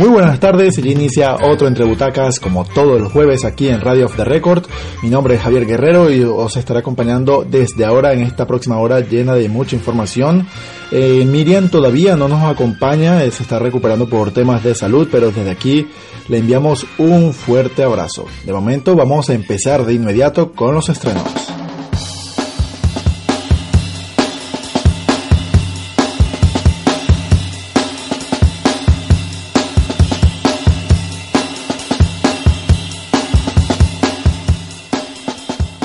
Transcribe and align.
Muy 0.00 0.08
buenas 0.08 0.40
tardes, 0.40 0.78
y 0.78 0.92
inicia 0.92 1.36
otro 1.42 1.68
Entre 1.68 1.84
Butacas 1.84 2.40
como 2.40 2.64
todos 2.64 2.98
los 2.98 3.12
jueves 3.12 3.44
aquí 3.44 3.68
en 3.68 3.82
Radio 3.82 4.06
of 4.06 4.16
the 4.16 4.24
Record. 4.24 4.64
Mi 5.02 5.10
nombre 5.10 5.34
es 5.34 5.42
Javier 5.42 5.66
Guerrero 5.66 6.10
y 6.10 6.24
os 6.24 6.56
estaré 6.56 6.80
acompañando 6.80 7.44
desde 7.46 7.84
ahora 7.84 8.14
en 8.14 8.22
esta 8.22 8.46
próxima 8.46 8.78
hora 8.78 9.00
llena 9.00 9.34
de 9.34 9.50
mucha 9.50 9.76
información. 9.76 10.48
Eh, 10.90 11.26
Miriam 11.26 11.68
todavía 11.68 12.16
no 12.16 12.28
nos 12.28 12.42
acompaña, 12.44 13.20
se 13.30 13.42
está 13.42 13.58
recuperando 13.58 14.08
por 14.08 14.32
temas 14.32 14.64
de 14.64 14.74
salud, 14.74 15.06
pero 15.12 15.32
desde 15.32 15.50
aquí 15.50 15.86
le 16.28 16.38
enviamos 16.38 16.86
un 16.96 17.34
fuerte 17.34 17.82
abrazo. 17.82 18.24
De 18.46 18.54
momento 18.54 18.96
vamos 18.96 19.28
a 19.28 19.34
empezar 19.34 19.84
de 19.84 19.92
inmediato 19.92 20.52
con 20.52 20.74
los 20.74 20.88
estrenos. 20.88 21.49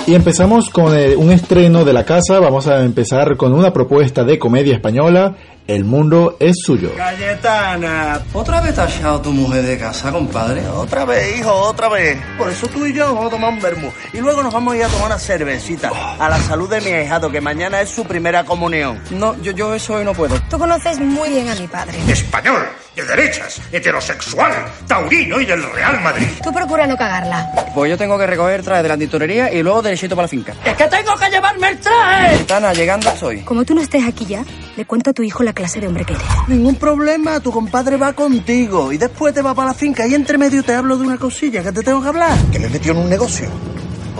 Y 0.07 0.13
empezamos 0.13 0.69
con 0.69 0.95
eh, 0.95 1.15
un 1.15 1.31
estreno 1.31 1.83
de 1.83 1.91
la 1.91 2.05
casa. 2.05 2.39
Vamos 2.39 2.67
a 2.67 2.83
empezar 2.83 3.35
con 3.37 3.53
una 3.53 3.73
propuesta 3.73 4.23
de 4.23 4.37
comedia 4.37 4.75
española. 4.75 5.35
El 5.65 5.83
mundo 5.83 6.37
es 6.39 6.57
suyo. 6.63 6.91
Cayetana, 6.95 8.21
¿otra 8.33 8.61
vez 8.61 8.75
te 8.75 8.81
has 8.81 8.95
echado 8.95 9.19
tu 9.19 9.31
mujer 9.31 9.63
de 9.63 9.79
casa, 9.79 10.11
compadre? 10.11 10.67
Otra 10.67 11.05
vez, 11.05 11.39
hijo, 11.39 11.51
otra 11.51 11.89
vez. 11.89 12.19
Por 12.37 12.51
eso 12.51 12.67
tú 12.67 12.85
y 12.85 12.93
yo 12.93 13.15
vamos 13.15 13.25
a 13.25 13.29
tomar 13.31 13.51
un 13.51 13.59
vermú. 13.59 13.91
Y 14.13 14.19
luego 14.19 14.43
nos 14.43 14.53
vamos 14.53 14.75
a 14.75 14.77
ir 14.77 14.83
a 14.83 14.89
tomar 14.89 15.07
una 15.07 15.17
cervecita. 15.17 15.89
A 16.19 16.29
la 16.29 16.37
salud 16.37 16.69
de 16.69 16.81
mi 16.81 16.91
ahijado, 16.91 17.31
que 17.31 17.41
mañana 17.41 17.81
es 17.81 17.89
su 17.89 18.03
primera 18.05 18.43
comunión. 18.43 19.01
No, 19.09 19.35
yo, 19.41 19.53
yo 19.53 19.73
eso 19.73 19.95
hoy 19.95 20.05
no 20.05 20.13
puedo. 20.13 20.39
Tú 20.51 20.59
conoces 20.59 20.99
muy 20.99 21.29
bien 21.29 21.49
a 21.49 21.55
mi 21.55 21.65
padre. 21.67 21.97
Español, 22.07 22.61
de 22.95 23.03
derechas, 23.03 23.61
heterosexual, 23.71 24.53
taurino 24.87 25.39
y 25.39 25.45
del 25.45 25.63
Real 25.71 26.01
Madrid. 26.01 26.27
Tú 26.43 26.53
procura 26.53 26.87
no 26.87 26.95
cagarla. 26.95 27.49
Pues 27.73 27.89
yo 27.91 27.97
tengo 27.97 28.17
que 28.17 28.25
recoger 28.25 28.63
traje 28.63 28.83
de 28.83 28.89
la 28.89 28.97
tintorería 28.97 29.51
y 29.53 29.61
luego 29.61 29.81
derechito 29.81 30.15
para 30.15 30.23
la 30.25 30.29
finca. 30.29 30.53
¡Es 30.63 30.75
que 30.75 30.87
tengo 30.87 31.15
que 31.15 31.29
llevarme 31.29 31.69
el 31.69 31.79
traje! 31.79 32.27
Cayetana, 32.27 32.73
llegando 32.73 33.15
soy. 33.17 33.41
Como 33.41 33.65
tú 33.65 33.75
no 33.75 33.81
estés 33.81 34.03
aquí 34.07 34.25
ya, 34.25 34.43
le 34.77 34.85
cuento 34.85 35.09
a 35.09 35.13
tu 35.13 35.23
hijo 35.23 35.43
la 35.43 35.53
clase 35.53 35.79
de 35.81 35.87
hombre 35.87 36.05
que 36.05 36.13
eres. 36.13 36.25
Ningún 36.47 36.75
problema, 36.75 37.39
tu 37.39 37.51
compadre 37.51 37.97
va 37.97 38.13
contigo 38.13 38.91
y 38.91 38.97
después 38.97 39.33
te 39.33 39.41
va 39.41 39.53
para 39.53 39.69
la 39.69 39.73
finca 39.73 40.07
y 40.07 40.13
entre 40.13 40.37
medio 40.37 40.63
te 40.63 40.73
hablo 40.73 40.97
de 40.97 41.05
una 41.05 41.17
cosilla 41.17 41.63
que 41.63 41.71
te 41.71 41.83
tengo 41.83 42.01
que 42.01 42.07
hablar. 42.07 42.37
Que 42.51 42.59
me 42.59 42.69
metió 42.69 42.93
en 42.93 42.99
un 42.99 43.09
negocio. 43.09 43.49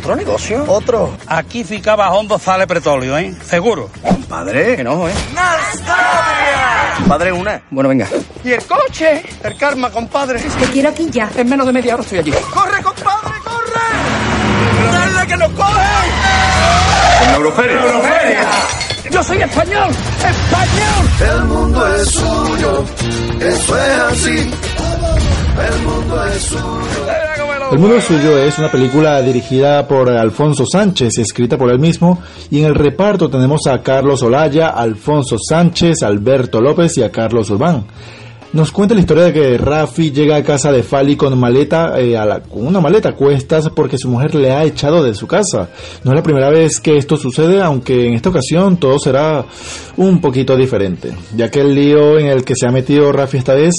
¿Otro 0.06 0.18
negocio? 0.18 0.64
Otro. 0.68 1.18
Aquí 1.26 1.64
ficaba 1.64 2.12
hondo 2.12 2.38
sale 2.38 2.68
petróleo, 2.68 3.18
¿eh? 3.18 3.34
Seguro. 3.44 3.90
Compadre, 4.04 4.76
que 4.76 4.84
no, 4.84 5.10
¿eh? 5.10 5.14
Compadre, 7.00 7.32
una. 7.32 7.64
Bueno, 7.72 7.90
venga. 7.90 8.08
¿Y 8.44 8.52
el 8.52 8.64
coche? 8.68 9.24
El 9.42 9.58
karma, 9.58 9.90
compadre. 9.90 10.40
Te 10.40 10.66
quiero 10.68 10.90
aquí 10.90 11.10
ya. 11.10 11.28
En 11.36 11.50
menos 11.50 11.66
de 11.66 11.74
media 11.74 11.96
hora 11.96 12.04
estoy 12.04 12.20
allí. 12.20 12.32
¡Corre, 12.54 12.84
compadre, 12.84 13.34
corre! 13.44 14.92
¡Dale 14.92 15.28
que 15.28 15.38
nos 15.38 15.52
cogen! 15.54 17.34
Euroferia. 17.34 17.82
¡Euroferia! 17.82 18.50
¡Yo 19.10 19.24
soy 19.24 19.42
español! 19.42 19.90
¡Español! 20.20 21.32
El 21.34 21.44
mundo 21.46 21.96
es 21.96 22.12
suyo, 22.12 22.86
eso 23.40 23.78
es 23.80 24.00
así. 24.02 24.52
El 25.68 25.82
mundo 25.82 26.26
es 26.28 26.44
suyo. 26.44 27.35
El 27.72 27.80
mundo 27.80 28.00
suyo 28.00 28.38
es 28.38 28.58
una 28.58 28.72
película 28.72 29.22
dirigida 29.22 29.86
por 29.88 30.10
Alfonso 30.10 30.66
Sánchez, 30.66 31.18
escrita 31.18 31.58
por 31.58 31.70
él 31.72 31.80
mismo, 31.80 32.22
y 32.50 32.60
en 32.60 32.66
el 32.66 32.76
reparto 32.76 33.30
tenemos 33.30 33.62
a 33.68 33.82
Carlos 33.82 34.24
Olaya, 34.24 34.70
Alfonso 34.70 35.36
Sánchez, 35.38 36.04
Alberto 36.04 36.62
López 36.62 36.98
y 36.98 37.04
a 37.04 37.12
Carlos 37.12 37.50
Urbán. 37.50 37.86
Nos 38.54 38.72
cuenta 38.72 38.94
la 38.96 39.02
historia 39.02 39.26
de 39.26 39.34
que 39.34 39.58
Rafi 39.58 40.12
llega 40.12 40.38
a 40.38 40.44
casa 40.44 40.72
de 40.72 40.84
Fali 40.84 41.18
con 41.18 41.38
maleta, 41.38 42.00
eh, 42.00 42.16
a 42.16 42.26
la- 42.26 42.40
con 42.40 42.66
una 42.66 42.80
maleta 42.80 43.10
a 43.10 43.16
cuestas 43.16 43.70
porque 43.76 43.98
su 43.98 44.08
mujer 44.08 44.34
le 44.36 44.52
ha 44.52 44.64
echado 44.64 45.04
de 45.04 45.14
su 45.14 45.28
casa. 45.28 45.70
No 46.06 46.12
es 46.12 46.16
la 46.16 46.24
primera 46.24 46.50
vez 46.50 46.80
que 46.80 46.96
esto 46.98 47.18
sucede, 47.18 47.62
aunque 47.62 48.08
en 48.08 48.14
esta 48.14 48.30
ocasión 48.30 48.78
todo 48.78 48.98
será 49.00 49.44
un 49.98 50.22
poquito 50.22 50.56
diferente, 50.56 51.12
ya 51.36 51.52
que 51.52 51.60
el 51.60 51.76
lío 51.76 52.18
en 52.18 52.28
el 52.28 52.46
que 52.46 52.54
se 52.56 52.66
ha 52.66 52.72
metido 52.72 53.12
Rafi 53.12 53.38
esta 53.38 53.56
vez 53.56 53.74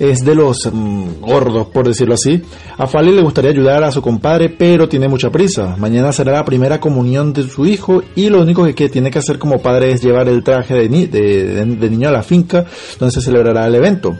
es 0.00 0.24
de 0.24 0.34
los 0.34 0.68
mm, 0.72 1.20
gordos, 1.20 1.68
por 1.68 1.86
decirlo 1.86 2.14
así. 2.14 2.42
A 2.78 2.88
Fali 2.88 3.12
le 3.12 3.22
gustaría 3.22 3.50
ayudar 3.52 3.84
a 3.84 3.92
su 3.92 4.02
compadre, 4.02 4.48
pero 4.48 4.88
tiene 4.88 5.06
mucha 5.06 5.30
prisa. 5.30 5.76
Mañana 5.78 6.10
será 6.10 6.32
la 6.32 6.44
primera 6.44 6.80
comunión 6.80 7.32
de 7.32 7.44
su 7.44 7.66
hijo 7.66 8.02
y 8.16 8.28
lo 8.30 8.40
único 8.40 8.64
que, 8.74 8.88
tiene 8.88 9.10
que 9.12 9.18
hacer 9.20 9.38
como 9.38 9.60
padre 9.60 9.92
es 9.92 10.02
llevar 10.02 10.28
el 10.28 10.42
traje 10.42 10.74
de, 10.74 10.88
ni- 10.88 11.06
de 11.06 11.90
niño 11.90 12.08
a 12.08 12.12
la 12.12 12.22
finca 12.24 12.64
donde 12.98 13.12
se 13.12 13.20
celebrará 13.20 13.66
el 13.66 13.74
evento. 13.76 14.16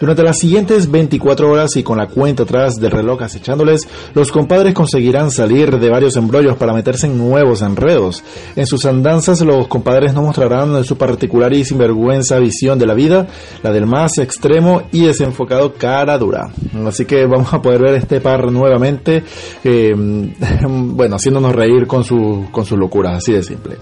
Durante 0.00 0.22
las 0.22 0.38
siguientes 0.38 0.90
24 0.90 1.50
horas 1.50 1.76
y 1.76 1.82
con 1.82 1.98
la 1.98 2.08
cuenta 2.08 2.42
atrás 2.42 2.74
del 2.76 2.90
reloj 2.90 3.22
acechándoles, 3.22 3.88
los 4.14 4.32
compadres 4.32 4.74
conseguirán 4.74 5.30
salir 5.30 5.78
de 5.78 5.88
varios 5.88 6.16
embrollos 6.16 6.56
para 6.56 6.72
meterse 6.72 7.06
en 7.06 7.16
nuevos 7.16 7.62
enredos. 7.62 8.22
En 8.56 8.66
sus 8.66 8.84
andanzas, 8.86 9.40
los 9.42 9.68
compadres 9.68 10.12
nos 10.12 10.24
mostrarán 10.24 10.84
su 10.84 10.96
particular 10.96 11.52
y 11.52 11.64
sinvergüenza 11.64 12.38
visión 12.38 12.78
de 12.78 12.86
la 12.86 12.94
vida, 12.94 13.26
la 13.62 13.72
del 13.72 13.86
más 13.86 14.18
extremo 14.18 14.82
y 14.92 15.04
desenfocado 15.04 15.74
cara 15.74 16.18
dura. 16.18 16.50
Así 16.86 17.04
que 17.04 17.26
vamos 17.26 17.52
a 17.52 17.62
poder 17.62 17.82
ver 17.82 17.94
este 17.94 18.20
par 18.20 18.50
nuevamente, 18.50 19.22
eh, 19.62 19.92
bueno, 20.68 21.16
haciéndonos 21.16 21.54
reír 21.54 21.86
con, 21.86 22.04
su, 22.04 22.46
con 22.50 22.64
sus 22.64 22.78
locuras, 22.78 23.18
así 23.18 23.32
de 23.32 23.42
simple. 23.42 23.76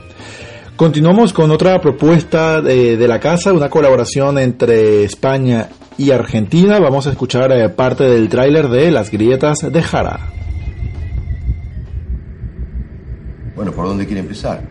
Continuamos 0.77 1.33
con 1.33 1.51
otra 1.51 1.81
propuesta 1.81 2.61
de, 2.61 2.97
de 2.97 3.09
la 3.09 3.21
casa, 3.21 3.53
una 3.53 3.69
colaboración 3.69 4.39
entre 4.39 5.05
España 5.05 5.69
y 5.99 6.11
Argentina. 6.11 6.79
Vamos 6.79 7.07
a 7.07 7.11
escuchar 7.11 7.53
eh, 7.53 7.69
parte 7.69 8.05
del 8.05 8.29
tráiler 8.29 8.69
de 8.69 8.91
Las 8.91 9.11
grietas 9.11 9.59
de 9.61 9.83
Jara. 9.83 10.21
Bueno, 13.55 13.73
¿por 13.73 13.87
dónde 13.87 14.07
quiere 14.07 14.21
empezar? 14.21 14.63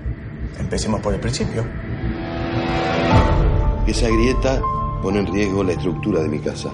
Empecemos 0.60 1.02
por 1.02 1.14
el 1.14 1.20
principio. 1.20 1.64
Esa 3.88 4.08
grieta 4.08 4.62
pone 5.02 5.20
en 5.20 5.28
riesgo 5.28 5.64
la 5.64 5.74
estructura 5.74 6.22
de 6.22 6.30
mi 6.30 6.40
casa. 6.40 6.72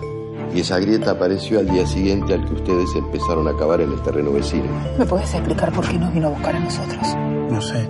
Y 0.54 0.62
esa 0.62 0.80
grieta 0.80 1.12
apareció 1.12 1.60
al 1.60 1.70
día 1.70 1.86
siguiente 1.86 2.34
al 2.34 2.46
que 2.46 2.54
ustedes 2.54 2.96
empezaron 2.96 3.48
a 3.48 3.56
cavar 3.58 3.82
en 3.82 3.92
el 3.92 4.02
terreno 4.02 4.32
vecino. 4.32 4.66
¿Me 4.98 5.06
puedes 5.06 5.34
explicar 5.34 5.72
por 5.72 5.88
qué 5.88 5.98
nos 5.98 6.14
vino 6.14 6.28
a 6.28 6.30
buscar 6.32 6.56
a 6.56 6.60
nosotros? 6.60 7.16
No 7.50 7.62
sé. 7.62 7.90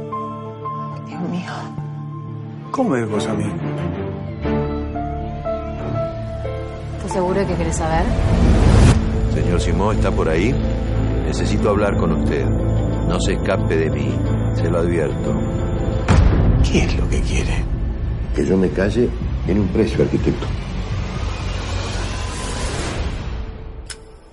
Dios 1.08 1.22
mío. 1.30 1.52
¿Cómo 2.72 2.90
me 2.90 3.08
cosa 3.08 3.32
a 3.32 3.34
mí? 3.36 3.46
¿Estás 7.08 7.22
seguro 7.22 7.40
de 7.40 7.46
que 7.46 7.56
querés 7.56 7.78
saber? 7.78 8.04
Señor 9.34 9.62
Simón, 9.62 9.96
¿está 9.96 10.12
por 10.12 10.28
ahí? 10.28 10.54
Necesito 11.26 11.70
hablar 11.70 11.96
con 11.96 12.12
usted. 12.12 12.46
No 12.46 13.18
se 13.22 13.36
escape 13.36 13.78
de 13.78 13.90
mí, 13.90 14.14
se 14.56 14.70
lo 14.70 14.80
advierto. 14.80 15.34
¿Qué 16.70 16.84
es 16.84 16.98
lo 16.98 17.08
que 17.08 17.22
quiere? 17.22 17.64
Que 18.36 18.46
yo 18.46 18.58
me 18.58 18.70
calle 18.72 19.10
en 19.48 19.58
un 19.58 19.70
precio, 19.70 20.04
arquitecto. 20.04 20.48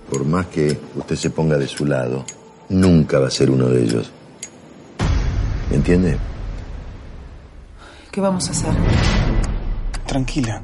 Por 0.09 0.25
más 0.25 0.47
que 0.47 0.77
usted 0.97 1.15
se 1.15 1.29
ponga 1.29 1.57
de 1.57 1.67
su 1.67 1.85
lado, 1.85 2.25
nunca 2.67 3.19
va 3.19 3.27
a 3.27 3.31
ser 3.31 3.51
uno 3.51 3.69
de 3.69 3.83
ellos. 3.83 4.11
¿Me 5.69 5.77
entiende? 5.77 6.17
¿Qué 8.11 8.19
vamos 8.19 8.49
a 8.49 8.51
hacer? 8.51 8.73
Tranquila, 10.05 10.61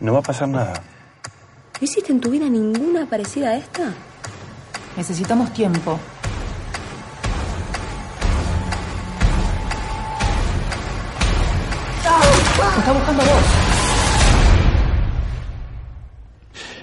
no 0.00 0.12
va 0.12 0.18
a 0.18 0.22
pasar 0.22 0.48
nada. 0.48 0.95
¿No 1.78 1.84
hiciste 1.84 2.10
en 2.10 2.20
tu 2.20 2.30
vida 2.30 2.48
ninguna 2.48 3.04
parecida 3.04 3.50
a 3.50 3.56
esta? 3.56 3.92
Necesitamos 4.96 5.52
tiempo. 5.52 5.98
Está 12.78 12.92
buscando 12.92 13.22
a. 13.24 13.55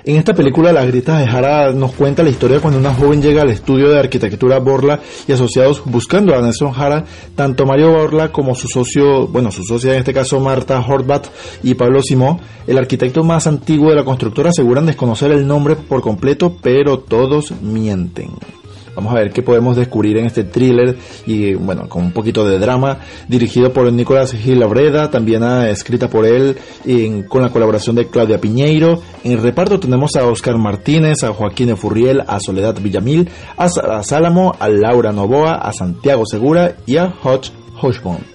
En 0.05 0.17
esta 0.17 0.33
película, 0.33 0.73
Las 0.73 0.87
grietas 0.87 1.19
de 1.19 1.27
Jara 1.27 1.71
nos 1.71 1.93
cuenta 1.93 2.23
la 2.23 2.29
historia 2.29 2.59
cuando 2.59 2.77
una 2.77 2.93
joven 2.93 3.21
llega 3.21 3.41
al 3.41 3.49
estudio 3.49 3.89
de 3.89 3.99
arquitectura 3.99 4.59
Borla 4.59 4.99
y 5.29 5.31
asociados 5.31 5.81
buscando 5.85 6.35
a 6.35 6.41
Nelson 6.41 6.71
Jara, 6.71 7.05
tanto 7.35 7.65
Mario 7.65 7.93
Borla 7.93 8.29
como 8.29 8.53
su 8.53 8.67
socio, 8.67 9.27
bueno, 9.27 9.49
su 9.49 9.63
socia 9.63 9.93
en 9.93 9.99
este 9.99 10.13
caso 10.13 10.41
Marta 10.41 10.83
Horvat 10.85 11.27
y 11.63 11.75
Pablo 11.75 12.01
Simó, 12.01 12.41
el 12.67 12.77
arquitecto 12.77 13.23
más 13.23 13.47
antiguo 13.47 13.91
de 13.91 13.95
la 13.95 14.03
constructora, 14.03 14.49
aseguran 14.49 14.85
desconocer 14.85 15.31
el 15.31 15.47
nombre 15.47 15.77
por 15.77 16.01
completo, 16.01 16.57
pero 16.61 16.99
todos 16.99 17.53
mienten. 17.61 18.31
Vamos 18.95 19.11
a 19.13 19.15
ver 19.15 19.31
qué 19.31 19.41
podemos 19.41 19.75
descubrir 19.75 20.17
en 20.17 20.25
este 20.25 20.43
thriller 20.43 20.97
y 21.25 21.55
bueno, 21.55 21.89
con 21.89 22.03
un 22.05 22.11
poquito 22.11 22.47
de 22.47 22.59
drama, 22.59 22.99
dirigido 23.27 23.73
por 23.73 23.91
Nicolás 23.91 24.33
Gil 24.33 24.59
Labreda, 24.59 25.09
también 25.09 25.43
escrita 25.43 26.09
por 26.09 26.25
él 26.25 26.57
con 27.27 27.41
la 27.41 27.49
colaboración 27.49 27.95
de 27.95 28.07
Claudia 28.07 28.39
Piñeiro. 28.39 29.01
En 29.23 29.33
el 29.33 29.41
reparto 29.41 29.79
tenemos 29.79 30.15
a 30.15 30.27
Oscar 30.27 30.57
Martínez, 30.57 31.23
a 31.23 31.33
Joaquín 31.33 31.75
Furriel, 31.75 32.23
a 32.27 32.39
Soledad 32.39 32.79
Villamil, 32.81 33.29
a 33.57 33.69
Sara 33.69 34.03
Sálamo, 34.03 34.55
a 34.59 34.69
Laura 34.69 35.11
Novoa, 35.11 35.55
a 35.55 35.73
Santiago 35.73 36.23
Segura 36.25 36.75
y 36.85 36.97
a 36.97 37.13
Hodge 37.23 37.51
Hochbon. 37.81 38.32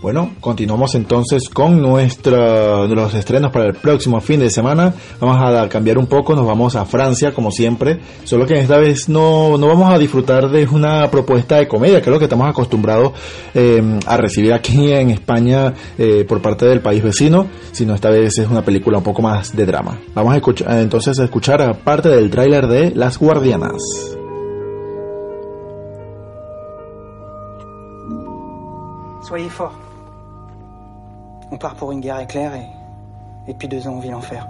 Bueno, 0.00 0.30
continuamos 0.40 0.94
entonces 0.94 1.48
con 1.48 1.82
nuestro, 1.82 2.86
los 2.86 3.14
estrenos 3.14 3.50
para 3.50 3.66
el 3.66 3.74
próximo 3.74 4.20
fin 4.20 4.38
de 4.38 4.48
semana. 4.48 4.94
Vamos 5.20 5.38
a 5.40 5.68
cambiar 5.68 5.98
un 5.98 6.06
poco, 6.06 6.36
nos 6.36 6.46
vamos 6.46 6.76
a 6.76 6.84
Francia 6.84 7.34
como 7.34 7.50
siempre, 7.50 7.98
solo 8.22 8.46
que 8.46 8.60
esta 8.60 8.78
vez 8.78 9.08
no, 9.08 9.58
no 9.58 9.66
vamos 9.66 9.92
a 9.92 9.98
disfrutar 9.98 10.50
de 10.50 10.68
una 10.68 11.10
propuesta 11.10 11.56
de 11.56 11.66
comedia, 11.66 12.00
que 12.00 12.10
es 12.10 12.12
lo 12.12 12.18
que 12.18 12.26
estamos 12.26 12.48
acostumbrados 12.48 13.12
eh, 13.54 13.98
a 14.06 14.16
recibir 14.16 14.52
aquí 14.52 14.92
en 14.92 15.10
España 15.10 15.74
eh, 15.98 16.24
por 16.28 16.40
parte 16.40 16.66
del 16.66 16.80
país 16.80 17.02
vecino, 17.02 17.46
sino 17.72 17.94
esta 17.94 18.10
vez 18.10 18.38
es 18.38 18.48
una 18.48 18.62
película 18.62 18.98
un 18.98 19.04
poco 19.04 19.22
más 19.22 19.56
de 19.56 19.66
drama. 19.66 19.98
Vamos 20.14 20.32
a 20.32 20.36
escuchar, 20.36 20.78
entonces 20.78 21.18
a 21.18 21.24
escuchar 21.24 21.76
parte 21.80 22.08
del 22.08 22.30
tráiler 22.30 22.68
de 22.68 22.92
Las 22.94 23.18
Guardianas. 23.18 24.17
Soyez 29.28 29.50
forts. 29.50 29.78
On 31.50 31.58
part 31.58 31.74
pour 31.74 31.92
une 31.92 32.00
guerre 32.00 32.18
éclair 32.18 32.54
et, 32.54 32.66
et 33.46 33.52
depuis 33.52 33.68
deux 33.68 33.86
ans 33.86 33.96
on 33.96 34.00
vit 34.00 34.08
l'enfer. 34.08 34.48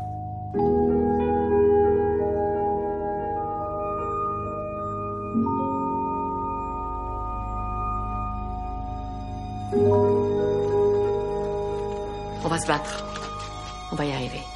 On 12.44 12.48
va 12.48 12.58
se 12.60 12.66
battre. 12.68 13.04
On 13.90 13.96
va 13.96 14.04
y 14.04 14.12
arriver. 14.12 14.47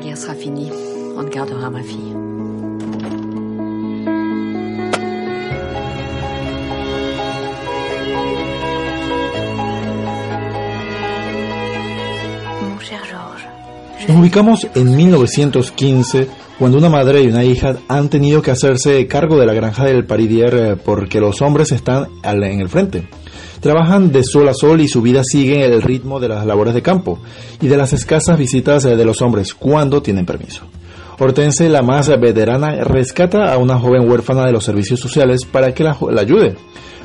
Guerre 0.00 0.16
sera 0.16 0.34
finie, 0.34 0.72
on 1.16 1.28
gardera 1.30 1.70
ma 1.70 1.82
fille. 1.82 2.14
Nos 14.08 14.18
ubicamos 14.18 14.66
en 14.74 14.96
1915 14.96 16.26
cuando 16.58 16.78
una 16.78 16.88
madre 16.88 17.22
y 17.22 17.28
una 17.28 17.44
hija 17.44 17.76
han 17.86 18.08
tenido 18.08 18.42
que 18.42 18.50
hacerse 18.50 19.06
cargo 19.06 19.38
de 19.38 19.46
la 19.46 19.52
granja 19.54 19.84
del 19.84 20.04
Paridier 20.04 20.54
eh, 20.54 20.76
porque 20.76 21.20
los 21.20 21.40
hombres 21.42 21.70
están 21.70 22.08
en 22.24 22.60
el 22.60 22.68
frente. 22.68 23.08
Trabajan 23.60 24.10
de 24.10 24.24
sol 24.24 24.48
a 24.48 24.54
sol 24.54 24.80
y 24.80 24.88
su 24.88 25.02
vida 25.02 25.22
sigue 25.22 25.64
el 25.64 25.82
ritmo 25.82 26.18
de 26.18 26.28
las 26.28 26.46
labores 26.46 26.74
de 26.74 26.82
campo 26.82 27.18
y 27.60 27.68
de 27.68 27.76
las 27.76 27.92
escasas 27.92 28.38
visitas 28.38 28.84
eh, 28.86 28.96
de 28.96 29.04
los 29.04 29.20
hombres 29.20 29.54
cuando 29.54 30.02
tienen 30.02 30.24
permiso. 30.24 30.62
Hortense, 31.18 31.68
la 31.68 31.82
más 31.82 32.08
veterana, 32.08 32.82
rescata 32.82 33.52
a 33.52 33.58
una 33.58 33.78
joven 33.78 34.08
huérfana 34.08 34.46
de 34.46 34.52
los 34.52 34.64
servicios 34.64 34.98
sociales 34.98 35.44
para 35.44 35.74
que 35.74 35.84
la, 35.84 35.94
la 36.10 36.22
ayude. 36.22 36.56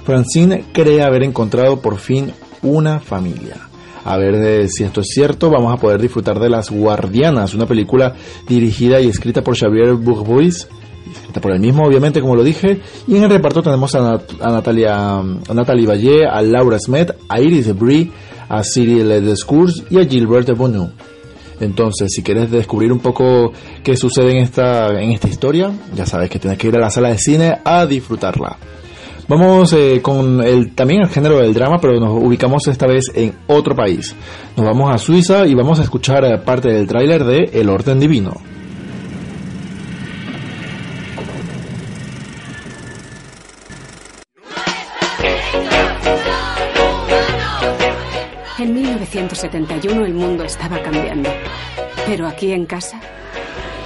Francine 0.06 0.64
cree 0.72 1.04
haber 1.04 1.24
encontrado 1.24 1.82
por 1.82 1.98
fin 1.98 2.32
una 2.62 3.00
familia. 3.00 3.58
A 4.06 4.18
ver 4.18 4.36
eh, 4.36 4.68
si 4.70 4.84
esto 4.84 5.02
es 5.02 5.08
cierto, 5.08 5.50
vamos 5.50 5.74
a 5.74 5.82
poder 5.82 6.00
disfrutar 6.00 6.40
de 6.40 6.48
Las 6.48 6.70
Guardianas, 6.70 7.56
una 7.56 7.66
película 7.66 8.14
dirigida 8.48 9.02
y 9.02 9.08
escrita 9.08 9.42
por 9.42 9.58
Xavier 9.58 9.96
Bourbois, 9.96 10.70
por 11.42 11.52
él 11.52 11.60
mismo, 11.60 11.86
obviamente, 11.86 12.22
como 12.22 12.36
lo 12.36 12.44
dije, 12.44 12.80
y 13.08 13.16
en 13.18 13.24
el 13.24 13.30
reparto 13.30 13.62
tenemos 13.62 13.94
a, 13.96 14.00
Nat- 14.00 14.42
a 14.42 14.50
Natalia, 14.52 15.18
a 15.18 15.54
Natalie 15.54 15.86
Valle, 15.88 16.26
a 16.26 16.42
Laura 16.42 16.78
Smet, 16.80 17.16
a 17.30 17.40
Iris 17.42 17.78
Brie, 17.78 18.10
a 18.50 18.62
Cyril 18.64 19.08
Descours 19.26 19.84
y 19.90 20.00
a 20.00 20.06
Gilbert 20.06 20.50
Bonu. 20.56 20.90
Entonces, 21.60 22.12
si 22.14 22.22
quieres 22.22 22.52
descubrir 22.52 22.92
un 22.92 23.00
poco 23.00 23.52
qué 23.84 23.96
sucede 23.96 24.32
en 24.32 24.38
esta, 24.44 24.90
en 25.02 25.12
esta 25.12 25.28
historia, 25.30 25.72
ya 25.96 26.06
sabes 26.06 26.30
que 26.30 26.38
tienes 26.40 26.58
que 26.60 26.68
ir 26.68 26.76
a 26.76 26.80
la 26.82 26.90
sala 26.90 27.10
de 27.10 27.18
cine 27.18 27.60
a 27.64 27.86
disfrutarla. 27.86 28.58
Vamos 29.28 29.74
eh, 29.74 30.02
con 30.04 30.42
el, 30.44 30.76
también 30.76 31.02
el 31.02 31.10
género 31.10 31.40
del 31.40 31.54
drama, 31.54 31.78
pero 31.82 32.00
nos 32.00 32.22
ubicamos 32.22 32.68
esta 32.68 32.86
vez 32.86 33.06
en 33.16 33.34
otro 33.48 33.76
país. 33.76 34.16
Nos 34.56 34.66
vamos 34.66 34.94
a 34.94 34.98
Suiza 35.00 35.48
y 35.48 35.56
vamos 35.56 35.80
a 35.80 35.84
escuchar 35.84 36.24
eh, 36.26 36.38
parte 36.38 36.70
del 36.70 36.88
tráiler 36.88 37.24
de 37.24 37.50
El 37.54 37.70
Orden 37.70 38.00
Divino. 38.00 38.34
1971 49.26 50.06
el 50.06 50.14
mundo 50.14 50.44
estaba 50.44 50.82
cambiando. 50.84 51.30
Pero 52.06 52.28
aquí 52.28 52.52
en 52.52 52.66
casa, 52.66 53.00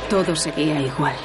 todo 0.10 0.36
seguía 0.36 0.82
igual. 0.82 1.16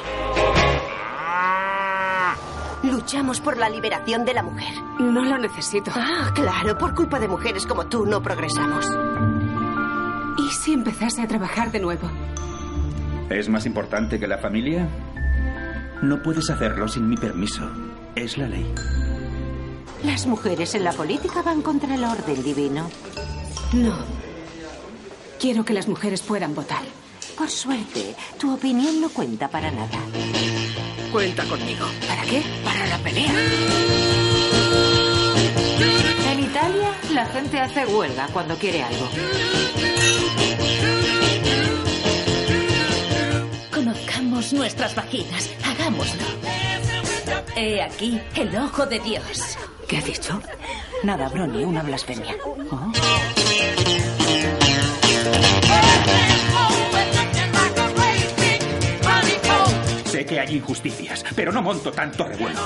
Luchamos 2.83 3.41
por 3.41 3.57
la 3.57 3.67
liberación 3.67 4.23
de 4.23 4.33
la 4.33 4.43
mujer. 4.43 4.73
No 4.99 5.25
lo 5.25 5.37
necesito. 5.37 5.91
Ah, 5.93 6.31
claro, 6.33 6.77
por 6.77 6.95
culpa 6.95 7.19
de 7.19 7.27
mujeres 7.27 7.65
como 7.65 7.87
tú 7.87 8.05
no 8.05 8.21
progresamos. 8.21 8.85
¿Y 10.37 10.49
si 10.53 10.73
empezase 10.73 11.21
a 11.21 11.27
trabajar 11.27 11.71
de 11.71 11.79
nuevo? 11.79 12.09
¿Es 13.29 13.49
más 13.49 13.65
importante 13.65 14.19
que 14.19 14.27
la 14.27 14.37
familia? 14.37 14.87
No 16.03 16.21
puedes 16.21 16.49
hacerlo 16.49 16.87
sin 16.87 17.09
mi 17.09 17.17
permiso. 17.17 17.69
Es 18.15 18.37
la 18.37 18.47
ley. 18.47 18.73
Las 20.03 20.27
mujeres 20.27 20.75
en 20.75 20.83
la 20.83 20.93
política 20.93 21.41
van 21.41 21.61
contra 21.61 21.95
el 21.95 22.03
orden 22.03 22.43
divino. 22.43 22.87
No. 23.73 23.95
Quiero 25.39 25.65
que 25.65 25.73
las 25.73 25.87
mujeres 25.87 26.21
puedan 26.21 26.55
votar. 26.55 26.83
Por 27.37 27.49
suerte, 27.49 28.15
tu 28.39 28.53
opinión 28.53 29.01
no 29.01 29.09
cuenta 29.09 29.49
para 29.49 29.69
nada. 29.69 29.99
Cuenta 31.11 31.43
conmigo. 31.45 31.85
¿Para 32.07 32.21
qué? 32.23 32.41
Para 32.63 32.87
la 32.87 32.97
pelea. 32.99 33.33
En 36.31 36.39
Italia, 36.39 36.93
la 37.13 37.25
gente 37.25 37.59
hace 37.59 37.85
huelga 37.85 38.27
cuando 38.31 38.55
quiere 38.55 38.83
algo. 38.83 39.09
Conozcamos 43.73 44.53
nuestras 44.53 44.95
vaginas. 44.95 45.49
Hagámoslo. 45.63 46.23
He 47.57 47.81
aquí 47.81 48.19
el 48.35 48.55
ojo 48.57 48.85
de 48.85 48.99
Dios. 48.99 49.57
¿Qué 49.87 49.97
ha 49.97 50.01
dicho? 50.01 50.41
Nada, 51.03 51.29
Brony, 51.29 51.63
una 51.63 51.83
blasfemia. 51.83 52.35
Oh. 52.71 52.91
Sé 60.15 60.25
que 60.25 60.39
hay 60.39 60.55
injusticias, 60.55 61.25
pero 61.35 61.51
no 61.51 61.61
monto 61.61 61.91
tanto 61.91 62.23
revuelo. 62.23 62.57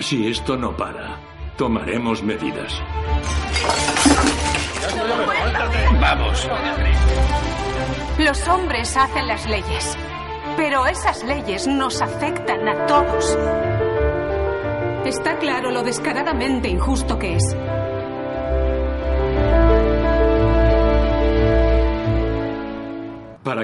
Si 0.00 0.28
esto 0.28 0.54
no 0.54 0.76
para, 0.76 1.18
tomaremos 1.56 2.22
medidas. 2.22 2.78
Vamos. 5.98 6.46
Los 8.18 8.48
hombres 8.48 8.94
hacen 8.98 9.26
las 9.26 9.46
leyes. 9.48 9.96
Pero 10.58 10.86
esas 10.86 11.24
leyes 11.24 11.66
nos 11.66 12.02
afectan 12.02 12.68
a 12.68 12.84
todos. 12.84 13.38
Está 15.06 15.38
claro 15.38 15.70
lo 15.70 15.82
descaradamente 15.82 16.68
injusto 16.68 17.18
que 17.18 17.36
es. 17.36 17.56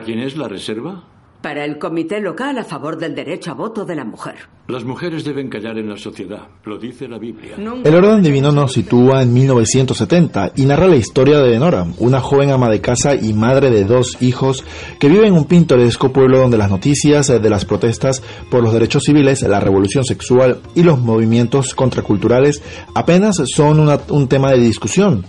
¿Para 0.02 0.14
quién 0.14 0.18
es 0.26 0.36
la 0.36 0.48
reserva? 0.48 1.04
Para 1.42 1.64
el 1.64 1.78
comité 1.78 2.20
local 2.20 2.58
a 2.58 2.64
favor 2.64 2.98
del 2.98 3.14
derecho 3.14 3.52
a 3.52 3.54
voto 3.54 3.84
de 3.84 3.94
la 3.94 4.04
mujer. 4.04 4.34
Las 4.66 4.84
mujeres 4.84 5.24
deben 5.24 5.48
callar 5.48 5.78
en 5.78 5.88
la 5.88 5.96
sociedad, 5.96 6.48
lo 6.64 6.76
dice 6.76 7.06
la 7.06 7.18
Biblia. 7.18 7.52
El 7.84 7.94
orden 7.94 8.20
divino 8.20 8.50
nos 8.50 8.72
sitúa 8.72 9.22
en 9.22 9.32
1970 9.32 10.54
y 10.56 10.64
narra 10.64 10.88
la 10.88 10.96
historia 10.96 11.38
de 11.38 11.56
Nora, 11.60 11.86
una 11.98 12.20
joven 12.20 12.50
ama 12.50 12.68
de 12.68 12.80
casa 12.80 13.14
y 13.14 13.32
madre 13.32 13.70
de 13.70 13.84
dos 13.84 14.20
hijos 14.20 14.64
que 14.98 15.08
vive 15.08 15.28
en 15.28 15.34
un 15.34 15.44
pintoresco 15.44 16.12
pueblo 16.12 16.38
donde 16.38 16.58
las 16.58 16.70
noticias 16.70 17.28
de 17.28 17.50
las 17.50 17.64
protestas 17.64 18.24
por 18.50 18.60
los 18.64 18.72
derechos 18.72 19.04
civiles, 19.04 19.42
la 19.42 19.60
revolución 19.60 20.04
sexual 20.04 20.58
y 20.74 20.82
los 20.82 20.98
movimientos 20.98 21.74
contraculturales 21.76 22.60
apenas 22.94 23.36
son 23.54 23.78
una- 23.78 24.00
un 24.08 24.26
tema 24.26 24.50
de 24.50 24.58
discusión. 24.58 25.24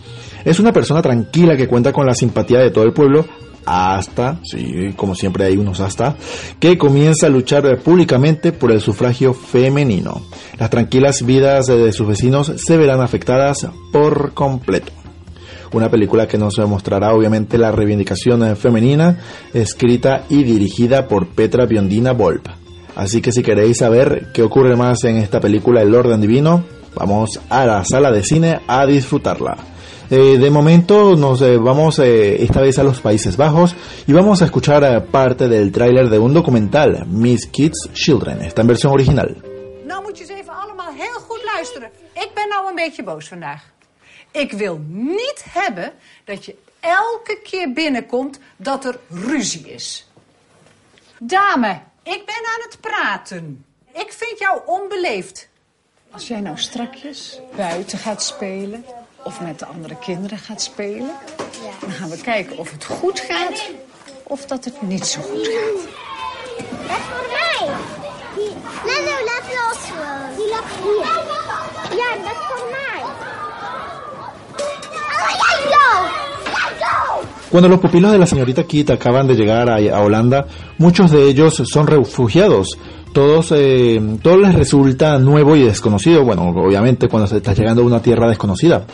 Es 0.46 0.60
una 0.60 0.74
persona 0.74 1.04
tranquila 1.04 1.56
que 1.56 1.68
cuenta 1.68 1.94
con 1.94 2.08
la 2.08 2.16
simpatía 2.16 2.58
de 2.60 2.72
todo 2.72 2.86
el 2.86 2.94
pueblo 2.94 3.24
hasta, 3.66 4.40
sí, 4.44 4.94
como 4.96 5.16
siempre 5.16 5.46
hay 5.46 5.58
unos 5.58 5.80
hasta, 5.80 6.16
que 6.60 6.78
comienza 6.78 7.28
a 7.28 7.30
luchar 7.30 7.78
públicamente 7.80 8.52
por 8.52 8.72
el 8.72 8.82
sufragio 8.82 9.34
femenino. 9.34 10.22
Las 10.60 10.70
tranquilas 10.70 11.26
vidas 11.26 11.68
de 11.68 11.92
sus 11.92 12.08
vecinos 12.08 12.52
se 12.56 12.78
verán 12.78 13.02
afectadas 13.02 13.68
por 13.92 14.34
completo. 14.34 14.92
una 15.72 15.90
película 15.90 16.28
que 16.28 16.38
nos 16.38 16.60
mostrará 16.60 17.14
obviamente 17.16 17.58
la 17.58 17.72
reivindicación 17.72 18.56
femenina, 18.56 19.18
escrita 19.54 20.24
y 20.30 20.44
dirigida 20.44 21.08
por 21.08 21.30
Petra 21.30 21.66
Biondina 21.66 22.14
Volp. 22.14 22.48
Así 22.96 23.22
que 23.22 23.32
si 23.32 23.42
queréis 23.42 23.78
saber 23.78 24.28
qué 24.34 24.44
ocurre 24.44 24.76
más 24.76 25.04
en 25.04 25.18
esta 25.18 25.40
película 25.40 25.82
El 25.82 25.96
Orden 25.96 26.22
Divino, 26.22 26.64
vamos 26.96 27.40
a 27.50 27.66
la 27.66 27.84
sala 27.86 28.12
de 28.12 28.24
cine 28.24 28.60
a 28.68 28.86
disfrutarla. 28.86 29.73
Eh, 30.16 30.38
de 30.38 30.52
momento 30.52 31.16
nos 31.16 31.42
eh, 31.42 31.58
vamos 31.58 31.98
eh, 31.98 32.44
esta 32.44 32.62
vez 32.62 32.78
a 32.78 32.84
los 32.84 33.02
Países 33.02 33.36
Bajos 33.36 33.76
y 34.06 34.14
vamos 34.14 34.44
a 34.44 34.46
escuchar 34.46 35.06
parte 35.06 35.48
del 35.48 35.72
tráiler 35.72 36.08
de 36.08 36.20
un 36.20 36.36
documental, 36.36 37.08
Miss 37.08 37.48
Kids 37.48 37.90
Children. 37.94 38.44
Está 38.44 38.62
en 38.62 38.68
versión 38.68 38.94
original. 38.94 39.36
Nou 39.86 40.04
moet 40.04 40.18
je 40.18 40.24
eens 40.24 40.40
even 40.40 40.54
allemaal 40.54 40.94
heel 40.94 41.20
goed 41.28 41.44
luisteren. 41.44 41.90
Ik 42.14 42.30
ben 42.34 42.48
nou 42.50 42.70
een 42.70 42.76
beetje 42.76 43.04
boos 43.04 43.28
vandaag. 43.28 43.64
Ik 44.32 44.52
wil 44.52 44.82
niet 44.88 45.44
hebben 45.50 45.94
dat 46.26 46.46
je 46.46 46.56
elke 46.80 47.40
keer 47.44 47.74
binnenkomt 47.74 48.40
dat 48.58 48.86
er 48.86 49.00
ruzie 49.10 49.74
is. 49.74 50.08
Dame, 51.20 51.80
ik 52.04 52.24
ben 52.26 52.44
aan 52.54 52.64
het 52.70 52.78
praten. 52.82 53.66
Ik 53.94 54.14
vind 54.14 54.40
jou 54.40 54.60
onbeleefd. 54.66 55.50
Als 56.12 56.28
jij 56.28 56.40
nou 56.40 56.58
strakjes 56.58 57.40
buiten 57.56 57.98
gaat 57.98 58.24
spelen 58.24 58.86
of 59.24 59.42
met 59.42 59.60
de 59.60 59.66
andere 59.66 59.96
kinderen 59.96 60.38
gaat 60.38 60.62
spelen, 60.62 61.12
dan 61.80 61.92
gaan 61.92 62.10
we 62.10 62.18
kijken 62.22 62.58
of 62.58 62.72
het 62.72 62.86
goed 62.86 63.20
gaat 63.20 63.70
of 64.24 64.46
dat 64.46 64.66
het 64.66 64.82
niet 64.82 65.06
zo 65.08 65.22
goed 65.22 65.48
gaat. 65.48 65.88
Dat 66.88 66.98
is 66.98 67.04
voor 67.12 67.28
mij. 67.32 67.70
Laat 69.26 69.48
los 69.54 69.78
gewoon. 69.90 70.36
Die 70.36 70.50
lag 70.50 70.68
hier. 70.82 71.06
Ja, 71.98 72.16
dat 72.16 72.32
is 72.32 72.46
voor 72.50 72.70
mij. 72.70 73.02
Oh, 75.14 75.30
jij 75.30 75.58
go! 75.72 75.88
Jij 76.44 76.88
go! 76.88 77.22
Cuando 77.54 77.70
los 77.70 77.80
pupilos 77.80 78.12
de 78.12 78.18
la 78.18 78.26
señorita 78.26 78.64
Kit 78.64 78.90
acaban 78.90 79.28
de 79.28 79.36
llegar 79.36 79.70
a, 79.70 80.02
Holanda, 80.02 80.48
muchos 80.80 81.12
de 81.12 81.30
ellos 81.30 81.62
son 81.72 81.86
refugiados. 81.86 82.80
Todos, 83.14 83.52
eh, 83.56 84.02
les 84.02 84.56
resulta 84.56 85.20
nuevo 85.20 85.56
y 85.56 85.62
desconocido, 85.62 86.24
bueno, 86.24 86.50
obviamente 86.50 87.08
cuando 87.08 87.28
se 87.28 87.38
está 87.38 87.54
llegando 87.54 87.84
a 87.84 87.86
una 87.86 88.02
tierra 88.02 88.28
desconocida. 88.28 88.88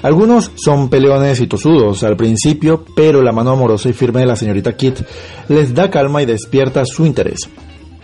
Algunos 0.00 0.50
son 0.56 0.88
peleones 0.88 1.42
y 1.42 1.46
tosudos 1.46 2.04
al 2.04 2.16
principio, 2.16 2.86
pero 2.96 3.20
la 3.20 3.32
mano 3.32 3.50
amorosa 3.50 3.90
y 3.90 3.92
firme 3.92 4.20
de 4.20 4.26
la 4.28 4.36
señorita 4.36 4.74
Kit 4.78 4.98
les 5.48 5.74
da 5.74 5.90
calma 5.90 6.22
y 6.22 6.24
despierta 6.24 6.86
su 6.86 7.04
interés. 7.04 7.50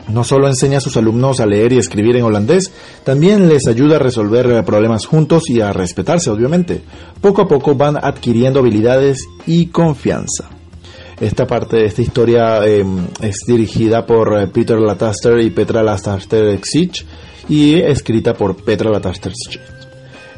No 0.08 0.24
solo 0.24 0.48
enseña 0.48 0.78
a 0.78 0.80
sus 0.80 0.96
alumnos 0.96 1.40
a 1.40 1.46
leer 1.46 1.72
y 1.72 1.78
escribir 1.78 2.16
en 2.16 2.24
holandés, 2.24 2.72
también 3.04 3.48
les 3.48 3.66
ayuda 3.66 3.96
a 3.96 4.00
resolver 4.00 4.64
problemas 4.64 5.06
juntos 5.06 5.48
y 5.48 5.60
a 5.60 5.72
respetarse, 5.72 6.30
obviamente. 6.30 6.82
Poco 7.20 7.42
a 7.42 7.48
poco 7.48 7.74
van 7.74 7.96
adquiriendo 7.96 8.60
habilidades 8.60 9.26
y 9.46 9.66
confianza. 9.66 10.50
Esta 11.20 11.46
parte 11.46 11.76
de 11.76 11.84
esta 11.84 12.02
historia 12.02 12.66
eh, 12.66 12.84
es 13.20 13.36
dirigida 13.46 14.04
por 14.04 14.36
eh, 14.36 14.48
Peter 14.48 14.78
Lataster 14.78 15.38
y 15.38 15.50
Petra 15.50 15.82
Lataster 15.82 16.58
Xich 16.58 17.06
y 17.48 17.74
escrita 17.74 18.34
por 18.34 18.56
Petra 18.56 18.90
Lataster 18.90 19.32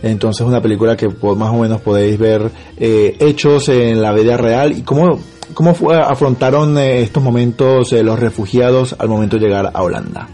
Entonces 0.04 0.46
una 0.46 0.60
película 0.60 0.96
que 0.96 1.08
más 1.08 1.50
o 1.50 1.60
menos 1.60 1.80
podéis 1.80 2.18
ver 2.18 2.50
eh, 2.76 3.16
hechos 3.18 3.70
en 3.70 4.02
la 4.02 4.12
vida 4.12 4.36
real 4.36 4.76
y 4.76 4.82
cómo, 4.82 5.18
cómo 5.54 5.74
fue, 5.74 5.96
afrontaron 5.96 6.76
eh, 6.76 7.00
estos 7.00 7.22
momentos 7.22 7.90
eh, 7.94 8.02
los 8.02 8.20
refugiados 8.20 8.94
al 8.98 9.08
momento 9.08 9.36
de 9.38 9.46
llegar 9.46 9.70
a 9.72 9.82
Holanda. 9.82 10.28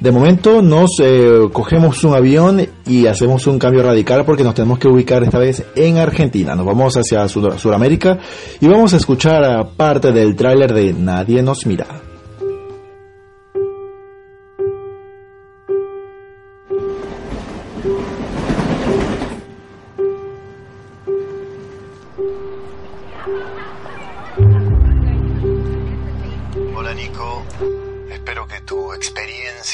De 0.00 0.10
momento 0.10 0.62
nos 0.62 0.98
eh, 1.00 1.48
cogemos 1.52 2.02
un 2.02 2.14
avión 2.14 2.66
y 2.84 3.06
hacemos 3.06 3.46
un 3.46 3.60
cambio 3.60 3.84
radical 3.84 4.24
porque 4.24 4.42
nos 4.42 4.54
tenemos 4.54 4.80
que 4.80 4.88
ubicar 4.88 5.22
esta 5.22 5.38
vez 5.38 5.64
en 5.76 5.98
Argentina. 5.98 6.56
Nos 6.56 6.66
vamos 6.66 6.96
hacia 6.96 7.28
Sud 7.28 7.56
Sudamérica 7.56 8.18
y 8.60 8.66
vamos 8.66 8.94
a 8.94 8.96
escuchar 8.96 9.44
a 9.44 9.62
parte 9.62 10.10
del 10.10 10.34
tráiler 10.34 10.74
de 10.74 10.92
Nadie 10.92 11.40
nos 11.44 11.66
mira. 11.66 12.11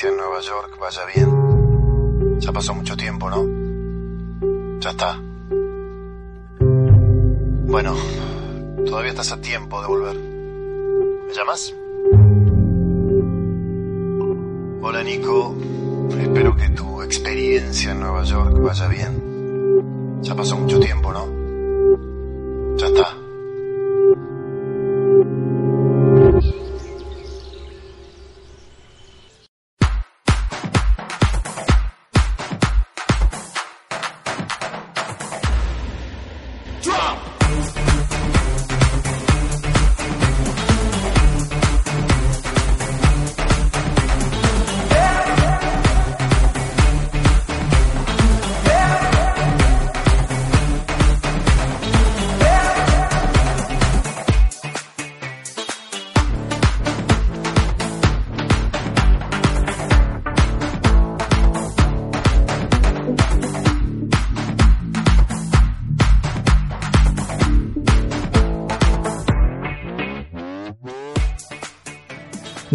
En 0.07 0.17
Nueva 0.17 0.41
York 0.41 0.79
vaya 0.79 1.01
bien. 1.13 2.39
Ya 2.39 2.53
pasó 2.53 2.73
mucho 2.73 2.97
tiempo, 2.97 3.29
¿no? 3.29 4.79
Ya 4.81 4.91
está. 4.91 5.21
Bueno, 7.67 7.97
todavía 8.87 9.11
estás 9.11 9.33
a 9.33 9.41
tiempo 9.41 9.81
de 9.81 9.89
volver. 9.89 10.17
¿Me 10.17 11.35
llamas? 11.35 11.75
Hola 14.83 15.03
Nico, 15.03 15.57
espero 16.21 16.55
que 16.55 16.69
tu 16.71 17.03
experiencia 17.03 17.91
en 17.91 18.01
Nueva 18.01 18.23
York 18.23 18.57
vaya 18.61 18.87
bien. 18.89 20.21
Ya 20.23 20.35
pasó 20.35 20.57
mucho 20.57 20.79
tiempo, 20.79 21.13
¿no? 21.13 22.77
Ya 22.77 22.87
está. 22.87 23.17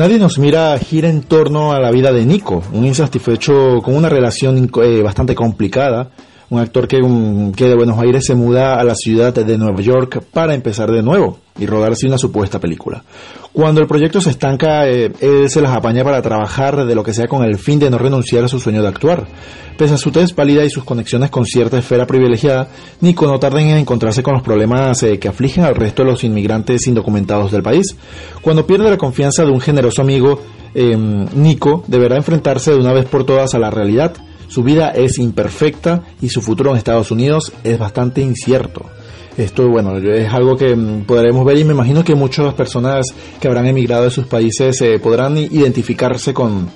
Nadie 0.04 0.20
nos 0.20 0.38
mira 0.38 0.78
gira 0.80 1.08
en 1.08 1.22
torno 1.22 1.72
a 1.72 1.80
la 1.80 1.90
vida 1.90 2.12
de 2.12 2.26
Nico, 2.26 2.62
un 2.74 2.86
insatisfecho 2.86 3.82
con 3.82 3.96
una 3.96 4.10
relación 4.10 4.70
eh, 4.84 5.02
bastante 5.02 5.34
complicada, 5.34 6.10
un 6.54 6.60
actor 6.60 6.88
que, 6.88 7.00
que, 7.56 7.68
de 7.68 7.76
Buenos 7.76 8.00
Aires 8.00 8.24
se 8.26 8.36
muda 8.36 8.80
a 8.80 8.84
la 8.84 8.94
ciudad 8.94 9.34
de 9.34 9.58
Nueva 9.58 9.82
York 9.82 10.24
para 10.32 10.54
empezar 10.54 10.92
de 10.92 11.02
nuevo 11.02 11.40
y 11.58 11.66
rodarse 11.66 12.06
una 12.06 12.18
supuesta 12.18 12.60
película. 12.60 13.04
Cuando 13.52 13.82
el 13.82 13.88
proyecto 13.88 14.22
se 14.22 14.30
estanca, 14.30 14.88
eh, 14.88 15.12
él 15.20 15.50
se 15.50 15.62
las 15.62 15.76
apaña 15.76 16.04
para 16.04 16.22
trabajar 16.22 16.86
de 16.86 16.96
lo 16.96 17.04
que 17.04 17.14
sea 17.14 17.28
con 17.28 17.44
el 17.44 17.58
fin 17.58 17.80
de 17.80 17.90
no 17.90 17.98
renunciar 17.98 18.44
a 18.44 18.48
su 18.48 18.60
sueño 18.60 18.82
de 18.84 18.88
actuar. 18.88 19.26
Pese 19.78 19.96
a 19.96 19.98
su 19.98 20.12
tez 20.12 20.32
pálida 20.34 20.64
y 20.64 20.70
sus 20.70 20.84
conexiones 20.84 21.32
con 21.32 21.46
cierta 21.46 21.80
esfera 21.80 22.06
privilegiada, 22.06 22.68
Nico 23.02 23.26
no 23.26 23.40
tarda 23.40 23.60
en 23.60 23.78
encontrarse 23.78 24.22
con 24.22 24.36
los 24.36 24.44
problemas 24.44 25.02
eh, 25.02 25.18
que 25.18 25.28
afligen 25.28 25.64
al 25.64 25.76
resto 25.76 26.04
de 26.04 26.12
los 26.12 26.24
inmigrantes 26.24 26.86
indocumentados 26.86 27.52
del 27.52 27.64
país. 27.64 27.96
Cuando 28.42 28.68
pierde 28.68 28.92
la 28.92 28.98
confianza 28.98 29.44
de 29.44 29.52
un 29.52 29.60
generoso 29.60 30.04
amigo, 30.04 30.40
eh, 30.76 30.96
Nico 30.96 31.84
deberá 31.88 32.16
enfrentarse 32.18 32.72
de 32.72 32.78
una 32.78 32.94
vez 32.94 33.06
por 33.06 33.26
todas 33.26 33.56
a 33.56 33.60
la 33.60 33.72
realidad. 33.72 34.14
Su 34.54 34.62
vida 34.62 34.92
es 34.92 35.18
imperfecta 35.18 36.04
y 36.22 36.30
su 36.30 36.40
futuro 36.40 36.70
en 36.70 36.78
Estados 36.78 37.10
Unidos 37.10 37.52
es 37.64 37.80
bastante 37.80 38.22
incierto. 38.22 38.86
Esto, 39.36 39.68
bueno, 39.68 39.98
es 39.98 40.32
algo 40.32 40.56
que 40.56 40.76
mm, 40.76 41.06
podremos 41.06 41.44
ver 41.44 41.58
y 41.58 41.64
me 41.64 41.74
imagino 41.74 42.04
que 42.04 42.14
muchas 42.14 42.54
personas 42.54 43.08
que 43.42 43.48
habrán 43.48 43.66
emigrado 43.66 44.04
de 44.04 44.12
sus 44.12 44.28
países 44.28 44.80
eh, 44.82 45.00
podrán 45.00 45.40
identificarse 45.40 46.36
con, 46.36 46.70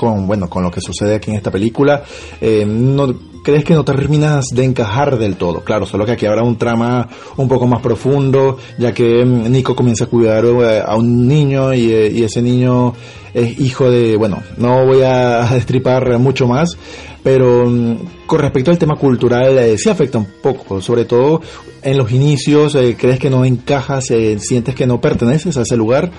con, 0.00 0.26
bueno, 0.26 0.48
con 0.48 0.62
lo 0.62 0.70
que 0.70 0.80
sucede 0.80 1.16
aquí 1.16 1.30
en 1.30 1.36
esta 1.36 1.50
película. 1.50 2.02
Eh, 2.40 2.64
no, 2.66 3.14
crees 3.44 3.64
que 3.64 3.74
no 3.74 3.84
terminas 3.84 4.46
de 4.50 4.64
encajar 4.64 5.18
del 5.18 5.36
todo. 5.36 5.60
Claro, 5.60 5.84
solo 5.84 6.06
que 6.06 6.12
aquí 6.12 6.24
habrá 6.24 6.42
un 6.42 6.56
trama 6.56 7.06
un 7.36 7.46
poco 7.46 7.66
más 7.66 7.82
profundo, 7.82 8.56
ya 8.78 8.94
que 8.94 9.22
mm, 9.22 9.52
Nico 9.52 9.76
comienza 9.76 10.04
a 10.04 10.06
cuidar 10.06 10.46
eh, 10.46 10.82
a 10.82 10.96
un 10.96 11.28
niño 11.28 11.74
y, 11.74 11.92
eh, 11.92 12.10
y 12.10 12.22
ese 12.22 12.40
niño 12.40 12.94
es 13.34 13.60
hijo 13.60 13.90
de, 13.90 14.16
bueno, 14.16 14.42
no 14.56 14.86
voy 14.86 15.02
a 15.02 15.44
destripar 15.52 16.18
mucho 16.18 16.48
más, 16.48 16.78
pero 17.22 17.66
mm, 17.66 18.26
con 18.26 18.40
respecto 18.40 18.70
al 18.70 18.78
tema 18.78 18.96
cultural 18.96 19.58
eh, 19.58 19.78
sí 19.78 19.88
afecta 19.88 20.18
un 20.18 20.28
poco, 20.42 20.80
sobre 20.80 21.04
todo 21.04 21.40
en 21.82 21.96
los 21.96 22.10
inicios, 22.12 22.74
eh, 22.74 22.96
crees 22.98 23.18
que 23.18 23.30
no 23.30 23.44
encajas, 23.44 24.10
eh, 24.10 24.38
sientes 24.38 24.74
que 24.74 24.86
no 24.86 25.00
perteneces 25.00 25.56
a 25.56 25.62
ese 25.62 25.76
lugar, 25.76 26.10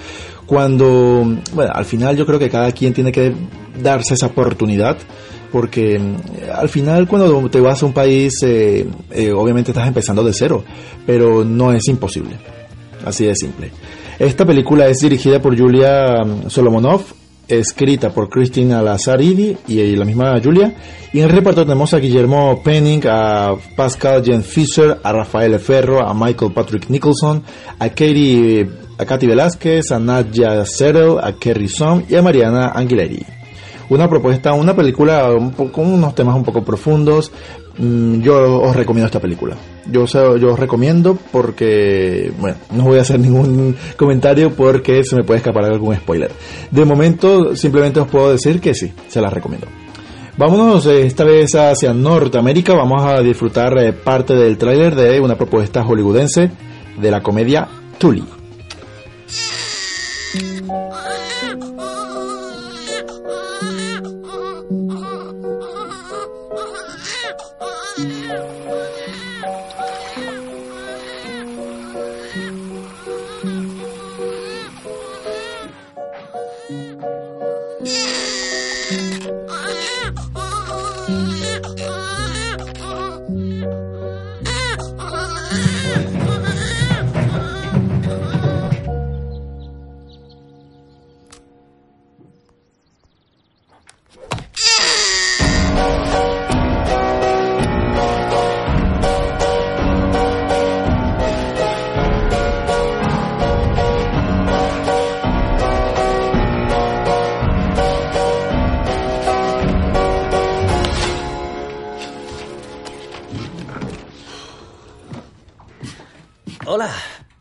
cuando, 0.45 1.23
bueno, 1.53 1.71
al 1.73 1.85
final 1.85 2.17
yo 2.17 2.25
creo 2.25 2.39
que 2.39 2.49
cada 2.49 2.71
quien 2.71 2.93
tiene 2.93 3.11
que 3.11 3.33
darse 3.81 4.15
esa 4.15 4.27
oportunidad 4.27 4.97
porque 5.51 5.99
mm, 5.99 6.15
al 6.55 6.69
final 6.69 7.07
cuando 7.07 7.49
te 7.49 7.59
vas 7.59 7.83
a 7.83 7.85
un 7.85 7.93
país, 7.93 8.33
eh, 8.43 8.87
obviamente 9.35 9.71
estás 9.71 9.87
empezando 9.87 10.23
de 10.23 10.33
cero, 10.33 10.63
pero 11.05 11.43
no 11.43 11.71
es 11.73 11.87
imposible. 11.87 12.37
Así 13.05 13.25
de 13.25 13.35
simple. 13.35 13.71
Esta 14.19 14.45
película 14.45 14.87
es 14.87 14.99
dirigida 14.99 15.41
por 15.41 15.57
Julia 15.57 16.23
mm, 16.23 16.49
Solomonov, 16.49 17.01
escrita 17.51 18.09
por 18.09 18.29
Christina 18.29 18.81
Lazaridi 18.81 19.57
y 19.67 19.95
la 19.95 20.05
misma 20.05 20.39
Julia. 20.41 20.73
Y 21.13 21.19
en 21.19 21.25
el 21.25 21.31
reparto 21.31 21.63
tenemos 21.63 21.93
a 21.93 21.99
Guillermo 21.99 22.61
Penning, 22.63 23.01
a 23.07 23.53
Pascal 23.75 24.23
Jen 24.23 24.43
Fisher, 24.43 24.99
a 25.03 25.11
Rafael 25.11 25.59
Ferro, 25.59 26.07
a 26.07 26.13
Michael 26.13 26.53
Patrick 26.53 26.89
Nicholson, 26.89 27.43
a 27.79 27.89
Katie, 27.89 28.69
Katy 28.97 29.27
Velázquez, 29.27 29.91
a 29.91 29.99
Nadia 29.99 30.65
Settle, 30.65 31.17
a 31.21 31.33
Kerry 31.33 31.67
Song 31.67 32.03
y 32.09 32.15
a 32.15 32.21
Mariana 32.21 32.71
Anguileri. 32.73 33.25
Una 33.89 34.07
propuesta, 34.07 34.53
una 34.53 34.73
película 34.73 35.27
con 35.73 35.93
unos 35.93 36.15
temas 36.15 36.35
un 36.35 36.45
poco 36.45 36.63
profundos, 36.63 37.29
yo 38.21 38.61
os 38.61 38.75
recomiendo 38.75 39.07
esta 39.07 39.19
película. 39.19 39.57
Yo, 39.91 40.05
yo 40.37 40.53
os 40.53 40.59
recomiendo 40.59 41.17
porque, 41.31 42.31
bueno, 42.39 42.57
no 42.71 42.83
voy 42.83 42.99
a 42.99 43.01
hacer 43.01 43.19
ningún 43.19 43.75
comentario 43.97 44.51
porque 44.51 45.03
se 45.03 45.15
me 45.15 45.23
puede 45.23 45.39
escapar 45.39 45.65
algún 45.65 45.95
spoiler. 45.95 46.31
De 46.69 46.85
momento, 46.85 47.55
simplemente 47.55 47.99
os 47.99 48.07
puedo 48.07 48.31
decir 48.31 48.61
que 48.61 48.73
sí, 48.75 48.93
se 49.07 49.21
la 49.21 49.29
recomiendo. 49.29 49.67
Vámonos 50.37 50.85
eh, 50.85 51.05
esta 51.05 51.23
vez 51.23 51.55
hacia 51.55 51.93
Norteamérica. 51.93 52.73
Vamos 52.73 53.03
a 53.03 53.21
disfrutar 53.21 53.77
eh, 53.77 53.93
parte 53.93 54.33
del 54.33 54.57
tráiler 54.57 54.95
de 54.95 55.19
una 55.19 55.35
propuesta 55.35 55.83
hollywoodense 55.83 56.51
de 56.99 57.11
la 57.11 57.21
comedia 57.21 57.67
Tully. 57.97 58.23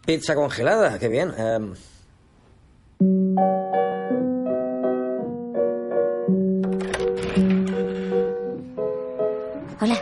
Pizza 0.04 0.34
congelada, 0.34 0.98
qué 0.98 1.08
bien. 1.08 1.32
Em, 1.38 1.74
Hola. 9.80 9.96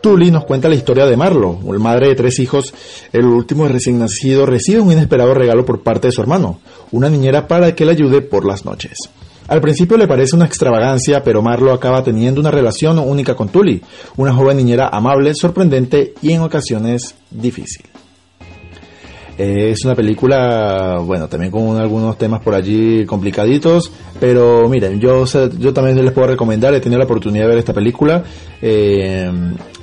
Tully 0.00 0.30
nos 0.30 0.44
cuenta 0.46 0.70
la 0.70 0.74
historia 0.74 1.04
de 1.04 1.16
Marlo, 1.18 1.58
el 1.70 1.78
madre 1.80 2.08
de 2.08 2.14
tres 2.14 2.38
hijos. 2.38 2.72
El 3.12 3.26
último 3.26 3.68
recién 3.68 3.98
nacido 3.98 4.46
recibe 4.46 4.80
un 4.80 4.90
inesperado 4.90 5.34
regalo 5.34 5.66
por 5.66 5.82
parte 5.82 6.08
de 6.08 6.12
su 6.12 6.22
hermano, 6.22 6.60
una 6.92 7.10
niñera 7.10 7.46
para 7.46 7.74
que 7.74 7.84
le 7.84 7.92
ayude 7.92 8.22
por 8.22 8.46
las 8.46 8.64
noches. 8.64 8.96
Al 9.48 9.60
principio 9.60 9.98
le 9.98 10.08
parece 10.08 10.34
una 10.34 10.46
extravagancia, 10.46 11.22
pero 11.22 11.42
Marlo 11.42 11.72
acaba 11.72 12.02
teniendo 12.02 12.40
una 12.40 12.50
relación 12.50 12.98
única 12.98 13.36
con 13.36 13.50
Tully, 13.50 13.82
una 14.16 14.32
joven 14.32 14.56
niñera 14.56 14.88
amable, 14.88 15.34
sorprendente 15.34 16.14
y 16.22 16.32
en 16.32 16.40
ocasiones 16.40 17.14
difícil. 17.30 17.84
Es 19.42 19.84
una 19.84 19.96
película, 19.96 21.00
bueno, 21.04 21.26
también 21.26 21.50
con 21.50 21.76
algunos 21.76 22.16
temas 22.16 22.40
por 22.42 22.54
allí 22.54 23.04
complicaditos, 23.04 23.90
pero 24.20 24.68
miren, 24.68 25.00
yo, 25.00 25.24
yo 25.58 25.72
también 25.74 26.00
les 26.04 26.12
puedo 26.12 26.28
recomendar, 26.28 26.72
he 26.74 26.80
tenido 26.80 27.00
la 27.00 27.06
oportunidad 27.06 27.46
de 27.46 27.48
ver 27.48 27.58
esta 27.58 27.72
película. 27.72 28.22
Eh, 28.60 29.28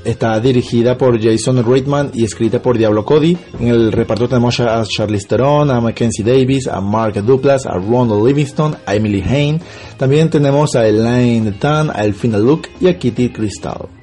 está 0.05 0.39
dirigida 0.39 0.97
por 0.97 1.21
Jason 1.21 1.61
Reitman 1.61 2.11
y 2.13 2.23
escrita 2.23 2.61
por 2.61 2.77
Diablo 2.77 3.03
Cody. 3.03 3.37
En 3.59 3.67
el 3.67 3.91
reparto 3.91 4.29
tenemos 4.29 4.61
a 4.61 4.81
Charlize 4.85 5.27
Theron, 5.27 5.69
a 5.71 5.81
Mackenzie 5.81 6.23
Davis, 6.23 6.69
a 6.69 6.79
Mark 6.79 7.21
Duplass, 7.21 7.65
a 7.65 7.73
Ronald 7.73 8.25
Livingston, 8.25 8.77
a 8.85 8.95
Emily 8.95 9.21
Hain. 9.21 9.59
También 9.97 10.29
tenemos 10.29 10.73
a 10.77 10.87
Elaine 10.87 11.51
Tan, 11.51 11.89
a 11.89 12.05
Elfina 12.05 12.37
Luke 12.37 12.69
y 12.79 12.87
a 12.87 12.97
Kitty 12.97 13.27
Crystal. 13.27 13.98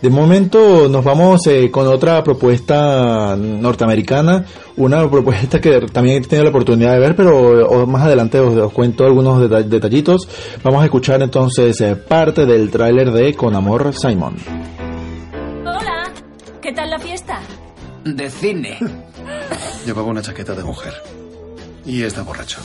De 0.00 0.10
momento 0.10 0.88
nos 0.88 1.04
vamos 1.04 1.44
eh, 1.48 1.72
con 1.72 1.88
otra 1.88 2.22
propuesta 2.22 3.34
norteamericana, 3.36 4.44
una 4.76 5.10
propuesta 5.10 5.60
que 5.60 5.80
también 5.92 6.22
he 6.22 6.26
tenido 6.26 6.44
la 6.44 6.50
oportunidad 6.50 6.92
de 6.92 7.00
ver, 7.00 7.16
pero 7.16 7.84
más 7.86 8.02
adelante 8.02 8.38
os, 8.38 8.72
cuento 8.72 9.04
algunos 9.04 9.50
detallitos. 9.68 10.28
Vamos 10.62 10.82
a 10.82 10.84
escuchar 10.84 11.20
entonces 11.22 11.80
eh, 11.80 11.96
parte 11.96 12.46
del 12.46 12.70
tráiler 12.70 13.10
de 13.10 13.34
Con 13.34 13.56
Amor 13.56 13.92
Simon. 13.92 14.36
Hola, 15.62 16.12
¿qué 16.62 16.72
tal 16.72 16.90
la 16.90 16.98
fiesta? 17.00 17.40
De 18.04 18.30
cine. 18.30 18.78
Llevaba 19.84 20.06
una 20.06 20.22
chaqueta 20.22 20.54
de 20.54 20.62
mujer. 20.62 20.94
Y 21.84 22.02
está 22.02 22.22
borracho. 22.22 22.60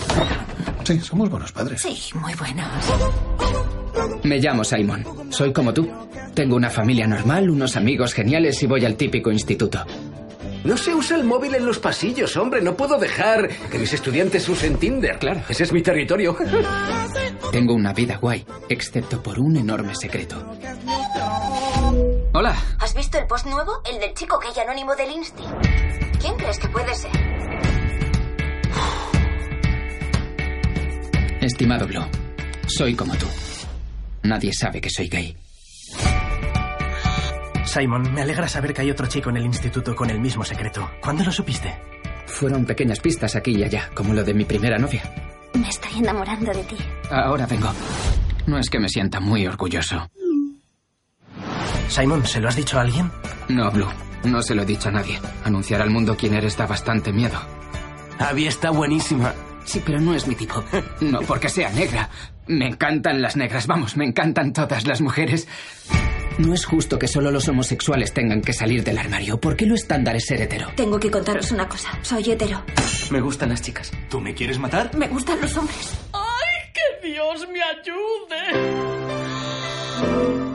Sí, 0.83 0.99
somos 0.99 1.29
buenos 1.29 1.51
padres. 1.51 1.81
Sí, 1.81 1.97
muy 2.13 2.35
buenos. 2.35 2.67
Me 4.23 4.39
llamo 4.39 4.63
Simon. 4.63 5.31
Soy 5.31 5.51
como 5.53 5.73
tú. 5.73 5.89
Tengo 6.33 6.55
una 6.55 6.69
familia 6.69 7.07
normal, 7.07 7.49
unos 7.49 7.75
amigos 7.75 8.13
geniales 8.13 8.61
y 8.63 8.67
voy 8.67 8.85
al 8.85 8.95
típico 8.95 9.31
instituto. 9.31 9.85
No 10.63 10.77
se 10.77 10.95
usa 10.95 11.17
el 11.17 11.25
móvil 11.25 11.55
en 11.55 11.65
los 11.65 11.77
pasillos, 11.77 12.37
hombre. 12.37 12.61
No 12.61 12.75
puedo 12.75 12.97
dejar 12.97 13.49
que 13.69 13.77
mis 13.77 13.91
estudiantes 13.93 14.47
usen 14.47 14.77
Tinder. 14.77 15.19
Claro. 15.19 15.41
Ese 15.49 15.63
es 15.63 15.73
mi 15.73 15.81
territorio. 15.81 16.37
Tengo 17.51 17.73
una 17.73 17.93
vida 17.93 18.17
guay, 18.17 18.45
excepto 18.69 19.21
por 19.21 19.39
un 19.39 19.57
enorme 19.57 19.93
secreto. 19.93 20.41
Hola. 22.33 22.55
¿Has 22.79 22.95
visto 22.95 23.17
el 23.19 23.27
post 23.27 23.45
nuevo? 23.45 23.73
El 23.91 23.99
del 23.99 24.13
chico 24.13 24.39
gay 24.39 24.63
anónimo 24.63 24.95
del 24.95 25.11
Insti. 25.11 25.43
¿Quién 26.19 26.35
crees 26.37 26.57
que 26.57 26.69
puede 26.69 26.95
ser? 26.95 27.11
Estimado 31.41 31.85
Blue, 31.85 32.05
soy 32.67 32.95
como 32.95 33.13
tú. 33.15 33.27
Nadie 34.23 34.51
sabe 34.53 34.81
que 34.81 34.89
soy 34.89 35.09
gay. 35.09 35.37
Simon, 37.65 38.13
me 38.13 38.21
alegra 38.21 38.47
saber 38.47 38.73
que 38.73 38.81
hay 38.81 38.91
otro 38.91 39.07
chico 39.07 39.29
en 39.29 39.37
el 39.37 39.45
instituto 39.45 39.95
con 39.95 40.09
el 40.09 40.19
mismo 40.19 40.43
secreto. 40.43 40.89
¿Cuándo 41.01 41.23
lo 41.23 41.31
supiste? 41.31 41.73
Fueron 42.25 42.65
pequeñas 42.65 42.99
pistas 42.99 43.35
aquí 43.35 43.51
y 43.51 43.63
allá, 43.63 43.89
como 43.93 44.13
lo 44.13 44.23
de 44.23 44.33
mi 44.33 44.45
primera 44.45 44.77
novia. 44.77 45.03
Me 45.53 45.69
estoy 45.69 45.99
enamorando 45.99 46.51
de 46.53 46.63
ti. 46.63 46.75
Ahora 47.09 47.45
vengo. 47.45 47.71
No 48.47 48.57
es 48.57 48.69
que 48.69 48.79
me 48.79 48.89
sienta 48.89 49.19
muy 49.19 49.45
orgulloso. 49.47 50.09
Simon, 51.87 52.25
¿se 52.25 52.39
lo 52.39 52.49
has 52.49 52.55
dicho 52.55 52.77
a 52.77 52.81
alguien? 52.81 53.11
No, 53.49 53.71
Blue. 53.71 53.89
No 54.25 54.41
se 54.41 54.55
lo 54.55 54.63
he 54.63 54.65
dicho 54.65 54.89
a 54.89 54.91
nadie. 54.91 55.19
Anunciar 55.43 55.81
al 55.81 55.89
mundo 55.89 56.15
quién 56.17 56.33
eres 56.33 56.57
da 56.57 56.65
bastante 56.65 57.11
miedo. 57.11 57.39
Abby 58.19 58.47
está 58.47 58.69
buenísima. 58.69 59.33
Sí, 59.65 59.81
pero 59.85 59.99
no 59.99 60.13
es 60.13 60.27
mi 60.27 60.35
tipo. 60.35 60.63
No 61.01 61.19
porque 61.21 61.49
sea 61.49 61.69
negra. 61.69 62.09
Me 62.47 62.67
encantan 62.67 63.21
las 63.21 63.35
negras, 63.35 63.67
vamos, 63.67 63.95
me 63.97 64.05
encantan 64.05 64.51
todas 64.53 64.85
las 64.85 65.01
mujeres. 65.01 65.47
No 66.39 66.53
es 66.53 66.65
justo 66.65 66.97
que 66.97 67.07
solo 67.07 67.29
los 67.31 67.47
homosexuales 67.47 68.11
tengan 68.13 68.41
que 68.41 68.53
salir 68.53 68.83
del 68.83 68.97
armario. 68.97 69.39
¿Por 69.39 69.55
qué 69.55 69.65
lo 69.67 69.75
estándar 69.75 70.15
es 70.15 70.25
ser 70.25 70.41
hetero? 70.41 70.69
Tengo 70.75 70.99
que 70.99 71.11
contaros 71.11 71.51
una 71.51 71.67
cosa. 71.69 71.89
Soy 72.01 72.31
hetero. 72.31 72.63
Me 73.11 73.21
gustan 73.21 73.49
las 73.49 73.61
chicas. 73.61 73.91
¿Tú 74.09 74.19
me 74.19 74.33
quieres 74.33 74.57
matar? 74.57 74.95
Me 74.97 75.07
gustan 75.07 75.39
los 75.39 75.55
hombres. 75.55 75.95
¡Ay, 76.11 76.71
que 76.73 77.07
Dios 77.07 77.47
me 77.49 77.61
ayude! 77.61 78.43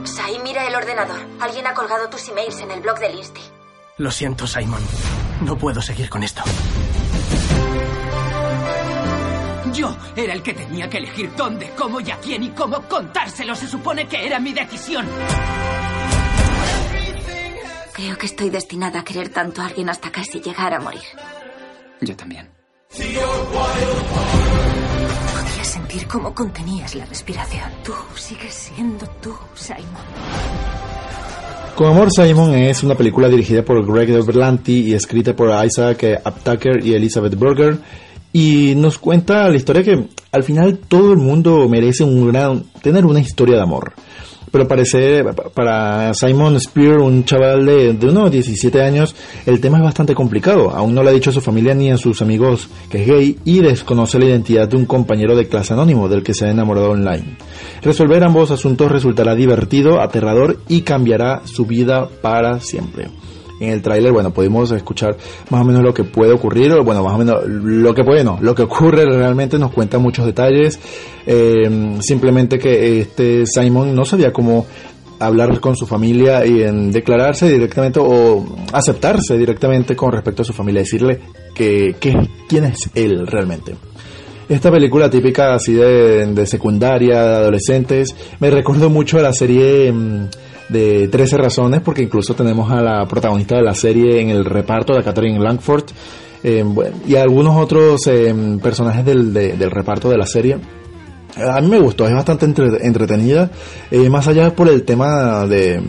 Sai, 0.05 0.37
mira 0.43 0.67
el 0.67 0.75
ordenador. 0.75 1.19
Alguien 1.39 1.65
ha 1.65 1.73
colgado 1.73 2.09
tus 2.09 2.27
emails 2.27 2.59
en 2.59 2.71
el 2.71 2.81
blog 2.81 2.99
del 2.99 3.15
Insti. 3.17 3.41
Lo 3.97 4.11
siento, 4.11 4.45
Simon. 4.47 4.81
No 5.45 5.57
puedo 5.57 5.81
seguir 5.81 6.09
con 6.09 6.23
esto. 6.23 6.43
Yo 9.73 9.95
era 10.15 10.33
el 10.33 10.41
que 10.41 10.53
tenía 10.53 10.89
que 10.89 10.97
elegir 10.97 11.31
dónde, 11.35 11.71
cómo 11.77 11.99
y 12.01 12.11
a 12.11 12.17
quién 12.17 12.43
y 12.43 12.49
cómo 12.49 12.81
contárselo. 12.83 13.55
Se 13.55 13.67
supone 13.67 14.07
que 14.07 14.25
era 14.25 14.39
mi 14.39 14.53
decisión. 14.53 15.05
Creo 17.93 18.17
que 18.17 18.25
estoy 18.27 18.49
destinada 18.49 19.01
a 19.01 19.03
querer 19.03 19.29
tanto 19.29 19.61
a 19.61 19.67
alguien 19.67 19.89
hasta 19.89 20.11
casi 20.11 20.39
llegar 20.39 20.73
a 20.73 20.79
morir. 20.79 21.01
Yo 22.01 22.15
también. 22.15 22.49
Podría 25.33 25.63
sentir 25.63 26.07
cómo 26.07 26.33
contenías 26.33 26.95
la 26.95 27.05
respiración. 27.05 27.69
Tú 27.83 27.93
sigues 28.15 28.53
siendo 28.53 29.05
tú, 29.21 29.35
Simon. 29.53 29.83
Con 31.75 31.87
Amor 31.87 32.09
Simon 32.11 32.53
es 32.55 32.83
una 32.83 32.95
película 32.95 33.29
dirigida 33.29 33.63
por 33.63 33.85
Greg 33.85 34.25
Berlanti 34.25 34.89
y 34.89 34.93
escrita 34.93 35.35
por 35.35 35.49
Isaac 35.65 36.21
Aptaker 36.23 36.85
y 36.85 36.93
Elizabeth 36.93 37.37
Berger 37.37 37.77
y 38.31 38.73
nos 38.75 38.97
cuenta 38.97 39.49
la 39.49 39.55
historia 39.55 39.83
que 39.83 40.07
al 40.31 40.43
final 40.43 40.79
todo 40.87 41.11
el 41.13 41.17
mundo 41.17 41.67
merece 41.67 42.03
un 42.03 42.27
gran, 42.27 42.63
tener 42.81 43.05
una 43.05 43.19
historia 43.19 43.55
de 43.55 43.61
amor. 43.61 43.93
Pero 44.51 44.67
parece, 44.67 45.23
para 45.53 46.11
Simon 46.15 46.59
Spear, 46.59 46.99
un 46.99 47.23
chaval 47.23 47.67
de, 47.67 47.93
de 47.93 48.07
unos 48.07 48.31
17 48.31 48.81
años, 48.81 49.15
el 49.45 49.61
tema 49.61 49.77
es 49.77 49.83
bastante 49.83 50.15
complicado. 50.15 50.71
Aún 50.71 50.95
no 50.95 51.03
le 51.03 51.11
ha 51.11 51.13
dicho 51.13 51.29
a 51.29 51.33
su 51.33 51.41
familia 51.41 51.75
ni 51.75 51.91
a 51.91 51.97
sus 51.97 52.21
amigos 52.23 52.67
que 52.89 53.01
es 53.01 53.07
gay 53.07 53.37
y 53.45 53.59
desconoce 53.59 54.17
la 54.17 54.25
identidad 54.25 54.67
de 54.67 54.75
un 54.75 54.85
compañero 54.85 55.35
de 55.35 55.47
clase 55.47 55.73
anónimo 55.73 56.09
del 56.09 56.23
que 56.23 56.33
se 56.33 56.45
ha 56.45 56.51
enamorado 56.51 56.91
online. 56.91 57.37
Resolver 57.83 58.23
ambos 58.23 58.49
asuntos 58.49 58.91
resultará 58.91 59.35
divertido, 59.35 60.01
aterrador 60.01 60.59
y 60.67 60.81
cambiará 60.81 61.43
su 61.45 61.65
vida 61.65 62.09
para 62.21 62.59
siempre 62.59 63.09
en 63.59 63.69
el 63.69 63.81
tráiler, 63.81 64.11
bueno, 64.11 64.31
pudimos 64.31 64.71
escuchar 64.71 65.17
más 65.49 65.61
o 65.61 65.65
menos 65.65 65.83
lo 65.83 65.93
que 65.93 66.03
puede 66.03 66.33
ocurrir, 66.33 66.71
o 66.73 66.83
bueno, 66.83 67.03
más 67.03 67.13
o 67.13 67.17
menos 67.17 67.43
lo 67.45 67.93
que 67.93 68.03
puede, 68.03 68.23
no, 68.23 68.37
lo 68.41 68.55
que 68.55 68.63
ocurre 68.69 69.05
realmente 69.05 69.57
nos 69.59 69.71
cuenta 69.71 69.99
muchos 69.99 70.25
detalles, 70.25 70.79
eh, 71.25 71.97
simplemente 72.01 72.57
que 72.57 72.99
este 72.99 73.45
Simon 73.45 73.93
no 73.93 74.05
sabía 74.05 74.31
cómo 74.31 74.65
hablar 75.19 75.59
con 75.59 75.75
su 75.75 75.85
familia 75.85 76.45
y 76.45 76.63
en 76.63 76.91
declararse 76.91 77.49
directamente 77.49 77.99
o 78.01 78.45
aceptarse 78.71 79.37
directamente 79.37 79.95
con 79.95 80.11
respecto 80.11 80.41
a 80.41 80.45
su 80.45 80.53
familia, 80.53 80.81
decirle 80.81 81.19
que, 81.53 81.95
que 81.99 82.15
quién 82.47 82.65
es 82.65 82.89
él 82.95 83.27
realmente. 83.27 83.75
Esta 84.47 84.71
película 84.71 85.09
típica 85.09 85.53
así 85.53 85.73
de, 85.73 86.25
de 86.25 86.45
secundaria, 86.47 87.21
de 87.21 87.35
adolescentes, 87.35 88.15
me 88.39 88.49
recuerdo 88.49 88.89
mucho 88.89 89.19
a 89.19 89.21
la 89.21 89.33
serie 89.33 89.91
mm, 89.91 90.29
de 90.69 91.07
13 91.07 91.37
razones, 91.37 91.81
porque 91.81 92.03
incluso 92.03 92.33
tenemos 92.33 92.71
a 92.71 92.81
la 92.81 93.05
protagonista 93.07 93.55
de 93.55 93.63
la 93.63 93.73
serie 93.73 94.21
en 94.21 94.29
el 94.29 94.45
reparto, 94.45 94.93
de 94.93 95.03
Catherine 95.03 95.39
Langford, 95.39 95.85
eh, 96.43 96.63
y 97.07 97.15
algunos 97.15 97.57
otros 97.57 98.07
eh, 98.07 98.33
personajes 98.61 99.03
del, 99.03 99.33
del 99.33 99.71
reparto 99.71 100.09
de 100.09 100.17
la 100.17 100.25
serie 100.25 100.57
a 101.35 101.61
mí 101.61 101.67
me 101.67 101.79
gustó, 101.79 102.07
es 102.07 102.13
bastante 102.13 102.45
entretenida, 102.45 103.51
eh, 103.91 104.09
más 104.09 104.27
allá 104.27 104.55
por 104.55 104.67
el 104.67 104.83
tema 104.83 105.45
de, 105.45 105.81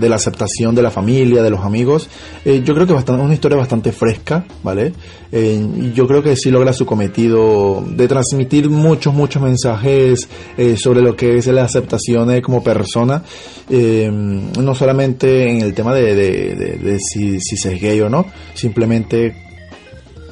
la 0.00 0.16
aceptación 0.16 0.74
de 0.74 0.82
la 0.82 0.90
familia, 0.90 1.42
de 1.42 1.50
los 1.50 1.60
amigos, 1.60 2.08
eh, 2.44 2.62
yo 2.64 2.74
creo 2.74 2.86
que 2.86 2.94
es 2.94 3.08
una 3.08 3.34
historia 3.34 3.58
bastante 3.58 3.92
fresca, 3.92 4.44
¿vale? 4.62 4.92
Eh, 5.30 5.92
yo 5.94 6.06
creo 6.06 6.22
que 6.22 6.36
sí 6.36 6.50
logra 6.50 6.72
su 6.72 6.86
cometido 6.86 7.84
de 7.86 8.08
transmitir 8.08 8.70
muchos, 8.70 9.12
muchos 9.12 9.42
mensajes 9.42 10.28
sobre 10.76 11.02
lo 11.02 11.16
que 11.16 11.36
es 11.36 11.46
la 11.48 11.64
aceptación 11.64 12.40
como 12.40 12.62
persona, 12.62 13.22
no 13.68 14.74
solamente 14.74 15.50
en 15.50 15.60
el 15.60 15.74
tema 15.74 15.94
de, 15.94 16.14
de 16.14 16.98
si, 17.00 17.40
si 17.40 17.56
se 17.56 17.74
es 17.74 17.82
gay 17.82 18.00
o 18.00 18.08
no, 18.08 18.26
simplemente 18.54 19.34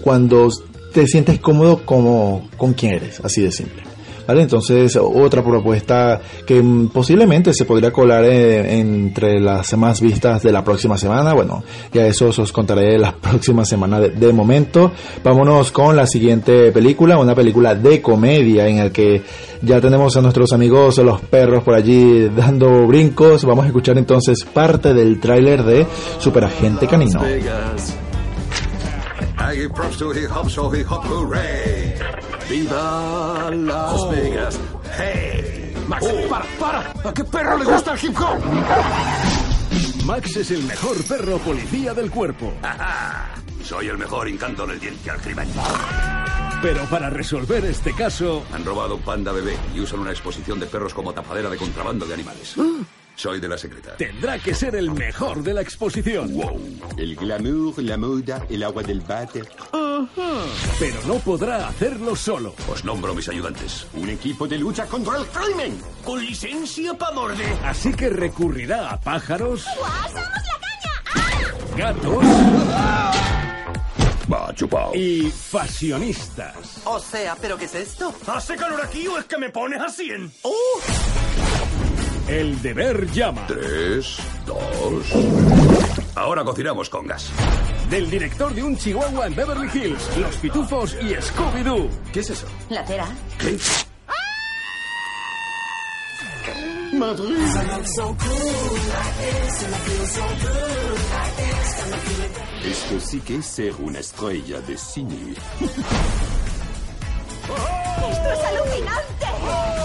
cuando 0.03 0.49
te 0.93 1.07
sientes 1.07 1.39
cómodo 1.41 1.85
como 1.85 2.49
con 2.57 2.75
quien 2.75 2.95
eres, 2.95 3.21
así 3.21 3.43
de 3.43 3.51
simple. 3.51 3.92
Entonces, 4.29 4.97
otra 4.97 5.43
propuesta 5.43 6.21
que 6.47 6.63
posiblemente 6.93 7.53
se 7.53 7.65
podría 7.65 7.93
colar 7.93 8.25
eh, 8.25 8.79
entre 8.79 9.41
las 9.41 9.77
más 9.77 10.01
vistas 10.01 10.43
de 10.43 10.53
la 10.53 10.65
próxima 10.65 10.97
semana. 10.97 11.33
Bueno, 11.33 11.63
ya 11.93 12.07
eso 12.07 12.29
os 12.29 12.53
contaré 12.53 12.99
la 12.99 13.15
próxima 13.21 13.65
semana 13.65 14.01
de, 14.01 14.33
momento. 14.33 14.93
Vámonos 15.23 15.71
con 15.73 15.95
la 15.95 16.07
siguiente 16.07 16.73
película, 16.73 17.19
una 17.19 17.35
película 17.35 17.75
de 17.75 18.01
comedia 18.01 18.67
en 18.67 18.79
el 18.79 18.93
que 18.93 19.23
ya 19.61 19.81
tenemos 19.81 20.17
a 20.17 20.23
nuestros 20.23 20.53
amigos 20.53 20.99
los 20.99 21.21
perros 21.21 21.63
por 21.63 21.75
allí 21.75 22.29
dando 22.29 22.87
brincos. 22.87 23.45
Vamos 23.45 23.65
a 23.65 23.69
escuchar 23.69 23.99
entonces 23.99 24.45
parte 24.45 24.95
del 24.95 25.21
tráiler 25.21 25.63
de 25.63 25.87
Superagente 26.19 26.87
Canino. 26.87 27.21
¡Viva 32.53 33.51
Las 33.51 34.11
Vegas! 34.11 34.61
¡Hey! 34.99 35.73
Max, 35.89 36.07
oh. 36.07 36.29
para, 36.29 36.45
para. 36.61 37.09
¿A 37.09 37.15
qué 37.15 37.25
perro 37.25 37.57
le 37.57 37.65
gusta 37.65 37.95
el 37.95 38.05
hip 38.05 38.15
hop? 38.21 40.05
Max 40.05 40.37
es 40.37 40.51
el 40.51 40.63
mejor 40.65 41.03
perro 41.05 41.39
policía 41.39 41.95
del 41.95 42.11
cuerpo. 42.11 42.53
Soy 43.65 43.87
el 43.87 43.97
mejor 43.97 44.29
encanto 44.29 44.67
del 44.67 44.79
diente 44.79 45.11
al 45.11 45.19
crimen. 45.23 45.49
Pero 46.61 46.85
para 46.91 47.09
resolver 47.09 47.65
este 47.65 47.95
caso... 47.95 48.45
Han 48.53 48.67
robado 48.67 48.97
un 48.97 49.03
panda 49.03 49.33
bebé 49.33 49.57
y 49.75 49.81
usan 49.81 50.01
una 50.01 50.11
exposición 50.11 50.61
de 50.61 50.67
perros 50.67 50.93
como 50.93 51.15
tapadera 51.15 51.49
de 51.49 51.57
contrabando 51.57 52.05
de 52.05 52.13
animales. 52.13 52.55
Ah. 52.59 52.85
Soy 53.15 53.41
de 53.41 53.49
la 53.49 53.57
secreta. 53.57 53.97
Tendrá 53.97 54.39
que 54.39 54.55
ser 54.55 54.75
el 54.77 54.91
mejor 54.91 55.43
de 55.43 55.55
la 55.55 55.63
exposición. 55.63 56.35
Wow. 56.35 56.61
El 56.99 57.17
glamour, 57.17 57.83
la 57.83 57.97
moda, 57.97 58.47
el 58.51 58.63
agua 58.63 58.83
del 58.83 59.01
váter. 59.01 59.49
Pero 60.79 60.97
no 61.07 61.15
podrá 61.21 61.69
hacerlo 61.69 62.17
solo. 62.17 62.55
Os 62.69 62.85
nombro 62.85 63.15
mis 63.15 63.29
ayudantes. 63.29 63.87
Un 63.95 64.09
equipo 64.09 64.47
de 64.47 64.59
lucha 64.59 64.87
contra 64.87 65.19
el 65.19 65.27
crimen. 65.27 65.81
Con 66.05 66.25
licencia 66.25 66.95
para 66.95 67.15
morder. 67.15 67.57
Así 67.65 67.93
que 67.93 68.09
recurrirá 68.09 68.91
a 68.91 69.01
pájaros. 69.01 69.63
¡Somos 69.63 70.15
la 70.15 70.33
caña! 71.05 71.93
Gatos. 71.93 72.25
Va, 74.33 74.55
chupao. 74.55 74.95
Y 74.95 75.31
fashionistas. 75.31 76.81
O 76.85 76.99
sea, 76.99 77.37
¿pero 77.41 77.59
qué 77.59 77.67
es 77.67 77.75
esto? 77.75 78.15
¿Hace 78.27 78.57
calor 78.57 78.81
aquí 78.83 79.07
o 79.09 79.19
es 79.19 79.25
que 79.27 79.37
me 79.37 79.51
pones 79.51 79.81
a 79.81 79.89
100? 79.91 80.33
¡Uh! 80.45 80.51
El 82.29 82.63
deber 82.63 83.11
llama. 83.11 83.47
Tres, 83.47 84.17
dos. 84.47 85.05
Ahora 86.15 86.45
cocinamos 86.45 86.89
con 86.89 87.07
gas. 87.07 87.31
Del 87.93 88.09
director 88.09 88.55
de 88.55 88.63
un 88.63 88.75
chihuahua 88.75 89.27
en 89.27 89.35
Beverly 89.35 89.69
Hills, 89.69 90.17
Los 90.17 90.35
Pitufos 90.37 90.97
y 91.03 91.13
Scooby-Doo. 91.13 91.91
¿Qué 92.11 92.21
es 92.21 92.31
eso? 92.31 92.47
La 92.71 92.87
cera. 92.87 93.07
¿Qué? 93.39 93.59
Madrid. 96.97 97.37
Esto 102.65 102.99
sí 102.99 103.21
que 103.21 103.37
es 103.37 103.45
ser 103.45 103.75
una 103.79 103.99
estrella 103.99 104.63
de 104.63 104.79
cine. 104.79 105.35
¡Esto 108.11 108.33
es 108.33 108.41
alucinante! 108.41 109.82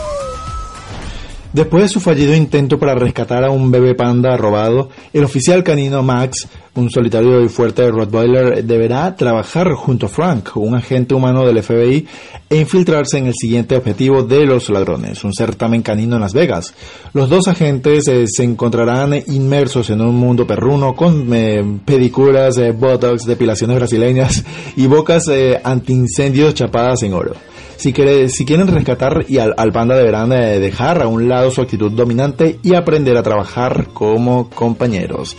Después 1.57 1.81
de 1.81 1.89
su 1.89 1.99
fallido 1.99 2.35
intento 2.35 2.77
para 2.77 2.93
rescatar 2.93 3.43
a 3.43 3.49
un 3.49 3.71
bebé 3.71 3.95
panda 3.95 4.37
robado, 4.37 4.89
el 5.11 5.23
oficial 5.23 5.63
canino 5.63 6.03
Max, 6.03 6.47
un 6.75 6.91
solitario 6.91 7.43
y 7.43 7.49
fuerte 7.49 7.89
Rottweiler, 7.89 8.63
deberá 8.63 9.15
trabajar 9.15 9.73
junto 9.73 10.05
a 10.05 10.09
Frank, 10.09 10.55
un 10.55 10.75
agente 10.75 11.15
humano 11.15 11.47
del 11.47 11.63
FBI, 11.63 12.05
e 12.47 12.57
infiltrarse 12.57 13.17
en 13.17 13.25
el 13.25 13.33
siguiente 13.33 13.75
objetivo 13.75 14.21
de 14.21 14.45
los 14.45 14.69
ladrones, 14.69 15.23
un 15.23 15.33
certamen 15.33 15.81
canino 15.81 16.17
en 16.17 16.21
Las 16.21 16.33
Vegas. 16.33 16.75
Los 17.13 17.27
dos 17.27 17.47
agentes 17.47 18.07
eh, 18.07 18.25
se 18.27 18.43
encontrarán 18.43 19.15
inmersos 19.25 19.89
en 19.89 20.01
un 20.01 20.15
mundo 20.15 20.45
perruno 20.45 20.95
con 20.95 21.27
eh, 21.33 21.65
pedicuras, 21.83 22.55
eh, 22.59 22.71
botox, 22.71 23.25
depilaciones 23.25 23.77
brasileñas 23.77 24.45
y 24.75 24.85
bocas 24.85 25.23
antiincendios 25.63 26.53
chapadas 26.53 27.01
en 27.01 27.13
oro. 27.15 27.33
Si, 27.77 27.93
si 27.93 28.45
quieren 28.45 28.67
rescatar 28.67 29.25
y 29.27 29.37
al, 29.37 29.71
panda 29.71 29.95
deberán 29.95 30.31
eh, 30.33 30.59
dejar 30.59 31.01
a 31.03 31.07
un 31.07 31.29
lado 31.29 31.51
su 31.51 31.61
actitud 31.61 31.91
dominante 31.91 32.59
y 32.63 32.73
aprender 32.73 33.15
a 33.17 33.23
trabajar 33.23 33.89
como 33.93 34.49
compañeros. 34.49 35.37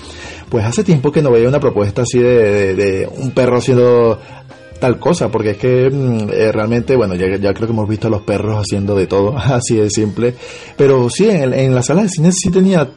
Pues 0.48 0.64
hace 0.64 0.84
tiempo 0.84 1.12
que 1.12 1.20
no 1.20 1.30
veía 1.30 1.48
una 1.48 1.60
propuesta 1.60 2.02
así 2.02 2.18
de, 2.18 3.08
un 3.18 3.32
perro 3.32 3.60
siendo 3.60 4.18
tal 4.80 5.00
cosa, 5.00 5.28
porque 5.28 5.50
es 5.50 5.56
que 5.56 5.90
mm, 5.90 6.30
eh, 6.32 6.52
realmente, 6.52 6.94
bueno, 6.94 7.16
ya, 7.16 7.26
ya, 7.36 7.52
creo 7.52 7.66
que 7.66 7.72
hemos 7.72 7.88
visto 7.88 8.06
a 8.06 8.10
los 8.10 8.22
perros 8.22 8.58
haciendo 8.58 8.94
de 8.94 9.08
todo, 9.08 9.36
así 9.36 9.76
de 9.76 9.90
simple, 9.90 10.34
pero 10.76 11.08
sí, 11.10 11.28
en, 11.28 11.52
en 11.52 11.74
la 11.74 11.82
sala 11.82 12.02
de 12.02 12.08
cine 12.08 12.30
sí 12.30 12.50
tenía 12.50 12.88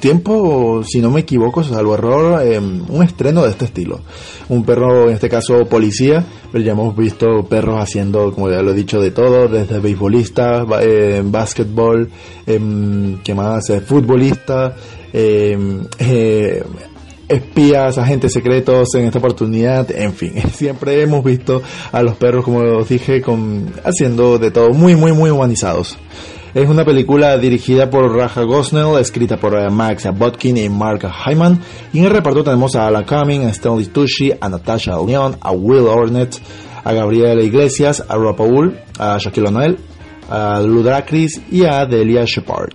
tiempo, 0.00 0.82
si 0.84 1.00
no 1.00 1.10
me 1.10 1.20
equivoco, 1.20 1.62
salvo 1.62 1.94
error, 1.94 2.42
eh, 2.42 2.58
un 2.58 3.02
estreno 3.02 3.42
de 3.42 3.50
este 3.50 3.66
estilo. 3.66 4.00
Un 4.48 4.64
perro, 4.64 5.08
en 5.08 5.14
este 5.14 5.28
caso 5.28 5.66
policía, 5.66 6.24
pero 6.52 6.64
ya 6.64 6.72
hemos 6.72 6.96
visto 6.96 7.44
perros 7.44 7.80
haciendo, 7.80 8.32
como 8.32 8.50
ya 8.50 8.62
lo 8.62 8.72
he 8.72 8.74
dicho, 8.74 9.00
de 9.00 9.10
todo, 9.10 9.48
desde 9.48 9.80
beisbolista, 9.80 10.64
eh, 10.80 11.22
básquetbol, 11.24 12.08
eh, 12.46 13.16
¿qué 13.24 13.34
más? 13.34 13.70
Eh, 13.70 13.80
futbolista, 13.80 14.74
eh, 15.12 15.58
eh, 15.98 16.62
espías, 17.28 17.98
agentes 17.98 18.32
secretos 18.32 18.94
en 18.94 19.06
esta 19.06 19.18
oportunidad, 19.18 19.90
en 19.90 20.12
fin, 20.12 20.34
siempre 20.54 21.02
hemos 21.02 21.24
visto 21.24 21.62
a 21.92 22.02
los 22.02 22.16
perros, 22.16 22.44
como 22.44 22.60
os 22.60 22.88
dije, 22.88 23.20
con, 23.20 23.72
haciendo 23.84 24.38
de 24.38 24.50
todo, 24.50 24.70
muy, 24.70 24.94
muy, 24.94 25.12
muy 25.12 25.30
humanizados. 25.30 25.98
Es 26.56 26.70
una 26.70 26.86
película 26.86 27.36
dirigida 27.36 27.90
por 27.90 28.10
Raja 28.16 28.42
Gosnell, 28.44 28.98
escrita 28.98 29.36
por 29.36 29.58
eh, 29.58 29.68
Max 29.68 30.08
Botkin 30.16 30.56
y 30.56 30.70
Mark 30.70 31.02
Hyman. 31.06 31.60
Y 31.92 31.98
en 31.98 32.06
el 32.06 32.10
reparto 32.10 32.42
tenemos 32.42 32.74
a 32.74 32.86
Alan 32.86 33.04
Cumming, 33.04 33.44
a 33.44 33.50
Stanley 33.50 33.84
Tucci, 33.88 34.32
a 34.40 34.48
Natasha 34.48 34.92
Leon, 34.96 35.36
a 35.38 35.52
Will 35.52 35.86
Ornett, 35.86 36.38
a 36.82 36.94
Gabriela 36.94 37.42
Iglesias, 37.42 38.02
a 38.08 38.16
Rob 38.16 38.36
Paul, 38.36 38.74
a 38.98 39.18
Shaquille 39.18 39.48
O'Neal, 39.48 39.76
a 40.30 40.62
Ludacris 40.62 41.42
y 41.52 41.66
a 41.66 41.84
Delia 41.84 42.24
Shepard. 42.24 42.72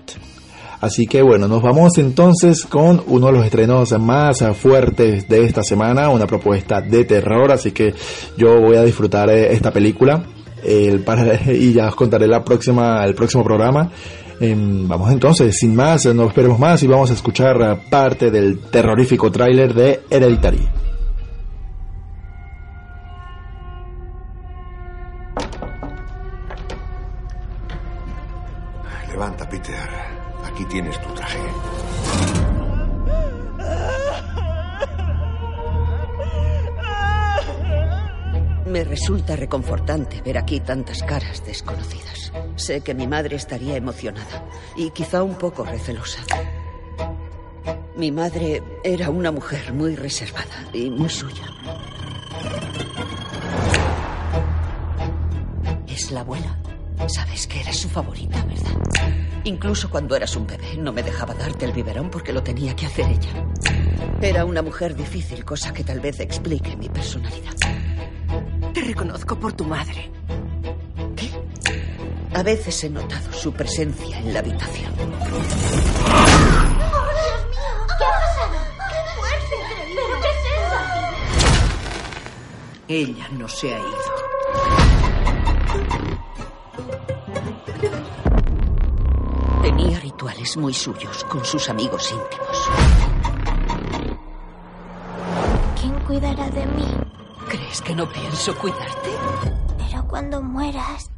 Así 0.79 1.07
que 1.07 1.23
bueno, 1.23 1.47
nos 1.47 1.63
vamos 1.63 1.97
entonces 1.97 2.65
con 2.65 3.01
uno 3.07 3.27
de 3.27 3.33
los 3.33 3.45
estrenos 3.45 3.99
más 3.99 4.43
fuertes 4.59 5.27
de 5.27 5.43
esta 5.43 5.63
semana, 5.63 6.09
una 6.09 6.27
propuesta 6.27 6.81
de 6.81 7.03
terror, 7.05 7.51
así 7.51 7.71
que 7.71 7.95
yo 8.37 8.61
voy 8.61 8.77
a 8.77 8.83
disfrutar 8.83 9.31
eh, 9.31 9.51
esta 9.53 9.71
película 9.71 10.23
y 11.47 11.73
ya 11.73 11.87
os 11.87 11.95
contaré 11.95 12.27
la 12.27 12.43
próxima, 12.43 13.03
el 13.05 13.15
próximo 13.15 13.43
programa. 13.43 13.89
Em, 14.39 14.87
vamos 14.87 15.11
entonces, 15.11 15.55
sin 15.55 15.75
más, 15.75 16.05
no 16.07 16.27
esperemos 16.27 16.57
más 16.57 16.81
y 16.81 16.87
vamos 16.87 17.11
a 17.11 17.13
escuchar 17.13 17.83
parte 17.89 18.31
del 18.31 18.59
terrorífico 18.59 19.31
tráiler 19.31 19.73
de 19.73 20.01
Hereditary. 20.09 20.67
Levanta, 29.09 29.47
Peter. 29.47 29.75
Aquí 30.43 30.65
tienes 30.65 30.99
tu 30.99 31.13
Me 38.71 38.85
resulta 38.85 39.35
reconfortante 39.35 40.21
ver 40.21 40.37
aquí 40.37 40.61
tantas 40.61 41.03
caras 41.03 41.45
desconocidas. 41.45 42.31
Sé 42.55 42.79
que 42.79 42.93
mi 42.93 43.05
madre 43.05 43.35
estaría 43.35 43.75
emocionada 43.75 44.47
y 44.77 44.91
quizá 44.91 45.23
un 45.23 45.35
poco 45.35 45.65
recelosa. 45.65 46.21
Mi 47.97 48.13
madre 48.13 48.63
era 48.81 49.09
una 49.09 49.29
mujer 49.29 49.73
muy 49.73 49.97
reservada 49.97 50.69
y 50.71 50.89
muy 50.89 51.09
suya. 51.09 51.43
Es 55.85 56.09
la 56.11 56.21
abuela. 56.21 56.57
Sabes 57.07 57.47
que 57.47 57.59
eres 57.59 57.75
su 57.75 57.89
favorita, 57.89 58.41
¿verdad? 58.45 59.11
Incluso 59.43 59.89
cuando 59.89 60.15
eras 60.15 60.37
un 60.37 60.47
bebé 60.47 60.77
no 60.77 60.93
me 60.93 61.03
dejaba 61.03 61.33
darte 61.33 61.65
el 61.65 61.73
biberón 61.73 62.09
porque 62.09 62.31
lo 62.31 62.41
tenía 62.41 62.73
que 62.73 62.85
hacer 62.85 63.05
ella. 63.09 63.51
Era 64.21 64.45
una 64.45 64.61
mujer 64.61 64.95
difícil, 64.95 65.43
cosa 65.43 65.73
que 65.73 65.83
tal 65.83 65.99
vez 65.99 66.21
explique 66.21 66.77
mi 66.77 66.87
personalidad. 66.87 67.51
Te 68.73 68.81
reconozco 68.81 69.35
por 69.37 69.53
tu 69.53 69.65
madre. 69.65 70.09
¿Qué? 71.15 71.29
A 72.33 72.43
veces 72.43 72.83
he 72.83 72.89
notado 72.89 73.33
su 73.33 73.51
presencia 73.51 74.17
en 74.19 74.33
la 74.33 74.39
habitación. 74.39 74.93
¿Qué 74.95 75.03
ha 78.05 78.11
pasado? 78.11 78.57
¡Qué 78.89 78.95
fuerte! 79.15 79.57
¿Pero 79.95 80.15
qué 80.21 80.29
es 80.29 80.45
eso? 80.55 80.79
Ella 82.87 83.27
no 83.33 83.47
se 83.47 83.75
ha 83.75 83.79
ido. 83.79 84.11
Tenía 89.61 89.99
rituales 89.99 90.55
muy 90.57 90.73
suyos 90.73 91.23
con 91.25 91.43
sus 91.43 91.69
amigos 91.69 92.11
íntimos. 92.11 92.69
¿Quién 95.79 95.99
cuidará 96.05 96.49
de 96.49 96.65
mí? 96.67 97.00
¿Crees 97.71 97.83
que 97.83 97.95
no 97.95 98.11
pienso 98.11 98.53
cuidarte? 98.57 99.09
Pero 99.77 100.05
cuando 100.05 100.41
mueras, 100.41 101.09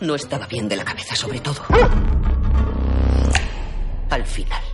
No 0.00 0.16
estaba 0.16 0.48
bien 0.48 0.68
de 0.68 0.74
la 0.74 0.84
cabeza, 0.84 1.14
sobre 1.14 1.38
todo. 1.38 1.62
Al 4.10 4.26
final. 4.26 4.71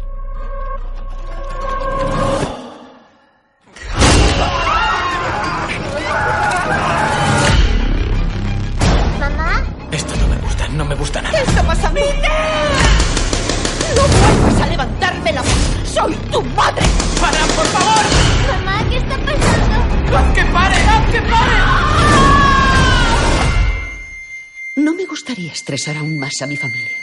A 26.42 26.46
mi 26.46 26.56
familia. 26.56 26.98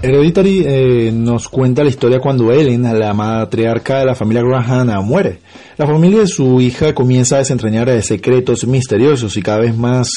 Hereditary 0.00 0.64
eh, 0.64 1.10
nos 1.12 1.48
cuenta 1.48 1.82
la 1.82 1.90
historia 1.90 2.20
cuando 2.20 2.52
Ellen, 2.52 2.82
la 2.98 3.12
matriarca 3.12 3.98
de 3.98 4.06
la 4.06 4.14
familia 4.14 4.42
Graham, 4.42 5.04
muere. 5.04 5.40
La 5.76 5.86
familia 5.86 6.20
de 6.20 6.28
su 6.28 6.60
hija 6.60 6.94
comienza 6.94 7.34
a 7.34 7.38
desentrañar 7.40 7.88
eh, 7.88 8.00
secretos 8.02 8.64
misteriosos 8.66 9.36
y 9.36 9.42
cada 9.42 9.58
vez 9.58 9.76
más 9.76 10.08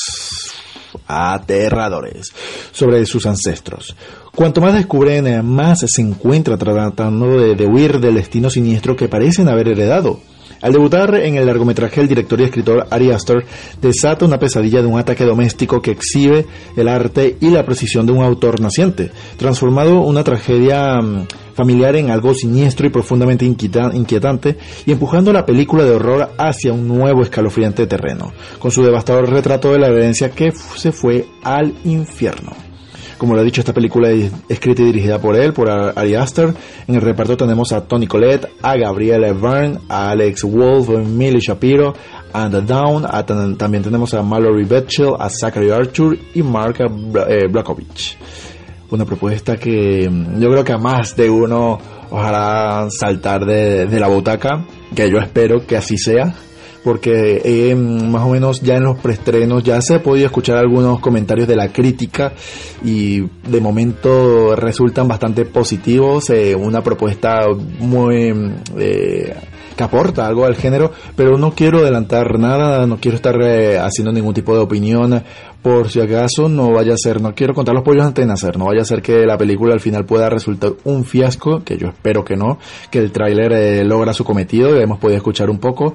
aterradores 1.08 2.28
sobre 2.72 3.06
sus 3.06 3.26
ancestros. 3.26 3.96
Cuanto 4.36 4.62
más 4.62 4.76
descubren, 4.76 5.26
eh, 5.26 5.42
más 5.42 5.84
se 5.88 6.02
encuentra 6.02 6.58
tratando 6.58 7.40
de, 7.40 7.56
de 7.56 7.66
huir 7.66 8.00
del 8.00 8.16
destino 8.16 8.50
siniestro 8.52 8.96
que 8.96 9.10
parecen 9.10 9.50
haber 9.50 9.70
heredado. 9.70 10.20
Al 10.62 10.74
debutar 10.74 11.16
en 11.16 11.36
el 11.36 11.46
largometraje, 11.46 12.02
el 12.02 12.08
director 12.08 12.40
y 12.40 12.44
escritor 12.44 12.88
Ari 12.90 13.12
Aster 13.12 13.44
desata 13.82 14.26
una 14.26 14.38
pesadilla 14.40 14.82
de 14.82 14.88
un 14.88 15.00
ataque 15.00 15.26
doméstico 15.26 15.82
que 15.82 15.92
exhibe 15.92 16.46
el 16.76 16.88
arte 16.88 17.38
y 17.40 17.50
la 17.50 17.66
precisión 17.66 18.06
de 18.06 18.12
un 18.12 18.24
autor 18.24 18.60
naciente, 18.62 19.12
transformado 19.38 20.02
una 20.02 20.24
tragedia 20.24 21.02
mm, 21.02 21.26
familiar 21.56 21.96
en 21.96 22.12
algo 22.12 22.34
siniestro 22.34 22.86
y 22.86 22.92
profundamente 22.92 23.46
inquieta- 23.46 23.92
inquietante 23.94 24.58
y 24.86 24.92
empujando 24.92 25.34
la 25.34 25.46
película 25.46 25.84
de 25.84 25.92
horror 25.92 26.30
hacia 26.38 26.74
un 26.74 26.88
nuevo 26.88 27.24
escalofriante 27.24 27.88
terreno, 27.88 28.32
con 28.60 28.72
su 28.72 28.84
devastador 28.84 29.30
retrato 29.30 29.72
de 29.74 29.80
la 29.80 29.88
herencia 29.88 30.30
que 30.30 30.52
se 30.52 30.92
fue 30.92 31.26
al 31.44 31.74
infierno. 31.86 32.71
Como 33.22 33.36
lo 33.36 33.42
he 33.42 33.46
dicho, 33.46 33.62
esta 33.62 33.72
película 33.72 34.10
es 34.10 34.32
escrita 34.50 34.82
y 34.82 34.86
dirigida 34.86 35.20
por 35.22 35.36
él, 35.36 35.54
por 35.54 35.70
Ar- 35.70 35.94
Ari 35.96 36.16
Aster. 36.16 36.52
En 36.88 36.96
el 36.96 37.02
reparto 37.02 37.38
tenemos 37.38 37.72
a 37.72 37.82
Tony 37.88 38.08
Collette, 38.08 38.48
a 38.64 38.76
Gabrielle 38.76 39.32
Byrne, 39.34 39.78
a 39.90 40.10
Alex 40.10 40.42
Wolff, 40.42 40.90
a 40.90 40.94
Millie 40.94 41.40
Shapiro, 41.40 41.94
a 42.34 42.50
The 42.50 42.62
Down, 42.62 43.06
a 43.08 43.24
también 43.24 43.84
tenemos 43.84 44.12
a 44.16 44.24
Mallory 44.24 44.66
Betchell, 44.66 45.14
a 45.20 45.30
Zachary 45.30 45.70
Arthur 45.70 46.18
y 46.34 46.42
Mark 46.42 46.80
Bra- 46.80 47.28
eh. 47.30 47.48
Una 48.90 49.06
propuesta 49.06 49.56
que 49.56 50.10
mm, 50.10 50.40
yo 50.42 50.50
creo 50.50 50.64
que 50.64 50.74
a 50.74 50.80
más 50.80 51.16
de 51.16 51.30
uno 51.30 51.78
os 52.10 52.20
hará 52.26 52.88
saltar 52.90 53.46
de, 53.46 53.86
de 53.86 54.00
la 54.00 54.08
butaca, 54.08 54.66
que 54.96 55.12
yo 55.12 55.20
espero 55.20 55.64
que 55.68 55.78
así 55.78 55.96
sea 55.96 56.34
porque 56.84 57.42
eh, 57.44 57.76
más 57.76 58.24
o 58.24 58.30
menos 58.30 58.62
ya 58.62 58.76
en 58.76 58.84
los 58.84 58.98
preestrenos 58.98 59.64
ya 59.64 59.82
se 59.82 59.96
ha 59.96 60.04
podido 60.04 60.26
escuchar 60.26 60.58
algunos 60.58 61.00
comentarios 61.00 61.48
de 61.48 61.56
la 61.56 61.72
crítica 61.72 62.34
y 62.84 63.22
de 63.22 63.62
momento 63.62 64.56
resultan 64.56 65.08
bastante 65.08 65.46
positivos, 65.46 66.30
eh, 66.30 66.56
una 66.56 66.82
propuesta 66.82 67.42
muy 67.80 68.34
eh, 68.78 69.36
que 69.76 69.84
aporta 69.84 70.28
algo 70.28 70.46
al 70.46 70.56
género, 70.56 70.92
pero 71.16 71.38
no 71.38 71.54
quiero 71.54 71.80
adelantar 71.80 72.38
nada, 72.40 72.86
no 72.88 72.98
quiero 72.98 73.16
estar 73.16 73.36
eh, 73.42 73.80
haciendo 73.80 74.12
ningún 74.12 74.34
tipo 74.34 74.54
de 74.54 74.62
opinión 74.62 75.24
por 75.62 75.90
si 75.90 76.02
acaso 76.02 76.50
no 76.50 76.72
vaya 76.72 76.94
a 76.94 76.98
ser, 76.98 77.22
no 77.22 77.36
quiero 77.36 77.54
contar 77.54 77.76
los 77.76 77.84
pollos 77.84 78.06
antes 78.06 78.24
de 78.24 78.28
nacer, 78.28 78.58
no 78.58 78.66
vaya 78.66 78.82
a 78.82 78.86
ser 78.86 79.02
que 79.02 79.26
la 79.26 79.38
película 79.38 79.74
al 79.74 79.80
final 79.80 80.06
pueda 80.06 80.30
resultar 80.30 80.74
un 80.86 81.06
fiasco, 81.06 81.64
que 81.64 81.78
yo 81.78 81.90
espero 81.90 82.26
que 82.26 82.36
no, 82.36 82.58
que 82.90 83.00
el 83.00 83.12
tráiler 83.12 83.54
eh, 83.54 83.84
logra 83.84 84.14
su 84.14 84.24
cometido, 84.24 84.76
hemos 84.80 85.00
podido 85.00 85.18
escuchar 85.18 85.50
un 85.50 85.60
poco. 85.60 85.94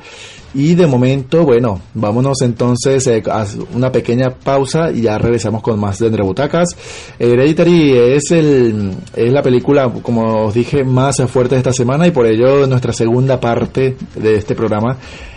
Y 0.58 0.74
de 0.74 0.86
momento, 0.86 1.44
bueno, 1.44 1.82
vámonos 1.92 2.40
entonces 2.40 3.06
eh, 3.08 3.22
a 3.30 3.44
una 3.74 3.92
pequeña 3.92 4.30
pausa 4.30 4.90
y 4.90 5.02
ya 5.02 5.18
regresamos 5.18 5.62
con 5.62 5.78
más 5.78 5.98
de 5.98 6.06
Entre 6.06 6.22
Butacas. 6.22 6.74
Hereditary 7.18 7.92
es, 7.92 8.30
el, 8.30 8.94
es 9.14 9.30
la 9.30 9.42
película, 9.42 9.92
como 10.00 10.46
os 10.46 10.54
dije, 10.54 10.82
más 10.82 11.18
fuerte 11.30 11.56
de 11.56 11.58
esta 11.58 11.74
semana 11.74 12.06
y 12.06 12.10
por 12.10 12.24
ello 12.24 12.66
nuestra 12.66 12.94
segunda 12.94 13.38
parte 13.38 13.98
de 14.14 14.34
este 14.34 14.54
programa 14.54 14.96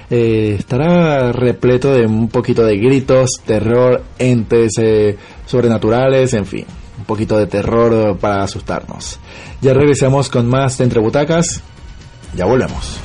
eh, 0.09 0.55
estará 0.57 1.33
repleto 1.33 1.91
de 1.91 2.05
un 2.05 2.29
poquito 2.29 2.63
de 2.63 2.77
gritos, 2.77 3.41
terror, 3.45 4.01
entes 4.19 4.71
eh, 4.77 5.17
sobrenaturales, 5.45 6.33
en 6.33 6.45
fin, 6.45 6.65
un 6.97 7.03
poquito 7.03 7.37
de 7.37 7.47
terror 7.47 8.17
para 8.19 8.43
asustarnos. 8.43 9.19
Ya 9.61 9.73
regresamos 9.73 10.29
con 10.29 10.47
más 10.47 10.77
de 10.77 10.85
Entre 10.85 11.01
Butacas, 11.01 11.61
ya 12.37 12.45
volvemos. 12.45 13.01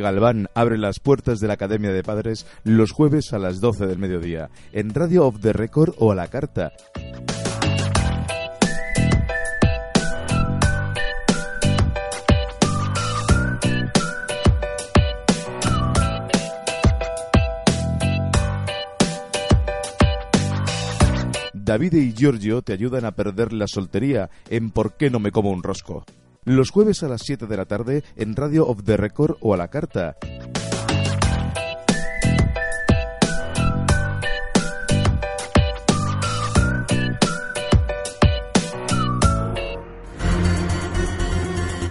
Galván 0.00 0.48
abre 0.54 0.78
las 0.78 1.00
puertas 1.00 1.40
de 1.40 1.48
la 1.48 1.54
Academia 1.54 1.92
de 1.92 2.02
Padres 2.02 2.46
los 2.64 2.92
jueves 2.92 3.32
a 3.32 3.38
las 3.38 3.60
12 3.60 3.86
del 3.86 3.98
mediodía, 3.98 4.50
en 4.72 4.94
Radio 4.94 5.26
of 5.26 5.40
the 5.40 5.52
Record 5.52 5.94
o 5.98 6.12
a 6.12 6.14
la 6.14 6.28
carta. 6.28 6.72
David 21.72 21.94
y 21.94 22.12
Giorgio 22.12 22.60
te 22.60 22.74
ayudan 22.74 23.06
a 23.06 23.12
perder 23.12 23.52
la 23.52 23.66
soltería 23.66 24.28
en 24.50 24.70
¿Por 24.70 24.96
qué 24.96 25.08
no 25.08 25.20
me 25.20 25.30
como 25.30 25.50
un 25.50 25.62
rosco? 25.62 26.04
Los 26.44 26.70
jueves 26.70 27.04
a 27.04 27.08
las 27.08 27.22
7 27.22 27.46
de 27.46 27.56
la 27.56 27.66
tarde 27.66 28.02
en 28.16 28.34
Radio 28.34 28.66
of 28.66 28.82
the 28.82 28.96
Record 28.96 29.36
o 29.40 29.54
a 29.54 29.56
la 29.56 29.68
carta. 29.68 30.16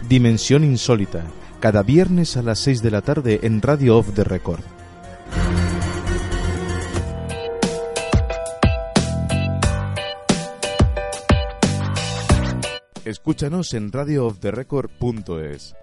Dimensión 0.10 0.66
Insólita, 0.66 1.24
cada 1.62 1.82
viernes 1.84 2.36
a 2.36 2.42
las 2.42 2.60
6 2.60 2.82
de 2.82 2.92
la 2.92 3.02
tarde 3.02 3.40
en 3.44 3.62
Radio 3.62 3.98
of 3.98 4.14
the 4.14 4.26
Record. 4.26 4.81
Escúchanos 13.12 13.74
en 13.74 13.92
radiooftherecord.es. 13.92 15.76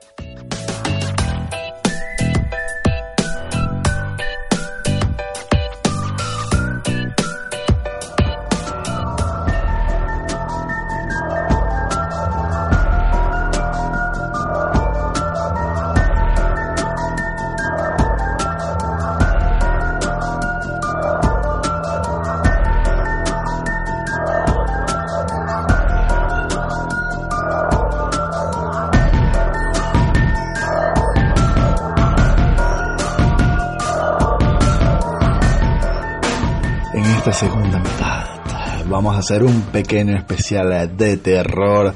hacer 39.29 39.43
un 39.43 39.61
pequeño 39.61 40.17
especial 40.17 40.97
de 40.97 41.19
terror 41.19 41.95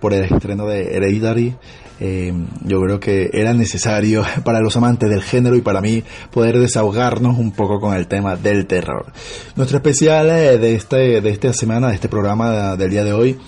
por 0.00 0.14
el 0.14 0.24
estreno 0.24 0.66
de 0.66 0.96
Hereditary. 0.96 1.54
Eh, 2.02 2.32
yo 2.64 2.80
creo 2.80 2.98
que 2.98 3.28
era 3.34 3.52
necesario 3.52 4.24
para 4.44 4.60
los 4.60 4.78
amantes 4.78 5.10
del 5.10 5.22
género 5.22 5.56
y 5.56 5.60
para 5.60 5.82
mí 5.82 6.02
poder 6.30 6.58
desahogarnos 6.58 7.38
un 7.38 7.52
poco 7.52 7.80
con 7.80 7.94
el 7.94 8.06
tema 8.06 8.36
del 8.36 8.66
terror. 8.66 9.12
Nuestro 9.56 9.76
especial 9.76 10.30
eh, 10.30 10.56
de, 10.56 10.74
este, 10.74 11.20
de 11.20 11.28
esta 11.28 11.52
semana, 11.52 11.88
de 11.88 11.96
este 11.96 12.08
programa 12.08 12.76
del 12.76 12.90
día 12.90 13.04
de 13.04 13.12
hoy, 13.12 13.38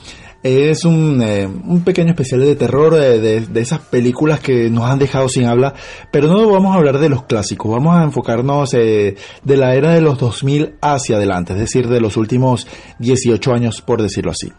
es 0.42 0.84
un, 0.84 1.22
eh, 1.22 1.46
un 1.46 1.82
pequeño 1.84 2.10
especial 2.10 2.40
de 2.40 2.56
terror 2.56 2.94
eh, 2.94 3.20
de, 3.20 3.40
de, 3.42 3.60
esas 3.60 3.80
películas 3.80 4.40
que 4.40 4.68
nos 4.70 4.84
han 4.84 4.98
dejado 4.98 5.28
sin 5.28 5.46
habla, 5.46 5.74
pero 6.10 6.28
no 6.28 6.50
vamos 6.50 6.74
a 6.74 6.78
hablar 6.78 6.98
de 6.98 7.08
los 7.08 7.24
clásicos, 7.24 7.70
vamos 7.70 7.96
a 7.96 8.02
enfocarnos 8.02 8.74
eh, 8.74 9.16
de 9.44 9.56
la 9.56 9.74
era 9.74 9.94
de 9.94 10.00
los 10.00 10.18
2000 10.18 10.76
hacia 10.80 11.16
adelante, 11.16 11.52
es 11.52 11.60
decir, 11.60 11.88
de 11.88 12.00
los 12.00 12.16
últimos 12.16 12.66
18 12.98 13.52
años, 13.52 13.82
por 13.82 14.02
decirlo 14.02 14.32
así. 14.32 14.52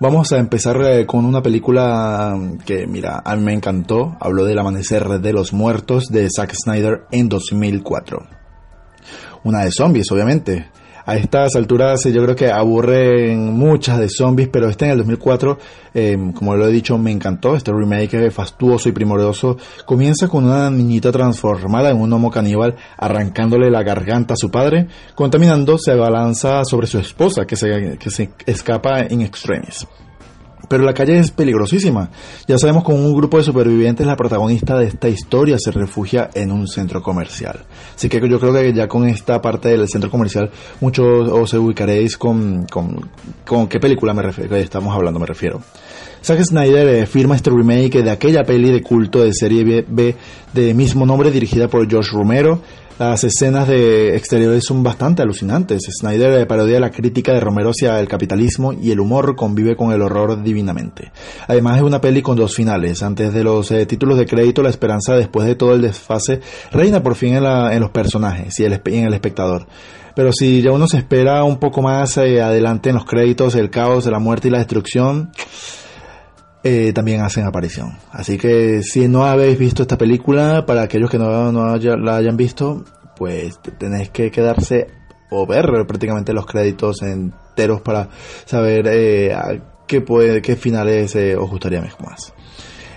Vamos 0.00 0.32
a 0.32 0.38
empezar 0.38 0.82
eh, 0.82 1.06
con 1.06 1.24
una 1.24 1.42
película 1.42 2.36
que, 2.64 2.86
mira, 2.86 3.22
a 3.24 3.36
mí 3.36 3.42
me 3.44 3.52
encantó, 3.52 4.16
habló 4.18 4.44
del 4.44 4.58
amanecer 4.58 5.20
de 5.20 5.32
los 5.32 5.52
muertos 5.52 6.08
de 6.08 6.28
Zack 6.34 6.54
Snyder 6.54 7.02
en 7.12 7.28
2004. 7.28 8.26
Una 9.44 9.64
de 9.64 9.70
zombies, 9.70 10.10
obviamente 10.10 10.70
a 11.04 11.16
estas 11.16 11.56
alturas 11.56 12.04
yo 12.04 12.22
creo 12.22 12.36
que 12.36 12.50
aburren 12.50 13.52
muchas 13.52 13.98
de 13.98 14.08
zombies, 14.08 14.48
pero 14.48 14.68
este 14.68 14.86
en 14.86 14.92
el 14.92 14.98
2004, 14.98 15.58
eh, 15.94 16.32
como 16.34 16.56
lo 16.56 16.66
he 16.66 16.72
dicho, 16.72 16.98
me 16.98 17.10
encantó. 17.10 17.56
Este 17.56 17.72
remake 17.72 18.30
fastuoso 18.30 18.88
y 18.88 18.92
primoroso 18.92 19.56
comienza 19.84 20.28
con 20.28 20.44
una 20.44 20.70
niñita 20.70 21.12
transformada 21.12 21.90
en 21.90 22.00
un 22.00 22.12
homo 22.12 22.30
caníbal 22.30 22.76
arrancándole 22.96 23.70
la 23.70 23.82
garganta 23.82 24.34
a 24.34 24.36
su 24.36 24.50
padre. 24.50 24.88
Contaminando, 25.14 25.78
se 25.78 25.92
abalanza 25.92 26.64
sobre 26.64 26.86
su 26.86 26.98
esposa 26.98 27.46
que 27.46 27.56
se, 27.56 27.98
que 27.98 28.10
se 28.10 28.30
escapa 28.46 29.00
en 29.00 29.22
extremis. 29.22 29.86
Pero 30.68 30.84
la 30.84 30.94
calle 30.94 31.18
es 31.18 31.30
peligrosísima. 31.30 32.10
Ya 32.46 32.58
sabemos 32.58 32.84
con 32.84 32.94
un 32.94 33.14
grupo 33.14 33.38
de 33.38 33.44
supervivientes 33.44 34.06
la 34.06 34.16
protagonista 34.16 34.78
de 34.78 34.86
esta 34.86 35.08
historia 35.08 35.56
se 35.58 35.70
refugia 35.70 36.30
en 36.34 36.52
un 36.52 36.66
centro 36.66 37.02
comercial. 37.02 37.64
Así 37.94 38.08
que 38.08 38.20
yo 38.28 38.38
creo 38.38 38.52
que 38.52 38.72
ya 38.72 38.88
con 38.88 39.06
esta 39.06 39.40
parte 39.40 39.70
del 39.70 39.88
centro 39.88 40.10
comercial 40.10 40.50
muchos 40.80 41.28
os 41.28 41.52
ubicaréis 41.54 42.16
con, 42.16 42.66
con, 42.66 43.10
con 43.44 43.68
qué 43.68 43.80
película 43.80 44.14
me 44.14 44.22
refiero, 44.22 44.56
estamos 44.56 44.94
hablando, 44.94 45.18
me 45.20 45.26
refiero. 45.26 45.60
Zack 46.24 46.40
Snyder 46.44 46.86
eh, 46.88 47.06
firma 47.06 47.34
este 47.34 47.50
remake 47.50 48.02
de 48.02 48.10
aquella 48.10 48.44
peli 48.44 48.70
de 48.70 48.80
culto 48.80 49.24
de 49.24 49.32
serie 49.32 49.84
B 49.88 50.16
de 50.52 50.74
mismo 50.74 51.04
nombre 51.04 51.32
dirigida 51.32 51.66
por 51.66 51.88
George 51.88 52.10
Romero, 52.12 52.60
las 52.98 53.24
escenas 53.24 53.66
de 53.68 54.16
exteriores 54.16 54.64
son 54.64 54.82
bastante 54.82 55.22
alucinantes. 55.22 55.82
Snyder 56.00 56.46
parodia 56.46 56.78
la 56.78 56.90
crítica 56.90 57.32
de 57.32 57.40
Romero 57.40 57.70
hacia 57.70 57.98
el 57.98 58.08
capitalismo 58.08 58.72
y 58.72 58.90
el 58.90 59.00
humor 59.00 59.34
convive 59.34 59.76
con 59.76 59.92
el 59.92 60.02
horror 60.02 60.42
divinamente. 60.42 61.10
Además 61.48 61.78
es 61.78 61.82
una 61.82 62.00
peli 62.00 62.22
con 62.22 62.36
dos 62.36 62.54
finales. 62.54 63.02
Antes 63.02 63.32
de 63.32 63.44
los 63.44 63.70
eh, 63.70 63.86
títulos 63.86 64.18
de 64.18 64.26
crédito, 64.26 64.62
la 64.62 64.70
esperanza 64.70 65.14
después 65.14 65.46
de 65.46 65.54
todo 65.54 65.74
el 65.74 65.82
desfase 65.82 66.40
reina 66.70 67.02
por 67.02 67.14
fin 67.14 67.34
en, 67.34 67.44
la, 67.44 67.74
en 67.74 67.80
los 67.80 67.90
personajes 67.90 68.58
y 68.60 68.64
el, 68.64 68.80
en 68.84 69.04
el 69.06 69.14
espectador. 69.14 69.66
Pero 70.14 70.32
si 70.32 70.60
ya 70.60 70.72
uno 70.72 70.86
se 70.86 70.98
espera 70.98 71.42
un 71.44 71.58
poco 71.58 71.80
más 71.82 72.16
eh, 72.18 72.42
adelante 72.42 72.90
en 72.90 72.96
los 72.96 73.04
créditos, 73.04 73.54
el 73.54 73.70
caos, 73.70 74.06
la 74.06 74.18
muerte 74.18 74.48
y 74.48 74.50
la 74.50 74.58
destrucción, 74.58 75.32
eh, 76.64 76.92
también 76.92 77.20
hacen 77.22 77.44
aparición. 77.44 77.98
Así 78.10 78.38
que 78.38 78.82
si 78.82 79.08
no 79.08 79.24
habéis 79.24 79.58
visto 79.58 79.82
esta 79.82 79.98
película, 79.98 80.64
para 80.66 80.82
aquellos 80.82 81.10
que 81.10 81.18
no, 81.18 81.52
no 81.52 81.72
haya, 81.72 81.96
la 81.96 82.16
hayan 82.16 82.36
visto, 82.36 82.84
pues 83.16 83.60
tenéis 83.78 84.10
que 84.10 84.30
quedarse 84.30 84.88
o 85.30 85.46
ver 85.46 85.66
prácticamente 85.86 86.32
los 86.32 86.46
créditos 86.46 87.02
enteros 87.02 87.80
para 87.80 88.08
saber 88.44 88.86
eh, 88.88 89.34
qué, 89.86 90.00
puede, 90.00 90.42
qué 90.42 90.56
finales 90.56 91.16
eh, 91.16 91.36
os 91.36 91.50
gustaría 91.50 91.80
más. 91.80 92.32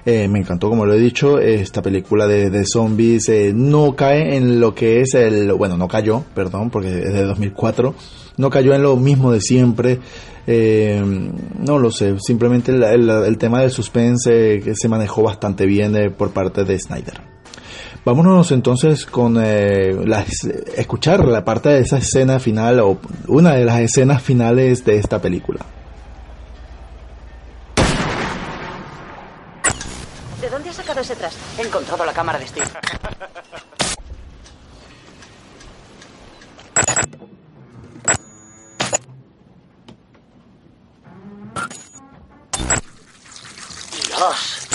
Eh, 0.05 0.27
me 0.27 0.39
encantó, 0.39 0.69
como 0.69 0.85
lo 0.85 0.93
he 0.93 0.99
dicho, 0.99 1.39
esta 1.39 1.81
película 1.81 2.27
de, 2.27 2.51
de 2.51 2.63
zombies 2.65 3.31
no 3.55 3.95
cae 3.95 4.35
en 4.35 4.59
lo 4.59 4.75
que 4.75 5.01
es 5.01 5.15
el, 5.15 5.51
bueno, 5.53 5.77
no 5.77 5.87
cayó, 5.87 6.23
perdón, 6.35 6.69
porque 6.69 6.89
es 6.89 7.13
de 7.13 7.23
2004, 7.23 7.95
no 8.37 8.49
cayó 8.49 8.73
en 8.73 8.83
lo 8.83 8.95
mismo 8.95 9.31
de 9.31 9.41
siempre, 9.41 9.99
eh, 10.47 11.01
no 11.59 11.79
lo 11.79 11.91
sé, 11.91 12.15
simplemente 12.19 12.71
el, 12.71 12.83
el, 12.83 13.09
el 13.09 13.37
tema 13.37 13.61
del 13.61 13.71
suspense 13.71 14.61
que 14.63 14.73
se 14.75 14.87
manejó 14.87 15.23
bastante 15.23 15.65
bien 15.65 15.95
eh, 15.95 16.09
por 16.09 16.31
parte 16.31 16.63
de 16.63 16.79
Snyder. 16.79 17.35
Vámonos 18.05 18.51
entonces 18.51 19.03
con 19.07 19.43
eh, 19.43 19.91
las, 20.05 20.43
escuchar 20.77 21.25
la 21.25 21.43
parte 21.43 21.69
de 21.69 21.79
esa 21.79 21.97
escena 21.97 22.39
final 22.39 22.79
o 22.81 22.99
una 23.27 23.55
de 23.55 23.65
las 23.65 23.79
escenas 23.79 24.21
finales 24.21 24.85
de 24.85 24.99
esta 24.99 25.19
película. 25.19 25.65
¿De 30.39 30.49
dónde 30.51 30.69
has 30.69 30.75
sacado 30.75 31.01
ese 31.01 31.15
trasto? 31.15 31.39
He 31.57 31.65
encontrado 31.65 32.05
la 32.05 32.13
cámara 32.13 32.37
de 32.37 32.45
Steve. 32.45 32.67
Dios. 44.25 44.67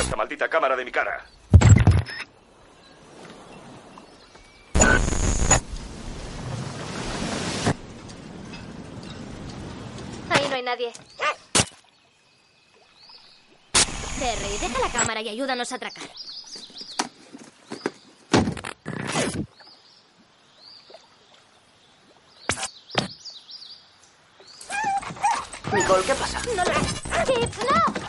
Esta 0.00 0.16
maldita 0.16 0.48
cámara 0.48 0.76
de 0.76 0.84
mi 0.84 0.90
cara. 0.90 1.24
y 15.24 15.28
ayúdanos 15.30 15.72
a 15.72 15.76
atracar. 15.76 16.04
Nicole, 25.72 26.04
¿qué 26.04 26.14
pasa? 26.14 26.42
No 26.54 26.64
no! 26.64 28.03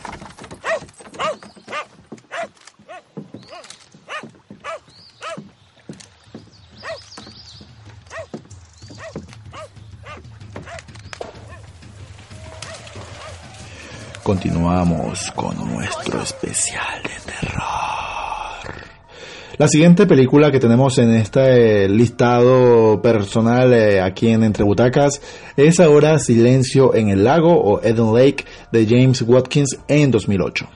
Continuamos 14.26 15.30
con 15.36 15.56
nuestro 15.72 16.20
especial 16.20 17.00
de 17.04 17.32
terror. 17.32 17.62
La 19.56 19.68
siguiente 19.68 20.04
película 20.04 20.50
que 20.50 20.58
tenemos 20.58 20.98
en 20.98 21.14
este 21.14 21.88
listado 21.88 23.00
personal 23.00 23.72
eh, 23.72 24.00
aquí 24.00 24.30
en 24.30 24.42
Entre 24.42 24.64
Butacas 24.64 25.22
es 25.56 25.78
ahora 25.78 26.18
Silencio 26.18 26.92
en 26.96 27.10
el 27.10 27.22
Lago 27.22 27.54
o 27.54 27.80
Eden 27.80 28.12
Lake 28.12 28.44
de 28.72 28.84
James 28.84 29.22
Watkins 29.22 29.78
en 29.86 30.10
2008. 30.10 30.75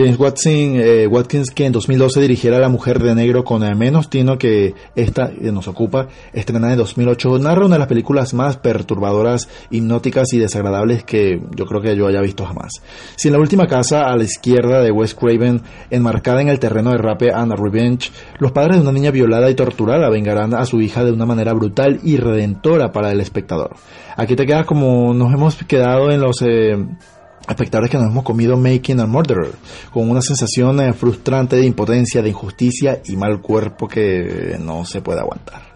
James 0.00 0.18
Watson, 0.18 0.76
eh, 0.76 1.06
Watkins, 1.06 1.50
que 1.50 1.66
en 1.66 1.72
2012 1.72 2.22
dirigiera 2.22 2.58
La 2.58 2.70
Mujer 2.70 3.00
de 3.00 3.14
Negro 3.14 3.44
con 3.44 3.60
menos 3.76 4.08
tino 4.08 4.38
que 4.38 4.72
esta 4.96 5.30
que 5.30 5.52
nos 5.52 5.68
ocupa, 5.68 6.08
estrenada 6.32 6.72
en 6.72 6.78
2008, 6.78 7.38
narra 7.38 7.66
una 7.66 7.74
de 7.74 7.80
las 7.80 7.88
películas 7.88 8.32
más 8.32 8.56
perturbadoras, 8.56 9.50
hipnóticas 9.70 10.32
y 10.32 10.38
desagradables 10.38 11.04
que 11.04 11.42
yo 11.54 11.66
creo 11.66 11.82
que 11.82 11.94
yo 11.96 12.06
haya 12.06 12.22
visto 12.22 12.46
jamás. 12.46 12.72
Si 13.14 13.28
en 13.28 13.34
la 13.34 13.40
última 13.40 13.66
casa 13.66 14.10
a 14.10 14.16
la 14.16 14.24
izquierda 14.24 14.80
de 14.80 14.90
Wes 14.90 15.14
Craven, 15.14 15.60
enmarcada 15.90 16.40
en 16.40 16.48
el 16.48 16.58
terreno 16.58 16.92
de 16.92 16.96
Rape 16.96 17.30
and 17.30 17.52
Revenge, 17.52 18.10
los 18.38 18.52
padres 18.52 18.76
de 18.76 18.82
una 18.82 18.92
niña 18.92 19.10
violada 19.10 19.50
y 19.50 19.54
torturada 19.54 20.08
vengarán 20.08 20.54
a 20.54 20.64
su 20.64 20.80
hija 20.80 21.04
de 21.04 21.12
una 21.12 21.26
manera 21.26 21.52
brutal 21.52 22.00
y 22.02 22.16
redentora 22.16 22.90
para 22.90 23.12
el 23.12 23.20
espectador. 23.20 23.76
Aquí 24.16 24.34
te 24.34 24.46
quedas 24.46 24.64
como 24.64 25.12
nos 25.12 25.30
hemos 25.34 25.56
quedado 25.56 26.10
en 26.10 26.22
los... 26.22 26.40
Eh, 26.40 26.78
espectadores 27.50 27.90
que 27.90 27.98
nos 27.98 28.10
hemos 28.10 28.24
comido 28.24 28.56
Making 28.56 29.00
a 29.00 29.06
Murderer, 29.06 29.52
con 29.92 30.08
una 30.08 30.22
sensación 30.22 30.80
eh, 30.80 30.92
frustrante 30.92 31.56
de 31.56 31.66
impotencia, 31.66 32.22
de 32.22 32.30
injusticia 32.30 33.00
y 33.04 33.16
mal 33.16 33.40
cuerpo 33.40 33.88
que 33.88 34.56
no 34.60 34.84
se 34.84 35.02
puede 35.02 35.20
aguantar. 35.20 35.70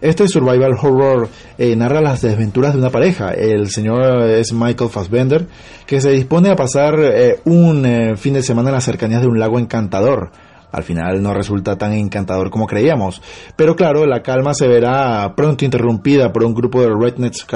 Este 0.00 0.26
survival 0.28 0.72
horror 0.80 1.28
eh, 1.58 1.76
narra 1.76 2.00
las 2.00 2.22
desventuras 2.22 2.72
de 2.72 2.78
una 2.78 2.88
pareja. 2.88 3.32
El 3.32 3.68
señor 3.68 4.22
es 4.30 4.52
Michael 4.54 4.88
Fassbender, 4.88 5.46
que 5.86 6.00
se 6.00 6.10
dispone 6.10 6.48
a 6.48 6.56
pasar 6.56 6.98
eh, 6.98 7.38
un 7.44 8.16
fin 8.16 8.34
de 8.34 8.42
semana 8.42 8.70
en 8.70 8.76
las 8.76 8.84
cercanías 8.84 9.20
de 9.20 9.28
un 9.28 9.38
lago 9.38 9.58
encantador 9.58 10.30
al 10.72 10.82
final 10.82 11.22
no 11.22 11.34
resulta 11.34 11.76
tan 11.76 11.92
encantador 11.92 12.50
como 12.50 12.66
creíamos. 12.66 13.22
Pero 13.56 13.76
claro, 13.76 14.06
la 14.06 14.22
calma 14.22 14.54
se 14.54 14.68
verá 14.68 15.34
pronto 15.36 15.64
interrumpida 15.64 16.32
por 16.32 16.44
un 16.44 16.54
grupo 16.54 16.80
de 16.80 16.88
rednecks 16.88 17.46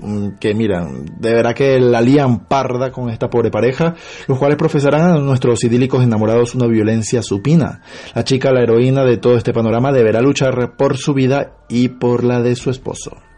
mm, 0.00 0.28
que, 0.40 0.54
miran, 0.54 1.04
de 1.18 1.34
verdad 1.34 1.54
que 1.54 1.78
la 1.78 2.00
lían 2.00 2.46
parda 2.46 2.90
con 2.90 3.10
esta 3.10 3.30
pobre 3.30 3.50
pareja, 3.50 3.94
los 4.26 4.38
cuales 4.38 4.56
profesarán 4.56 5.02
a 5.02 5.18
nuestros 5.18 5.62
idílicos 5.64 6.02
enamorados 6.02 6.54
una 6.54 6.66
violencia 6.66 7.22
supina. 7.22 7.82
La 8.14 8.24
chica, 8.24 8.52
la 8.52 8.62
heroína 8.62 9.04
de 9.04 9.16
todo 9.18 9.36
este 9.36 9.52
panorama, 9.52 9.92
deberá 9.92 10.20
luchar 10.20 10.76
por 10.76 10.96
su 10.96 11.14
vida 11.14 11.56
y 11.68 11.88
por 11.88 12.24
la 12.24 12.40
de 12.40 12.56
su 12.56 12.70
esposo 12.70 13.31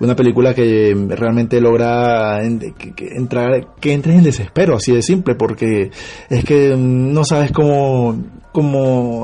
una 0.00 0.16
película 0.16 0.54
que 0.54 0.94
realmente 1.10 1.60
logra 1.60 2.42
entrar, 2.42 3.74
que 3.80 3.92
entres 3.92 4.16
en 4.16 4.24
desespero, 4.24 4.76
así 4.76 4.92
de 4.92 5.02
simple, 5.02 5.34
porque 5.34 5.90
es 6.28 6.44
que 6.44 6.74
no 6.76 7.24
sabes 7.24 7.52
cómo, 7.52 8.16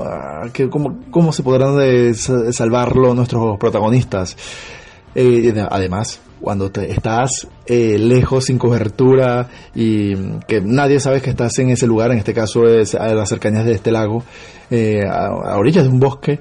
ah, 0.05 0.49
cómo, 0.70 1.01
cómo 1.11 1.33
se 1.33 1.43
podrán 1.43 2.14
salvarlo 2.14 3.14
nuestros 3.14 3.59
protagonistas. 3.59 4.37
Eh, 5.14 5.53
además, 5.70 6.20
cuando 6.41 6.70
te 6.70 6.91
estás 6.91 7.49
eh, 7.66 7.99
lejos, 7.99 8.45
sin 8.45 8.59
cobertura 8.59 9.49
y 9.74 10.14
que 10.47 10.61
nadie 10.61 11.01
sabe 11.01 11.20
que 11.20 11.31
estás 11.31 11.59
en 11.59 11.70
ese 11.70 11.87
lugar, 11.87 12.12
en 12.12 12.18
este 12.18 12.35
caso 12.35 12.64
es 12.64 12.95
a 12.95 13.14
las 13.14 13.29
cercanías 13.29 13.64
de 13.64 13.72
este 13.72 13.91
lago, 13.91 14.22
eh, 14.70 15.01
a, 15.09 15.57
orillas 15.57 15.85
de 15.85 15.91
un 15.91 16.01
bosque, 16.01 16.41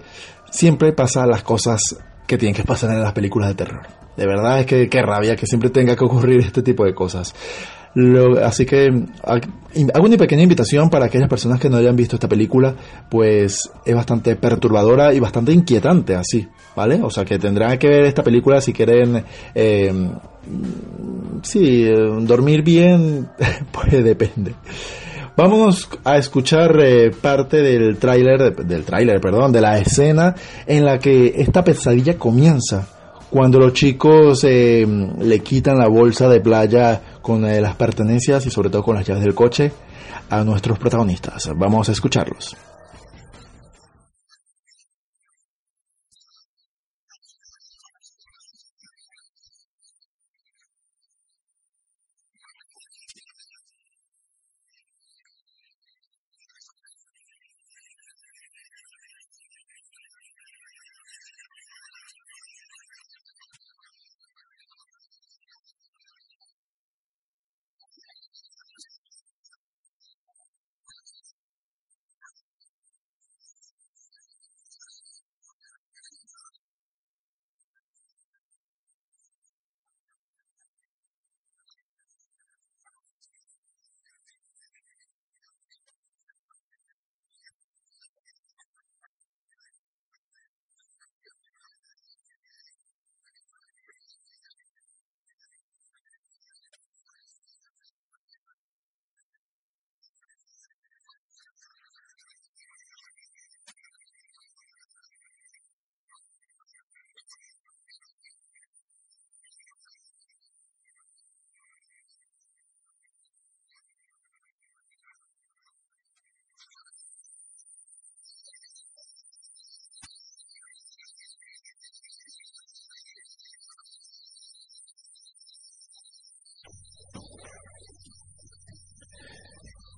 siempre 0.51 0.91
pasan 0.91 1.29
las 1.29 1.43
cosas 1.43 1.81
que 2.27 2.37
tienen 2.37 2.55
que 2.55 2.63
pasar 2.63 2.91
en 2.91 3.01
las 3.01 3.13
películas 3.13 3.49
de 3.49 3.55
terror. 3.55 4.04
De 4.17 4.25
verdad 4.25 4.61
es 4.61 4.65
que 4.65 4.89
qué 4.89 5.01
rabia 5.01 5.35
que 5.35 5.45
siempre 5.45 5.69
tenga 5.69 5.95
que 5.95 6.05
ocurrir 6.05 6.39
este 6.39 6.61
tipo 6.61 6.85
de 6.85 6.93
cosas. 6.93 7.33
así 8.43 8.65
que 8.65 8.87
hago 9.23 10.05
una 10.05 10.17
pequeña 10.17 10.43
invitación 10.43 10.89
para 10.89 11.05
aquellas 11.05 11.29
personas 11.29 11.59
que 11.59 11.69
no 11.69 11.77
hayan 11.77 11.95
visto 11.95 12.15
esta 12.15 12.29
película, 12.29 12.75
pues 13.09 13.69
es 13.85 13.95
bastante 13.95 14.35
perturbadora 14.35 15.13
y 15.13 15.19
bastante 15.19 15.53
inquietante 15.53 16.15
así, 16.15 16.47
¿vale? 16.75 17.01
O 17.01 17.09
sea 17.09 17.25
que 17.25 17.39
tendrán 17.39 17.77
que 17.77 17.87
ver 17.87 18.05
esta 18.05 18.23
película 18.23 18.61
si 18.61 18.73
quieren, 18.73 19.23
eh, 19.53 20.09
sí, 21.41 21.85
dormir 22.21 22.63
bien, 22.63 23.29
pues 23.71 24.03
depende. 24.03 24.55
Vamos 25.37 25.89
a 26.05 26.17
escuchar 26.17 26.79
eh, 26.79 27.11
parte 27.11 27.57
del 27.57 27.97
tráiler, 27.97 28.55
del 28.55 28.85
tráiler, 28.85 29.19
perdón, 29.19 29.51
de 29.51 29.59
la 29.59 29.77
escena 29.77 30.33
en 30.65 30.85
la 30.85 30.97
que 30.97 31.33
esta 31.35 31.61
pesadilla 31.61 32.17
comienza 32.17 32.87
cuando 33.35 33.59
los 33.59 33.73
chicos 33.73 34.45
eh, 34.45 34.87
le 35.19 35.39
quitan 35.41 35.77
la 35.77 35.89
bolsa 35.89 36.29
de 36.29 36.39
playa 36.39 37.19
con 37.21 37.43
eh, 37.43 37.59
las 37.59 37.75
pertenencias 37.75 38.45
y 38.45 38.49
sobre 38.49 38.69
todo 38.69 38.81
con 38.81 38.95
las 38.95 39.05
llaves 39.05 39.25
del 39.25 39.35
coche 39.35 39.73
a 40.29 40.41
nuestros 40.45 40.79
protagonistas. 40.79 41.51
Vamos 41.53 41.89
a 41.89 41.91
escucharlos. 41.91 42.55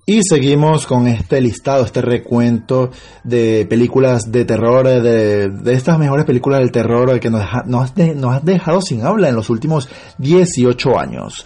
Y 0.08 0.22
seguimos 0.22 0.86
con 0.86 1.06
este 1.06 1.38
listado, 1.38 1.84
este 1.84 2.00
recuento 2.00 2.90
de 3.24 3.66
películas 3.68 4.32
de 4.32 4.46
terror, 4.46 4.86
de, 4.86 5.50
estas 5.66 5.98
mejores 5.98 6.24
películas 6.24 6.60
del 6.60 6.72
terror 6.72 7.20
que 7.20 7.28
nos, 7.28 7.44
nos, 7.66 7.92
has 7.92 8.42
dejado 8.42 8.80
sin 8.80 9.04
habla 9.04 9.28
en 9.28 9.36
los 9.36 9.50
últimos 9.50 9.86
18 10.16 10.98
años. 10.98 11.44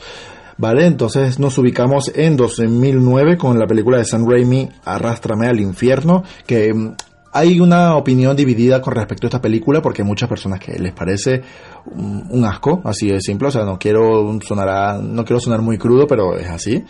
¿Vale? 0.58 0.86
Entonces 0.86 1.40
nos 1.40 1.58
ubicamos 1.58 2.12
en 2.14 2.36
2009 2.36 3.36
con 3.36 3.58
la 3.58 3.66
película 3.66 3.98
de 3.98 4.04
Sam 4.04 4.30
Raimi, 4.30 4.68
Arrástrame 4.84 5.48
al 5.48 5.58
infierno, 5.58 6.22
que 6.46 6.72
mm, 6.72 6.92
hay 7.32 7.58
una 7.58 7.96
opinión 7.96 8.36
dividida 8.36 8.80
con 8.80 8.94
respecto 8.94 9.26
a 9.26 9.28
esta 9.28 9.42
película 9.42 9.82
porque 9.82 10.02
hay 10.02 10.06
muchas 10.06 10.28
personas 10.28 10.60
que 10.60 10.78
les 10.78 10.92
parece 10.92 11.42
un, 11.86 12.44
asco, 12.44 12.80
así 12.84 13.08
de 13.08 13.20
simple, 13.20 13.48
o 13.48 13.50
sea, 13.50 13.64
no 13.64 13.76
quiero 13.76 14.38
sonar 14.46 15.00
no 15.00 15.24
quiero 15.24 15.40
sonar 15.40 15.62
muy 15.62 15.78
crudo, 15.78 16.06
pero 16.06 16.36
es 16.36 16.48
así 16.48 16.84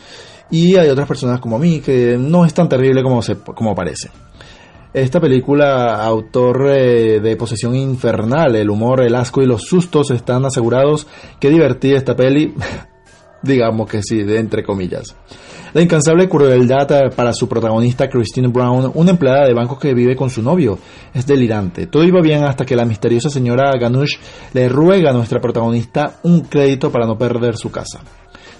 y 0.53 0.77
hay 0.77 0.89
otras 0.89 1.09
personas 1.09 1.41
como 1.41 1.59
mí 1.59 1.81
que 1.81 2.17
no 2.17 2.45
es 2.45 2.55
tan 2.55 2.69
terrible 2.69 3.03
como, 3.03 3.23
se, 3.23 3.37
como 3.37 3.75
parece. 3.75 4.11
Esta 4.93 5.19
película, 5.19 6.05
autor 6.05 6.69
eh, 6.69 7.19
de 7.21 7.37
Posesión 7.37 7.75
Infernal, 7.75 8.55
el 8.55 8.69
humor, 8.69 9.01
el 9.01 9.15
asco 9.15 9.43
y 9.43 9.47
los 9.47 9.63
sustos 9.63 10.11
están 10.11 10.45
asegurados. 10.45 11.07
Qué 11.41 11.49
divertida 11.49 11.97
esta 11.97 12.15
peli. 12.15 12.55
digamos 13.43 13.89
que 13.89 14.03
sí, 14.03 14.23
de 14.23 14.39
entre 14.39 14.63
comillas. 14.63 15.17
La 15.73 15.81
incansable 15.81 16.29
crueldad 16.29 16.93
eh, 16.93 17.11
para 17.17 17.33
su 17.33 17.49
protagonista 17.49 18.09
Christine 18.09 18.49
Brown, 18.49 18.93
una 18.95 19.11
empleada 19.11 19.47
de 19.47 19.55
banco 19.55 19.79
que 19.79 19.95
vive 19.95 20.15
con 20.15 20.29
su 20.29 20.43
novio, 20.43 20.79
es 21.15 21.27
delirante. 21.27 21.87
Todo 21.87 22.05
iba 22.05 22.21
bien 22.21 22.45
hasta 22.45 22.67
que 22.67 22.77
la 22.77 22.85
misteriosa 22.85 23.31
señora 23.31 23.73
Ganush 23.81 24.17
le 24.53 24.69
ruega 24.69 25.11
a 25.11 25.15
nuestra 25.15 25.41
protagonista 25.41 26.19
un 26.25 26.43
crédito 26.43 26.93
para 26.93 27.07
no 27.07 27.17
perder 27.17 27.57
su 27.57 27.71
casa. 27.71 28.01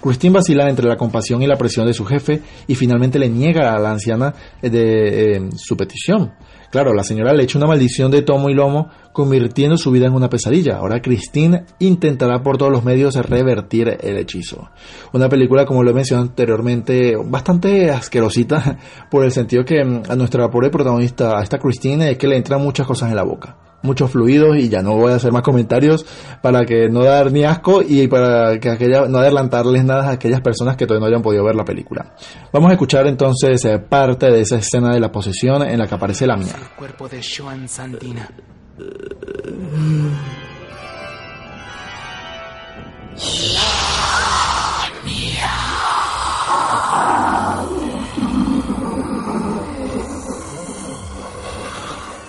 Christine 0.03 0.33
vacila 0.33 0.69
entre 0.69 0.87
la 0.87 0.97
compasión 0.97 1.41
y 1.41 1.47
la 1.47 1.55
presión 1.55 1.87
de 1.87 1.93
su 1.93 2.03
jefe 2.03 2.41
y 2.67 2.75
finalmente 2.75 3.17
le 3.17 3.29
niega 3.29 3.73
a 3.73 3.79
la 3.79 3.91
anciana 3.91 4.33
de 4.61 5.35
eh, 5.35 5.49
su 5.55 5.77
petición. 5.77 6.33
Claro, 6.69 6.93
la 6.93 7.03
señora 7.03 7.33
le 7.33 7.43
echa 7.43 7.57
una 7.57 7.67
maldición 7.67 8.11
de 8.11 8.23
tomo 8.23 8.49
y 8.49 8.53
lomo, 8.53 8.89
convirtiendo 9.13 9.77
su 9.77 9.91
vida 9.91 10.07
en 10.07 10.13
una 10.13 10.27
pesadilla. 10.27 10.77
Ahora 10.77 11.01
Christine 11.01 11.65
intentará 11.79 12.41
por 12.41 12.57
todos 12.57 12.71
los 12.71 12.83
medios 12.83 13.15
revertir 13.15 13.95
el 14.01 14.17
hechizo. 14.17 14.71
Una 15.13 15.29
película, 15.29 15.65
como 15.65 15.83
lo 15.83 15.91
he 15.91 15.93
mencionado 15.93 16.27
anteriormente, 16.27 17.15
bastante 17.15 17.89
asquerosita, 17.91 18.79
por 19.11 19.23
el 19.23 19.31
sentido 19.31 19.63
que 19.63 19.85
mm, 19.85 20.03
a 20.09 20.15
nuestra 20.15 20.49
pobre 20.49 20.69
protagonista, 20.69 21.37
a 21.37 21.43
esta 21.43 21.59
Christine, 21.59 22.11
es 22.11 22.17
que 22.17 22.27
le 22.27 22.35
entran 22.35 22.61
muchas 22.61 22.85
cosas 22.87 23.09
en 23.09 23.15
la 23.15 23.23
boca 23.23 23.55
muchos 23.83 24.09
fluidos 24.09 24.57
y 24.57 24.69
ya 24.69 24.81
no 24.81 24.95
voy 24.95 25.11
a 25.11 25.15
hacer 25.15 25.31
más 25.31 25.43
comentarios 25.43 26.05
para 26.41 26.65
que 26.65 26.89
no 26.89 27.03
dar 27.03 27.31
ni 27.31 27.43
asco 27.43 27.81
y 27.81 28.07
para 28.07 28.59
que 28.59 28.69
aquella, 28.69 29.07
no 29.07 29.19
adelantarles 29.19 29.85
nada 29.85 30.09
a 30.09 30.11
aquellas 30.13 30.41
personas 30.41 30.75
que 30.75 30.87
todavía 30.87 31.07
no 31.07 31.13
hayan 31.13 31.21
podido 31.21 31.43
ver 31.43 31.55
la 31.55 31.65
película. 31.65 32.15
Vamos 32.51 32.69
a 32.69 32.73
escuchar 32.73 33.05
entonces 33.07 33.63
eh, 33.65 33.77
parte 33.79 34.31
de 34.31 34.41
esa 34.41 34.57
escena 34.57 34.93
de 34.93 34.99
la 34.99 35.11
posesión 35.11 35.61
en 35.63 35.77
la 35.77 35.87
que 35.87 35.95
aparece 35.95 36.25
la 36.25 36.37
mía. 36.37 36.55
El 36.59 36.75
cuerpo 36.75 37.07
de 37.07 37.21
Joan 37.21 37.67
Santina. 37.67 38.29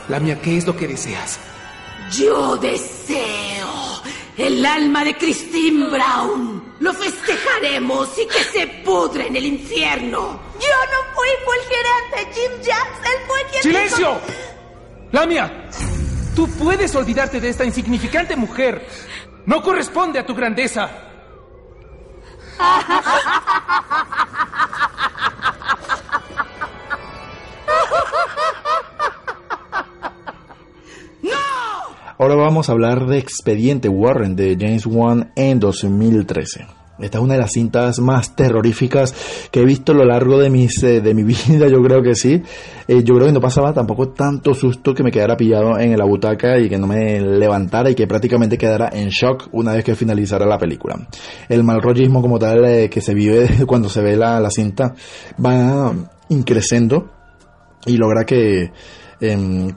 Lamia, 0.08 0.40
¿qué 0.40 0.56
es 0.56 0.66
lo 0.66 0.76
que 0.76 0.86
deseas? 0.86 1.38
Yo 2.12 2.56
deseo 2.56 4.02
el 4.36 4.64
alma 4.66 5.04
de 5.04 5.16
Christine 5.16 5.88
Brown. 5.88 6.74
Lo 6.80 6.92
festejaremos 6.92 8.10
y 8.18 8.26
que 8.26 8.44
se 8.44 8.66
pudre 8.84 9.28
en 9.28 9.36
el 9.36 9.46
infierno. 9.46 10.40
Yo 10.54 10.68
no 10.92 11.14
fui, 11.14 11.28
fue 11.44 11.56
el 11.56 11.62
gerente 11.62 12.34
Jim 12.34 12.52
Jacks. 12.62 12.98
Él 13.04 13.18
fue 13.26 13.42
quien 13.50 13.62
¡Silencio! 13.62 14.20
Lamia, 15.12 15.68
tú 16.34 16.48
puedes 16.58 16.94
olvidarte 16.94 17.40
de 17.40 17.48
esta 17.48 17.64
insignificante 17.64 18.36
mujer. 18.36 18.86
No 19.46 19.62
corresponde 19.62 20.18
a 20.18 20.26
tu 20.26 20.34
grandeza. 20.34 20.90
Ahora 32.16 32.36
vamos 32.36 32.68
a 32.68 32.72
hablar 32.72 33.06
de 33.06 33.18
Expediente 33.18 33.88
Warren 33.88 34.36
de 34.36 34.56
James 34.58 34.86
Wan 34.86 35.32
en 35.34 35.58
2013. 35.58 36.64
Esta 37.00 37.18
es 37.18 37.24
una 37.24 37.34
de 37.34 37.40
las 37.40 37.50
cintas 37.50 37.98
más 37.98 38.36
terroríficas 38.36 39.12
que 39.50 39.62
he 39.62 39.64
visto 39.64 39.90
a 39.90 39.94
lo 39.96 40.04
largo 40.04 40.38
de, 40.38 40.48
mis, 40.48 40.80
eh, 40.84 41.00
de 41.00 41.12
mi 41.12 41.24
vida, 41.48 41.66
yo 41.66 41.82
creo 41.82 42.04
que 42.04 42.14
sí. 42.14 42.40
Eh, 42.86 43.02
yo 43.02 43.16
creo 43.16 43.26
que 43.26 43.32
no 43.32 43.40
pasaba 43.40 43.74
tampoco 43.74 44.10
tanto 44.10 44.54
susto 44.54 44.94
que 44.94 45.02
me 45.02 45.10
quedara 45.10 45.36
pillado 45.36 45.76
en 45.76 45.98
la 45.98 46.04
butaca 46.04 46.56
y 46.56 46.68
que 46.68 46.78
no 46.78 46.86
me 46.86 47.20
levantara 47.20 47.90
y 47.90 47.96
que 47.96 48.06
prácticamente 48.06 48.56
quedara 48.56 48.90
en 48.92 49.08
shock 49.08 49.48
una 49.50 49.72
vez 49.72 49.82
que 49.82 49.96
finalizara 49.96 50.46
la 50.46 50.56
película. 50.56 51.08
El 51.48 51.64
mal 51.64 51.82
rollismo 51.82 52.22
como 52.22 52.38
tal 52.38 52.64
eh, 52.64 52.88
que 52.88 53.00
se 53.00 53.12
vive 53.12 53.48
cuando 53.66 53.88
se 53.88 54.00
ve 54.00 54.16
la, 54.16 54.38
la 54.38 54.50
cinta 54.50 54.94
va 55.44 55.92
increciendo 56.28 57.10
y 57.86 57.96
logra 57.96 58.24
que 58.24 58.70
em, 59.20 59.72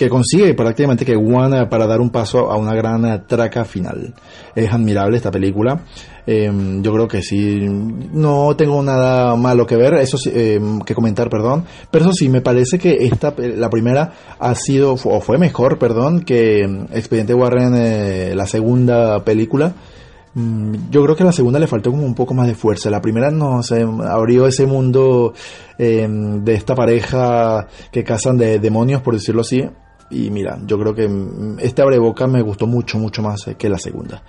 que 0.00 0.08
consigue 0.08 0.54
prácticamente 0.54 1.04
que 1.04 1.14
One 1.14 1.66
para 1.66 1.86
dar 1.86 2.00
un 2.00 2.08
paso 2.08 2.50
a 2.50 2.56
una 2.56 2.72
gran 2.72 3.26
traca 3.26 3.66
final. 3.66 4.14
Es 4.54 4.72
admirable 4.72 5.18
esta 5.18 5.30
película. 5.30 5.82
Eh, 6.26 6.50
yo 6.80 6.90
creo 6.94 7.06
que 7.06 7.20
sí. 7.20 7.58
No 7.60 8.56
tengo 8.56 8.82
nada 8.82 9.36
malo 9.36 9.66
que 9.66 9.76
ver, 9.76 9.92
eso 9.96 10.16
sí, 10.16 10.30
eh, 10.34 10.58
que 10.86 10.94
comentar, 10.94 11.28
perdón. 11.28 11.66
Pero 11.90 12.06
eso 12.06 12.14
sí, 12.14 12.30
me 12.30 12.40
parece 12.40 12.78
que 12.78 12.96
esta, 13.04 13.34
la 13.36 13.68
primera 13.68 14.10
ha 14.38 14.54
sido, 14.54 14.94
o 14.94 15.20
fue 15.20 15.36
mejor, 15.36 15.78
perdón, 15.78 16.22
que 16.22 16.66
mm, 16.66 16.96
Expediente 16.96 17.34
Warren, 17.34 17.74
eh, 17.76 18.32
la 18.34 18.46
segunda 18.46 19.22
película. 19.22 19.74
Mm, 20.32 20.90
Yo 20.90 21.02
creo 21.02 21.14
que 21.14 21.24
a 21.24 21.26
la 21.26 21.32
segunda 21.32 21.58
le 21.58 21.66
faltó 21.66 21.90
como 21.90 22.06
un 22.06 22.14
poco 22.14 22.32
más 22.32 22.46
de 22.46 22.54
fuerza. 22.54 22.88
La 22.88 23.02
primera 23.02 23.30
no 23.30 23.62
sé, 23.62 23.86
abrió 24.08 24.46
ese 24.46 24.64
mundo 24.64 25.34
de 25.76 26.54
esta 26.54 26.74
pareja 26.74 27.66
que 27.90 28.02
cazan 28.02 28.38
de 28.38 28.58
demonios, 28.58 29.02
por 29.02 29.12
decirlo 29.12 29.42
así. 29.42 29.62
Y 30.10 30.30
mira, 30.30 30.58
yo 30.66 30.78
creo 30.78 30.94
que 30.94 31.08
mm, 31.08 31.58
este 31.60 31.82
abreboca 31.82 32.26
me 32.26 32.42
gustó 32.42 32.66
mucho, 32.66 32.98
mucho 32.98 33.22
más 33.22 33.46
eh, 33.46 33.54
que 33.54 33.68
la 33.68 33.78
segunda. 33.78 34.22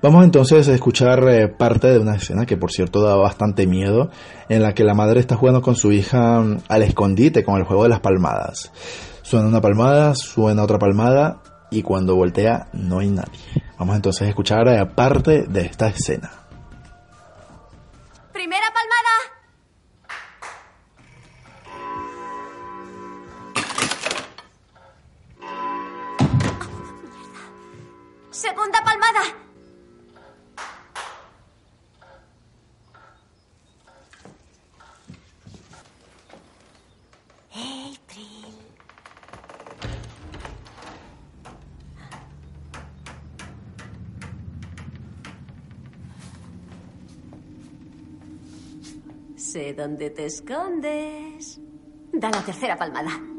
Vamos 0.00 0.24
entonces 0.24 0.68
a 0.68 0.74
escuchar 0.74 1.28
eh, 1.28 1.48
parte 1.48 1.88
de 1.88 1.98
una 1.98 2.14
escena 2.14 2.46
que 2.46 2.56
por 2.56 2.70
cierto 2.70 3.02
da 3.02 3.16
bastante 3.16 3.66
miedo, 3.66 4.10
en 4.48 4.62
la 4.62 4.74
que 4.74 4.84
la 4.84 4.94
madre 4.94 5.20
está 5.20 5.36
jugando 5.36 5.60
con 5.60 5.74
su 5.74 5.92
hija 5.92 6.40
mm, 6.40 6.58
al 6.68 6.82
escondite 6.82 7.42
con 7.42 7.56
el 7.56 7.64
juego 7.64 7.82
de 7.82 7.88
las 7.88 8.00
palmadas. 8.00 8.70
Suena 9.22 9.48
una 9.48 9.60
palmada, 9.60 10.14
suena 10.14 10.62
otra 10.62 10.78
palmada 10.78 11.40
y 11.70 11.82
cuando 11.82 12.14
voltea 12.14 12.68
no 12.72 13.00
hay 13.00 13.10
nadie. 13.10 13.40
Vamos 13.78 13.96
entonces 13.96 14.22
a 14.22 14.28
escuchar 14.28 14.68
eh, 14.68 14.86
parte 14.86 15.44
de 15.48 15.62
esta 15.62 15.88
escena. 15.88 16.30
Primera 18.32 18.66
palmada. 18.66 19.33
Segunda 28.44 28.78
palmada. 28.84 29.22
April. 37.54 38.54
Sé 49.36 49.72
dónde 49.72 50.10
te 50.10 50.26
escondes. 50.26 51.58
Da 52.12 52.28
la 52.28 52.44
tercera 52.44 52.76
palmada. 52.76 53.33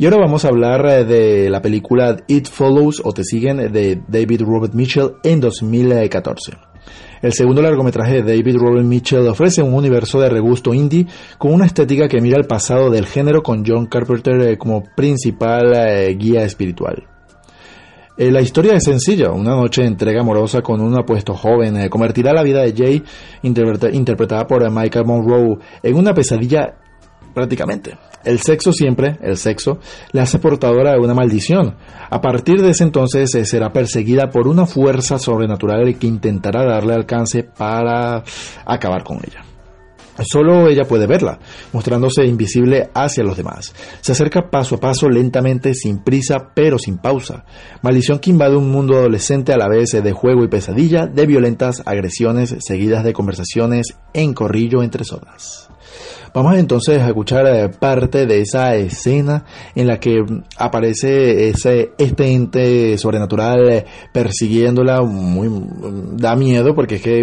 Y 0.00 0.06
ahora 0.06 0.16
vamos 0.16 0.46
a 0.46 0.48
hablar 0.48 0.86
eh, 0.86 1.04
de 1.04 1.50
la 1.50 1.60
película 1.60 2.16
It 2.26 2.48
Follows 2.48 3.02
o 3.04 3.12
Te 3.12 3.22
Siguen 3.22 3.70
de 3.70 4.00
David 4.08 4.40
Robert 4.46 4.72
Mitchell 4.72 5.16
en 5.22 5.40
2014. 5.40 6.52
El 7.20 7.34
segundo 7.34 7.60
largometraje 7.60 8.22
de 8.22 8.34
David 8.34 8.56
Robert 8.56 8.86
Mitchell 8.86 9.28
ofrece 9.28 9.62
un 9.62 9.74
universo 9.74 10.18
de 10.18 10.30
regusto 10.30 10.72
indie 10.72 11.06
con 11.36 11.52
una 11.52 11.66
estética 11.66 12.08
que 12.08 12.22
mira 12.22 12.38
el 12.38 12.46
pasado 12.46 12.88
del 12.88 13.04
género 13.04 13.42
con 13.42 13.62
John 13.62 13.88
Carpenter 13.88 14.40
eh, 14.40 14.56
como 14.56 14.84
principal 14.96 15.74
eh, 15.76 16.14
guía 16.18 16.44
espiritual. 16.44 17.04
La 18.16 18.40
historia 18.40 18.74
es 18.76 18.84
sencilla. 18.84 19.30
Una 19.32 19.52
noche 19.54 19.82
de 19.82 19.88
entrega 19.88 20.20
amorosa 20.22 20.60
con 20.62 20.80
un 20.82 20.98
apuesto 20.98 21.34
joven 21.34 21.88
convertirá 21.88 22.34
la 22.34 22.42
vida 22.42 22.60
de 22.62 22.74
Jay, 22.76 23.02
interpreta- 23.42 23.90
interpretada 23.90 24.46
por 24.46 24.70
Michael 24.70 25.06
Monroe, 25.06 25.58
en 25.82 25.96
una 25.96 26.12
pesadilla 26.12 26.74
prácticamente. 27.34 27.96
El 28.24 28.40
sexo 28.40 28.72
siempre, 28.72 29.18
el 29.22 29.36
sexo, 29.36 29.78
le 30.12 30.20
hace 30.20 30.38
portadora 30.38 30.92
de 30.92 30.98
una 30.98 31.14
maldición. 31.14 31.76
A 32.10 32.20
partir 32.20 32.60
de 32.60 32.70
ese 32.70 32.84
entonces 32.84 33.34
eh, 33.34 33.44
será 33.44 33.72
perseguida 33.72 34.30
por 34.30 34.46
una 34.46 34.66
fuerza 34.66 35.18
sobrenatural 35.18 35.98
que 35.98 36.06
intentará 36.06 36.64
darle 36.64 36.94
alcance 36.94 37.44
para 37.44 38.22
acabar 38.66 39.04
con 39.04 39.18
ella. 39.18 39.44
Solo 40.22 40.68
ella 40.68 40.84
puede 40.84 41.06
verla, 41.06 41.38
mostrándose 41.72 42.26
invisible 42.26 42.90
hacia 42.94 43.24
los 43.24 43.36
demás. 43.36 43.74
Se 44.00 44.12
acerca 44.12 44.50
paso 44.50 44.74
a 44.74 44.80
paso, 44.80 45.08
lentamente, 45.08 45.72
sin 45.74 46.02
prisa, 46.02 46.50
pero 46.54 46.78
sin 46.78 46.98
pausa. 46.98 47.44
Maldición 47.82 48.18
que 48.18 48.30
invade 48.30 48.56
un 48.56 48.70
mundo 48.70 48.98
adolescente 48.98 49.52
a 49.52 49.56
la 49.56 49.68
vez 49.68 49.90
de 49.92 50.12
juego 50.12 50.44
y 50.44 50.48
pesadilla, 50.48 51.06
de 51.06 51.26
violentas 51.26 51.82
agresiones 51.86 52.54
seguidas 52.60 53.04
de 53.04 53.12
conversaciones 53.12 53.96
en 54.12 54.34
corrillo 54.34 54.82
entre 54.82 55.04
sodas. 55.04 55.69
Vamos 56.32 56.56
entonces 56.56 57.00
a 57.00 57.08
escuchar 57.08 57.46
eh, 57.46 57.68
parte 57.68 58.26
de 58.26 58.40
esa 58.40 58.76
escena 58.76 59.44
en 59.74 59.88
la 59.88 59.98
que 59.98 60.24
aparece 60.56 61.48
ese 61.48 61.92
este 61.98 62.32
ente 62.32 62.96
sobrenatural 62.98 63.68
eh, 63.68 63.84
persiguiéndola, 64.12 65.02
muy 65.02 65.50
da 66.16 66.36
miedo 66.36 66.74
porque 66.74 66.96
es 66.96 67.02
que 67.02 67.20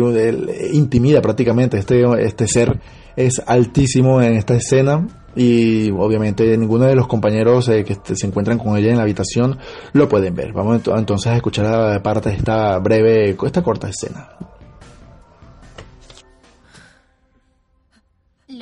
intimida 0.73 1.21
prácticamente 1.21 1.77
este 1.77 2.03
este 2.19 2.47
ser 2.47 2.79
es 3.15 3.41
altísimo 3.45 4.21
en 4.21 4.33
esta 4.33 4.55
escena 4.55 5.07
y 5.35 5.89
obviamente 5.91 6.57
ninguno 6.57 6.85
de 6.85 6.95
los 6.95 7.07
compañeros 7.07 7.69
eh, 7.69 7.85
que 7.85 8.15
se 8.15 8.27
encuentran 8.27 8.57
con 8.57 8.75
ella 8.75 8.89
en 8.89 8.97
la 8.97 9.03
habitación 9.03 9.57
lo 9.93 10.09
pueden 10.09 10.35
ver. 10.35 10.51
Vamos 10.51 10.81
entonces 10.85 11.31
a 11.31 11.35
escuchar 11.35 12.01
parte 12.01 12.29
de 12.29 12.35
esta 12.35 12.77
breve, 12.79 13.37
esta 13.41 13.63
corta 13.63 13.87
escena. 13.87 14.29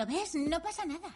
No 0.08 0.60
pasa 0.62 0.86
nada. 0.86 1.10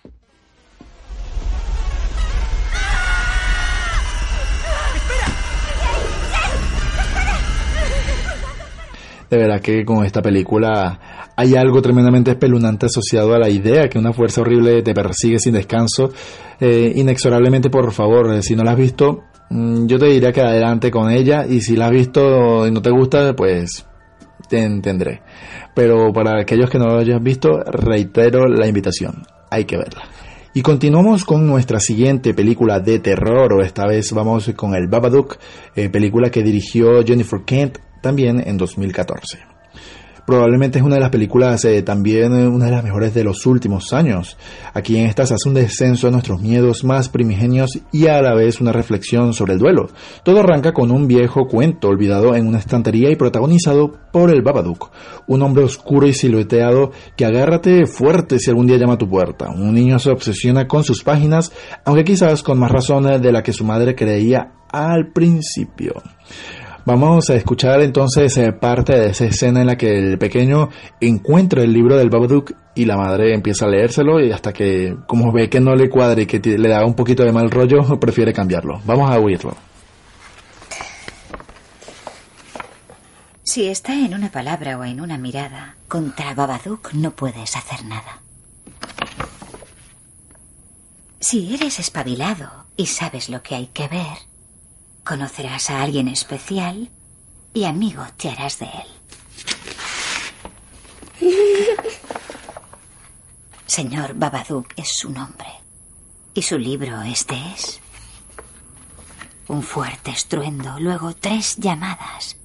De 9.29 9.37
verdad 9.37 9.61
que 9.61 9.85
con 9.85 10.03
esta 10.03 10.23
película 10.23 11.31
hay 11.35 11.55
algo 11.55 11.83
tremendamente 11.83 12.31
espeluznante 12.31 12.87
asociado 12.87 13.35
a 13.35 13.37
la 13.37 13.49
idea 13.49 13.87
que 13.89 13.99
una 13.99 14.11
fuerza 14.11 14.41
horrible 14.41 14.81
te 14.81 14.95
persigue 14.95 15.37
sin 15.37 15.53
descanso. 15.53 16.11
Eh, 16.59 16.91
inexorablemente, 16.95 17.69
por 17.69 17.91
favor, 17.91 18.33
eh, 18.33 18.41
si 18.41 18.55
no 18.55 18.63
la 18.63 18.71
has 18.71 18.77
visto, 18.77 19.25
mm, 19.51 19.85
yo 19.85 19.99
te 19.99 20.07
diría 20.07 20.33
que 20.33 20.41
adelante 20.41 20.89
con 20.89 21.11
ella 21.11 21.45
y 21.45 21.61
si 21.61 21.75
la 21.75 21.85
has 21.85 21.91
visto 21.91 22.65
y 22.65 22.71
no 22.71 22.81
te 22.81 22.89
gusta, 22.89 23.35
pues 23.35 23.85
te 24.49 24.61
entenderé. 24.61 25.21
Pero 25.73 26.11
para 26.11 26.41
aquellos 26.41 26.69
que 26.69 26.79
no 26.79 26.87
lo 26.87 26.97
hayan 26.97 27.23
visto, 27.23 27.59
reitero 27.59 28.47
la 28.47 28.67
invitación. 28.67 29.23
Hay 29.49 29.65
que 29.65 29.77
verla. 29.77 30.03
Y 30.53 30.61
continuamos 30.61 31.23
con 31.25 31.45
nuestra 31.45 31.79
siguiente 31.79 32.33
película 32.33 32.79
de 32.79 32.99
terror, 32.99 33.53
o 33.53 33.61
esta 33.61 33.85
vez 33.85 34.11
vamos 34.11 34.51
con 34.55 34.73
el 34.73 34.87
Babadook, 34.87 35.37
eh, 35.75 35.89
película 35.89 36.31
que 36.31 36.43
dirigió 36.43 37.03
Jennifer 37.05 37.41
Kent 37.45 37.77
también 38.01 38.41
en 38.45 38.57
2014. 38.57 39.58
Probablemente 40.29 40.77
es 40.77 40.85
una 40.85 40.93
de 40.93 41.01
las 41.01 41.09
películas 41.09 41.65
eh, 41.65 41.81
también 41.81 42.35
eh, 42.35 42.47
una 42.47 42.65
de 42.65 42.71
las 42.71 42.83
mejores 42.83 43.15
de 43.15 43.23
los 43.23 43.47
últimos 43.47 43.93
años. 43.93 44.37
Aquí 44.75 44.95
en 44.95 45.07
esta 45.07 45.25
se 45.25 45.33
hace 45.33 45.49
un 45.49 45.55
descenso 45.55 46.07
a 46.07 46.11
nuestros 46.11 46.39
miedos 46.39 46.83
más 46.83 47.09
primigenios 47.09 47.79
y 47.91 48.05
a 48.05 48.21
la 48.21 48.35
vez 48.35 48.61
una 48.61 48.71
reflexión 48.71 49.33
sobre 49.33 49.53
el 49.53 49.59
duelo. 49.59 49.89
Todo 50.21 50.41
arranca 50.41 50.71
con 50.71 50.91
un 50.91 51.07
viejo 51.07 51.47
cuento 51.47 51.87
olvidado 51.87 52.35
en 52.35 52.45
una 52.45 52.59
estantería 52.59 53.09
y 53.09 53.15
protagonizado 53.15 53.91
por 54.13 54.29
el 54.29 54.43
Babadook, 54.43 54.91
un 55.25 55.41
hombre 55.41 55.63
oscuro 55.63 56.05
y 56.05 56.13
silueteado 56.13 56.91
que 57.17 57.25
agárrate 57.25 57.87
fuerte 57.87 58.37
si 58.37 58.51
algún 58.51 58.67
día 58.67 58.77
llama 58.77 58.93
a 58.93 58.99
tu 58.99 59.09
puerta. 59.09 59.49
Un 59.49 59.73
niño 59.73 59.97
se 59.97 60.11
obsesiona 60.11 60.67
con 60.67 60.83
sus 60.83 61.03
páginas, 61.03 61.51
aunque 61.85 62.03
quizás 62.03 62.43
con 62.43 62.59
más 62.59 62.71
razón 62.71 63.19
de 63.19 63.31
la 63.31 63.41
que 63.41 63.51
su 63.51 63.65
madre 63.65 63.95
creía 63.95 64.51
al 64.71 65.11
principio. 65.11 65.95
Vamos 66.89 67.29
a 67.29 67.35
escuchar 67.35 67.81
entonces 67.81 68.35
eh, 68.37 68.51
parte 68.51 68.93
de 68.97 69.09
esa 69.11 69.25
escena 69.25 69.61
en 69.61 69.67
la 69.67 69.77
que 69.77 69.95
el 69.95 70.17
pequeño 70.17 70.69
encuentra 70.99 71.61
el 71.61 71.71
libro 71.71 71.95
del 71.95 72.09
Babadook 72.09 72.53
y 72.73 72.85
la 72.85 72.97
madre 72.97 73.35
empieza 73.35 73.65
a 73.65 73.69
leérselo 73.69 74.19
y 74.19 74.31
hasta 74.31 74.51
que 74.51 74.97
como 75.05 75.31
ve 75.31 75.51
que 75.51 75.59
no 75.59 75.75
le 75.75 75.87
cuadra 75.87 76.19
y 76.19 76.25
que 76.25 76.39
le 76.39 76.67
da 76.67 76.83
un 76.83 76.95
poquito 76.95 77.23
de 77.23 77.31
mal 77.31 77.51
rollo, 77.51 77.99
prefiere 77.99 78.33
cambiarlo. 78.33 78.81
Vamos 78.85 79.11
a 79.11 79.19
oírlo. 79.19 79.55
Si 83.43 83.67
está 83.67 83.93
en 83.93 84.15
una 84.15 84.31
palabra 84.31 84.79
o 84.79 84.83
en 84.83 84.99
una 84.99 85.19
mirada, 85.19 85.75
contra 85.87 86.33
Babadook 86.33 86.93
no 86.93 87.11
puedes 87.11 87.55
hacer 87.55 87.85
nada. 87.85 88.23
Si 91.19 91.53
eres 91.53 91.77
espabilado 91.77 92.49
y 92.75 92.87
sabes 92.87 93.29
lo 93.29 93.43
que 93.43 93.53
hay 93.53 93.67
que 93.67 93.87
ver, 93.87 94.28
Conocerás 95.03 95.69
a 95.69 95.81
alguien 95.81 96.07
especial 96.07 96.89
y 97.53 97.65
amigo 97.65 98.05
te 98.17 98.29
harás 98.29 98.59
de 98.59 98.65
él. 98.65 98.87
Señor 103.65 104.13
Babadook 104.15 104.73
es 104.75 104.89
su 104.97 105.09
nombre. 105.09 105.49
Y 106.33 106.41
su 106.41 106.57
libro 106.57 107.01
este 107.01 107.35
es. 107.53 107.79
Un 109.47 109.63
fuerte 109.63 110.11
estruendo, 110.11 110.79
luego 110.79 111.15
tres 111.15 111.57
llamadas. 111.57 112.37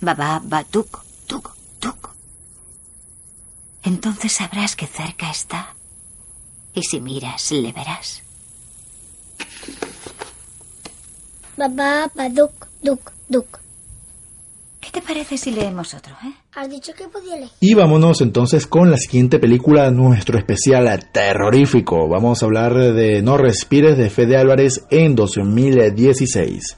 Baba, 0.00 0.40
Batuk, 0.42 1.04
tuk, 1.26 1.54
tuk. 1.80 2.10
Entonces 3.82 4.32
sabrás 4.32 4.76
que 4.76 4.86
cerca 4.86 5.30
está. 5.30 5.74
Y 6.74 6.82
si 6.82 7.00
miras, 7.00 7.50
le 7.50 7.72
verás. 7.72 8.22
Babá, 11.56 12.10
baduk, 12.14 12.66
duk, 12.82 13.12
duk. 13.28 13.60
¿Qué 14.80 14.90
te 14.90 15.00
parece 15.00 15.36
si 15.36 15.52
leemos 15.52 15.94
otro, 15.94 16.14
eh? 16.24 16.32
Has 16.54 16.68
dicho 16.68 16.92
que 16.92 17.06
podía 17.08 17.36
leer. 17.36 17.50
Y 17.60 17.74
vámonos 17.74 18.20
entonces 18.20 18.66
con 18.66 18.90
la 18.90 18.96
siguiente 18.96 19.38
película, 19.38 19.90
nuestro 19.90 20.38
especial 20.38 21.08
terrorífico. 21.12 22.08
Vamos 22.08 22.42
a 22.42 22.46
hablar 22.46 22.74
de 22.74 23.22
No 23.22 23.36
Respires 23.36 23.96
de 23.96 24.10
Fede 24.10 24.36
Álvarez 24.36 24.84
en 24.90 25.14
2016. 25.14 26.76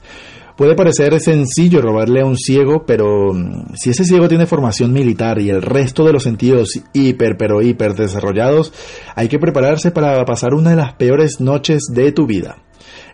Puede 0.55 0.75
parecer 0.75 1.19
sencillo 1.19 1.81
robarle 1.81 2.21
a 2.21 2.25
un 2.25 2.37
ciego, 2.37 2.85
pero 2.85 3.33
mm, 3.33 3.75
si 3.75 3.89
ese 3.89 4.05
ciego 4.05 4.27
tiene 4.27 4.45
formación 4.45 4.93
militar 4.93 5.39
y 5.41 5.49
el 5.49 5.61
resto 5.61 6.05
de 6.05 6.13
los 6.13 6.23
sentidos 6.23 6.79
hiper, 6.93 7.37
pero 7.37 7.61
hiper 7.61 7.95
desarrollados, 7.95 8.71
hay 9.15 9.29
que 9.29 9.39
prepararse 9.39 9.91
para 9.91 10.23
pasar 10.25 10.53
una 10.53 10.69
de 10.69 10.75
las 10.77 10.93
peores 10.93 11.41
noches 11.41 11.83
de 11.91 12.11
tu 12.11 12.25
vida. 12.27 12.64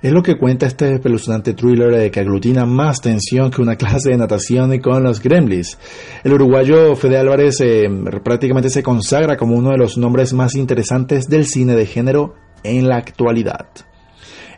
Es 0.02 0.12
lo 0.12 0.24
que 0.24 0.36
cuenta 0.36 0.66
este 0.66 0.96
espeluznante 0.96 1.54
thriller 1.54 1.94
eh, 1.94 2.10
que 2.10 2.22
aglutina 2.22 2.66
más 2.66 3.02
tensión 3.02 3.52
que 3.52 3.62
una 3.62 3.76
clase 3.78 4.10
de 4.10 4.18
natación 4.18 4.80
con 4.80 5.04
los 5.04 5.22
gremlins. 5.22 5.78
El 6.24 6.34
uruguayo 6.34 6.96
Fede 6.96 7.20
Álvarez 7.20 7.62
eh, 7.62 7.88
prácticamente 8.24 8.72
se 8.72 8.82
consagra 8.82 9.38
como 9.38 9.56
uno 9.56 9.70
de 9.70 9.78
los 9.78 10.00
nombres 10.00 10.34
más 10.34 10.56
interesantes 10.56 11.28
del 11.28 11.46
cine 11.46 11.76
de 11.76 11.86
género 11.86 12.34
en 12.64 12.88
la 12.88 12.98
actualidad. 12.98 13.68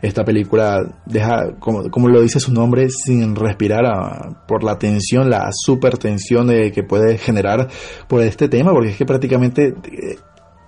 Esta 0.00 0.24
película 0.24 1.00
deja, 1.06 1.54
como, 1.58 2.08
lo 2.08 2.22
dice 2.22 2.40
su 2.40 2.52
nombre, 2.52 2.88
sin 2.90 3.36
respirar 3.36 3.84
ah, 3.86 4.44
por 4.46 4.62
la 4.62 4.78
tensión, 4.78 5.30
la 5.30 5.50
super 5.52 5.98
tensión 5.98 6.50
eh, 6.50 6.72
que 6.72 6.82
puede 6.84 7.18
generar 7.18 7.68
por 8.08 8.22
este 8.22 8.48
tema, 8.48 8.72
porque 8.72 8.90
es 8.90 8.96
que 8.96 9.06
prácticamente 9.06 9.74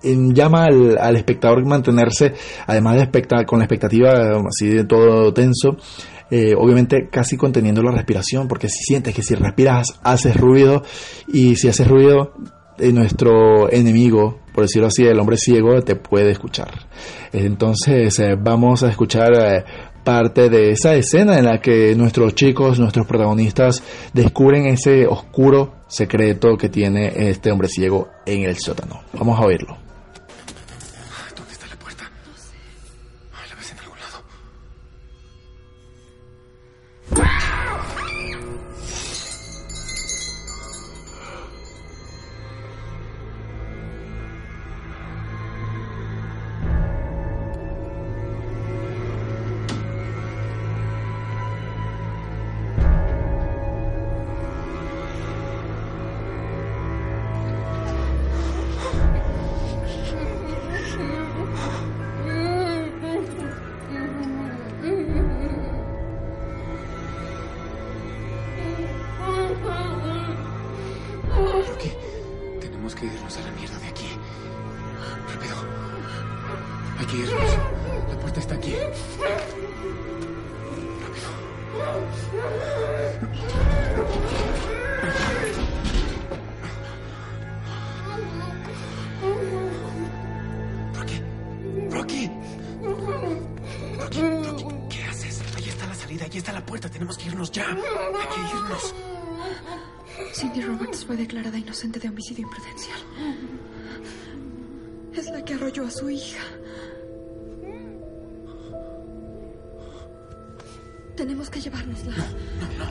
llama 0.03 0.64
al, 0.64 0.99
al, 0.99 1.16
espectador 1.16 1.64
mantenerse, 1.64 2.34
además 2.66 2.97
de 2.97 3.44
con 3.47 3.59
la 3.59 3.64
expectativa 3.64 4.40
así 4.49 4.68
de 4.68 4.84
todo 4.84 5.32
tenso, 5.32 5.76
eh, 6.30 6.55
obviamente 6.57 7.09
casi 7.09 7.36
conteniendo 7.36 7.82
la 7.82 7.92
respiración, 7.92 8.49
porque 8.49 8.68
si 8.68 8.82
sientes 8.82 9.14
que 9.14 9.22
si 9.22 9.34
respiras 9.34 10.01
haces 10.03 10.36
ruido 10.36 10.82
y 11.28 11.55
si 11.57 11.68
haces 11.68 11.86
ruido, 11.86 12.32
eh, 12.78 12.92
nuestro 12.92 13.70
enemigo, 13.72 14.40
por 14.53 14.64
decirlo 14.64 14.88
así, 14.88 15.05
el 15.05 15.18
hombre 15.20 15.36
ciego, 15.36 15.80
te 15.82 15.94
puede 15.94 16.32
escuchar. 16.32 16.72
Entonces 17.32 18.18
eh, 18.18 18.36
vamos 18.36 18.82
a 18.82 18.90
escuchar 18.90 19.64
parte 20.03 20.49
de 20.49 20.70
esa 20.70 20.94
escena 20.94 21.38
en 21.38 21.44
la 21.44 21.61
que 21.61 21.94
nuestros 21.97 22.34
chicos, 22.34 22.78
nuestros 22.78 23.07
protagonistas, 23.07 23.82
descubren 24.12 24.66
ese 24.66 25.07
oscuro 25.07 25.74
secreto 25.88 26.57
que 26.57 26.68
tiene 26.68 27.12
este 27.28 27.51
hombre 27.51 27.68
ciego 27.68 28.09
en 28.24 28.42
el 28.44 28.57
sótano. 28.57 29.01
Vamos 29.12 29.38
a 29.38 29.44
oírlo. 29.44 29.86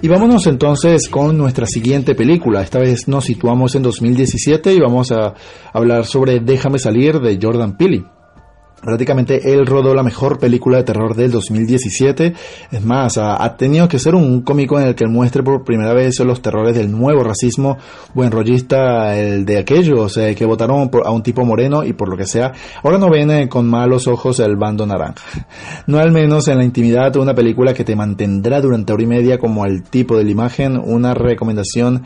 Y 0.06 0.08
vámonos 0.08 0.46
entonces 0.46 1.10
con 1.10 1.36
nuestra 1.36 1.66
siguiente 1.66 2.14
película. 2.14 2.62
Esta 2.62 2.78
vez 2.78 3.08
nos 3.08 3.26
situamos 3.26 3.74
en 3.74 3.82
2017 3.82 4.72
y 4.72 4.80
vamos 4.80 5.12
a 5.12 5.34
hablar 5.74 6.06
sobre 6.06 6.42
Déjame 6.42 6.78
salir 6.78 7.20
de 7.20 7.40
Jordan 7.42 7.76
Peele. 7.76 8.06
Prácticamente 8.86 9.52
él 9.52 9.66
rodó 9.66 9.96
la 9.96 10.04
mejor 10.04 10.38
película 10.38 10.78
de 10.78 10.84
terror 10.84 11.16
del 11.16 11.32
2017. 11.32 12.34
Es 12.72 12.86
más, 12.86 13.18
ha, 13.18 13.58
tenido 13.58 13.88
que 13.88 13.98
ser 13.98 14.14
un 14.14 14.44
cómico 14.44 14.80
en 14.80 14.88
el 14.88 14.94
que 14.94 15.08
muestre 15.08 15.42
por 15.42 15.64
primera 15.64 15.92
vez 15.94 16.20
los 16.20 16.40
terrores 16.40 16.76
del 16.76 16.92
nuevo 16.92 17.24
racismo 17.24 17.80
buen 18.14 18.30
rollista, 18.30 19.18
el 19.18 19.44
de 19.44 19.58
aquellos 19.58 20.16
eh, 20.18 20.36
que 20.36 20.46
votaron 20.46 20.90
por, 20.90 21.08
a 21.08 21.10
un 21.10 21.24
tipo 21.24 21.44
moreno 21.44 21.84
y 21.84 21.94
por 21.94 22.10
lo 22.10 22.16
que 22.16 22.28
sea, 22.28 22.54
ahora 22.84 23.00
no 23.00 23.10
ven 23.10 23.32
eh, 23.32 23.50
con 23.50 23.68
malos 23.68 24.08
ojos 24.08 24.40
el 24.40 24.56
bando 24.56 24.86
naranja. 24.86 25.16
No 25.88 25.98
al 25.98 26.12
menos 26.12 26.48
en 26.48 26.58
la 26.58 26.64
intimidad 26.64 27.12
de 27.12 27.20
una 27.20 27.34
película 27.34 27.74
que 27.74 27.84
te 27.84 27.96
mantendrá 27.96 28.62
durante 28.62 28.94
hora 28.94 29.04
y 29.04 29.08
media 29.08 29.38
como 29.40 29.66
el 29.66 29.84
tipo 29.84 30.18
de 30.18 30.24
la 30.24 30.32
imagen, 30.32 30.78
una 30.78 31.14
recomendación 31.14 32.04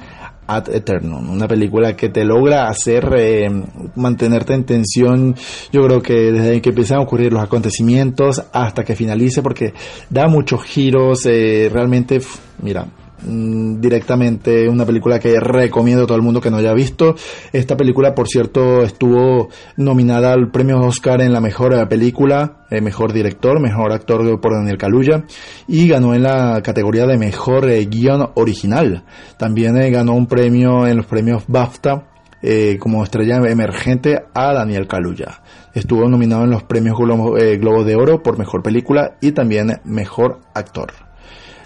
Ad 0.50 0.70
Eternum, 0.74 1.30
una 1.30 1.48
película 1.48 1.96
que 1.96 2.10
te 2.10 2.26
logra 2.26 2.70
hacer 2.70 3.08
eh, 3.16 3.52
mantenerte 3.96 4.56
en 4.56 4.64
tensión, 4.64 5.36
yo 5.72 5.84
creo 5.84 6.02
que 6.02 6.32
desde 6.32 6.60
que 6.60 6.70
empiezan 6.70 6.98
a 6.98 7.02
ocurrir 7.02 7.32
los 7.32 7.44
acontecimientos 7.44 8.44
hasta 8.52 8.84
que 8.84 8.96
finalice, 8.96 9.44
porque 9.44 9.74
da 10.10 10.28
muchos 10.28 10.64
giros, 10.64 11.28
eh, 11.28 11.70
realmente, 11.72 12.20
mira, 12.64 12.88
directamente 13.24 14.68
una 14.70 14.86
película 14.86 15.20
que 15.20 15.40
recomiendo 15.40 16.04
a 16.04 16.08
todo 16.08 16.18
el 16.18 16.24
mundo 16.24 16.42
que 16.42 16.52
no 16.52 16.58
haya 16.58 16.74
visto. 16.74 17.16
Esta 17.52 17.76
película, 17.78 18.16
por 18.16 18.28
cierto, 18.28 18.84
estuvo 18.84 19.50
nominada 19.78 20.34
al 20.34 20.52
premio 20.52 20.80
Oscar 20.80 21.22
en 21.22 21.34
la 21.34 21.42
mejor 21.42 21.88
película, 21.88 22.66
eh, 22.70 22.82
mejor 22.82 23.14
director, 23.14 23.60
mejor 23.60 23.92
actor 23.92 24.40
por 24.40 24.54
Daniel 24.54 24.78
Kaluuya 24.78 25.24
y 25.68 25.88
ganó 25.88 26.14
en 26.14 26.24
la 26.24 26.62
categoría 26.64 27.06
de 27.06 27.18
mejor 27.18 27.70
eh, 27.70 27.86
guion 27.86 28.30
original. 28.36 29.04
También 29.38 29.78
eh, 29.78 29.90
ganó 29.92 30.14
un 30.14 30.28
premio 30.28 30.88
en 30.88 30.98
los 30.98 31.06
premios 31.06 31.44
BAFTA 31.48 32.06
eh, 32.42 32.78
como 32.80 33.04
estrella 33.04 33.36
emergente 33.50 34.24
a 34.34 34.54
Daniel 34.54 34.88
Kaluuya. 34.88 35.42
Estuvo 35.74 36.08
nominado 36.08 36.46
en 36.46 36.52
los 36.52 36.64
premios 36.64 36.98
Globo, 36.98 37.38
eh, 37.38 37.58
Globo 37.58 37.84
de 37.84 37.96
Oro 37.98 38.24
por 38.24 38.38
mejor 38.38 38.64
película 38.64 39.18
y 39.20 39.34
también 39.34 39.82
mejor 39.84 40.40
actor. 40.54 41.09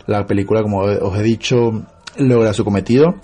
La 0.07 0.25
película, 0.25 0.61
como 0.61 0.79
os 0.79 1.17
he 1.17 1.23
dicho, 1.23 1.83
logra 2.17 2.53
su 2.53 2.63
cometido. 2.63 3.15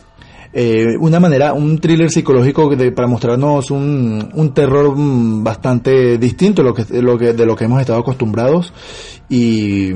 Eh, 0.52 0.98
una 1.00 1.20
manera, 1.20 1.54
un 1.54 1.78
thriller 1.78 2.10
psicológico 2.10 2.76
de, 2.76 2.92
para 2.92 3.08
mostrarnos 3.08 3.70
un, 3.70 4.32
un, 4.34 4.54
terror 4.54 4.96
bastante 5.44 6.18
distinto 6.18 6.64
de 6.64 6.70
lo, 6.70 6.74
que, 6.74 7.02
lo 7.02 7.18
que, 7.20 7.34
de 7.34 7.46
lo 7.46 7.56
que 7.56 7.66
hemos 7.66 7.80
estado 7.80 8.00
acostumbrados 8.00 8.74
y 9.30 9.92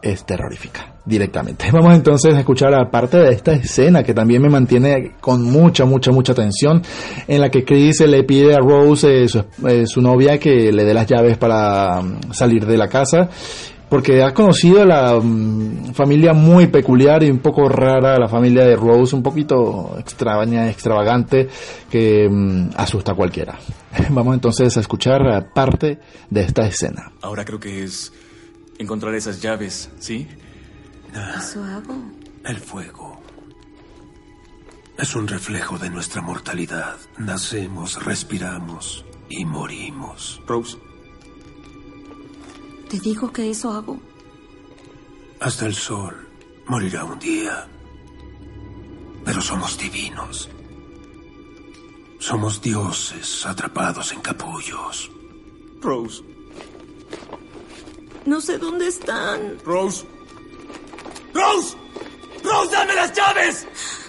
es 0.00 0.24
terrorífica 0.24 0.94
directamente. 1.04 1.70
Vamos 1.72 1.94
entonces 1.94 2.34
a 2.34 2.38
escuchar 2.38 2.74
aparte 2.74 3.18
de 3.18 3.32
esta 3.32 3.52
escena 3.52 4.02
que 4.02 4.14
también 4.14 4.40
me 4.40 4.48
mantiene 4.48 5.12
con 5.20 5.42
mucha, 5.42 5.84
mucha, 5.84 6.10
mucha 6.10 6.32
tensión, 6.32 6.82
en 7.28 7.40
la 7.42 7.50
que 7.50 7.64
Chris 7.64 8.00
le 8.00 8.24
pide 8.24 8.54
a 8.54 8.58
Rose, 8.58 9.24
eh, 9.24 9.28
su, 9.28 9.44
eh, 9.68 9.86
su 9.86 10.00
novia, 10.00 10.38
que 10.38 10.72
le 10.72 10.84
dé 10.84 10.94
las 10.94 11.06
llaves 11.06 11.36
para 11.36 12.00
um, 12.00 12.18
salir 12.32 12.64
de 12.64 12.78
la 12.78 12.88
casa 12.88 13.28
porque 13.88 14.22
ha 14.22 14.34
conocido 14.34 14.82
a 14.82 14.84
la 14.84 15.16
um, 15.16 15.92
familia 15.94 16.32
muy 16.32 16.66
peculiar 16.66 17.22
y 17.22 17.30
un 17.30 17.38
poco 17.38 17.68
rara, 17.68 18.18
la 18.18 18.28
familia 18.28 18.64
de 18.64 18.76
Rose, 18.76 19.14
un 19.14 19.22
poquito 19.22 19.96
extraña, 19.98 20.68
extravagante, 20.68 21.48
que 21.90 22.26
um, 22.26 22.70
asusta 22.76 23.12
a 23.12 23.14
cualquiera. 23.14 23.58
Vamos 24.10 24.34
entonces 24.34 24.76
a 24.76 24.80
escuchar 24.80 25.52
parte 25.54 26.00
de 26.30 26.40
esta 26.40 26.66
escena. 26.66 27.12
Ahora 27.22 27.44
creo 27.44 27.60
que 27.60 27.84
es 27.84 28.12
encontrar 28.78 29.14
esas 29.14 29.40
llaves, 29.40 29.90
¿sí? 29.98 30.26
¿Eso 31.38 31.62
hago? 31.64 31.94
El 32.44 32.56
fuego. 32.58 33.20
Es 34.98 35.14
un 35.14 35.28
reflejo 35.28 35.78
de 35.78 35.90
nuestra 35.90 36.22
mortalidad. 36.22 36.96
Nacemos, 37.18 38.02
respiramos 38.04 39.04
y 39.28 39.44
morimos. 39.44 40.42
Rose. 40.46 40.78
Te 42.88 43.00
digo 43.00 43.32
que 43.32 43.50
eso 43.50 43.72
hago. 43.72 43.98
Hasta 45.40 45.66
el 45.66 45.74
sol 45.74 46.28
morirá 46.66 47.04
un 47.04 47.18
día. 47.18 47.68
Pero 49.24 49.40
somos 49.40 49.76
divinos. 49.76 50.48
Somos 52.18 52.60
dioses 52.60 53.44
atrapados 53.44 54.12
en 54.12 54.20
capullos. 54.20 55.10
Rose. 55.80 56.22
No 58.24 58.40
sé 58.40 58.58
dónde 58.58 58.88
están. 58.88 59.58
Rose. 59.64 60.06
Rose. 61.34 61.76
Rose, 62.42 62.72
dame 62.72 62.94
las 62.94 63.12
llaves. 63.12 63.66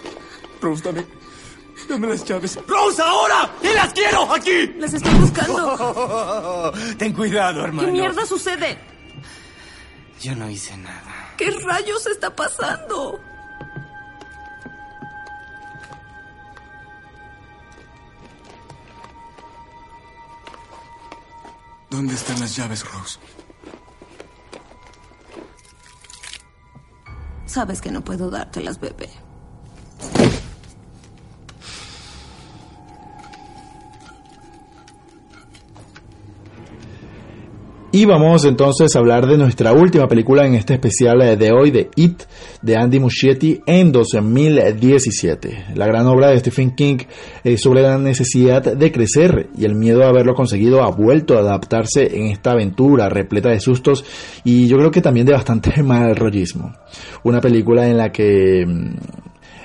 Rose, 0.61 0.83
dame. 0.83 1.16
Dame 1.87 2.07
las 2.07 2.23
llaves. 2.25 2.59
Rose, 2.67 3.01
ahora. 3.01 3.49
Y 3.61 3.73
las 3.73 3.93
quiero 3.93 4.33
aquí. 4.33 4.67
Las 4.77 4.93
estoy 4.93 5.13
buscando. 5.15 6.73
Ten 6.97 7.13
cuidado, 7.13 7.63
hermano. 7.63 7.87
¿Qué 7.87 7.91
mierda 7.93 8.25
sucede? 8.25 8.77
Yo 10.21 10.35
no 10.35 10.49
hice 10.49 10.75
nada. 10.77 11.33
¿Qué 11.37 11.51
rayos 11.51 12.05
está 12.07 12.35
pasando? 12.35 13.19
¿Dónde 21.89 22.13
están 22.15 22.39
las 22.39 22.55
llaves, 22.55 22.83
Rose? 22.91 23.19
Sabes 27.45 27.81
que 27.81 27.91
no 27.91 28.03
puedo 28.03 28.29
dártelas, 28.29 28.79
bebé. 28.79 29.09
Y 37.97 38.05
vamos 38.05 38.45
entonces 38.45 38.95
a 38.95 38.99
hablar 38.99 39.25
de 39.25 39.39
nuestra 39.39 39.73
última 39.73 40.07
película 40.07 40.45
en 40.45 40.53
este 40.53 40.75
especial 40.75 41.17
de 41.35 41.51
hoy, 41.51 41.71
de 41.71 41.89
It, 41.95 42.21
de 42.61 42.77
Andy 42.77 42.99
Muschietti, 42.99 43.61
en 43.65 43.91
2017. 43.91 45.69
La 45.73 45.87
gran 45.87 46.05
obra 46.05 46.27
de 46.27 46.37
Stephen 46.37 46.75
King 46.75 46.97
eh, 47.43 47.57
sobre 47.57 47.81
la 47.81 47.97
necesidad 47.97 48.61
de 48.61 48.91
crecer 48.91 49.49
y 49.57 49.65
el 49.65 49.73
miedo 49.73 50.03
a 50.03 50.09
haberlo 50.09 50.35
conseguido 50.35 50.83
ha 50.83 50.91
vuelto 50.91 51.37
a 51.37 51.39
adaptarse 51.39 52.15
en 52.15 52.27
esta 52.27 52.51
aventura 52.51 53.09
repleta 53.09 53.49
de 53.49 53.59
sustos 53.59 54.05
y 54.43 54.67
yo 54.67 54.77
creo 54.77 54.91
que 54.91 55.01
también 55.01 55.25
de 55.25 55.33
bastante 55.33 55.81
mal 55.81 56.15
rollismo. 56.15 56.73
Una 57.23 57.41
película 57.41 57.89
en 57.89 57.97
la 57.97 58.11
que 58.11 58.63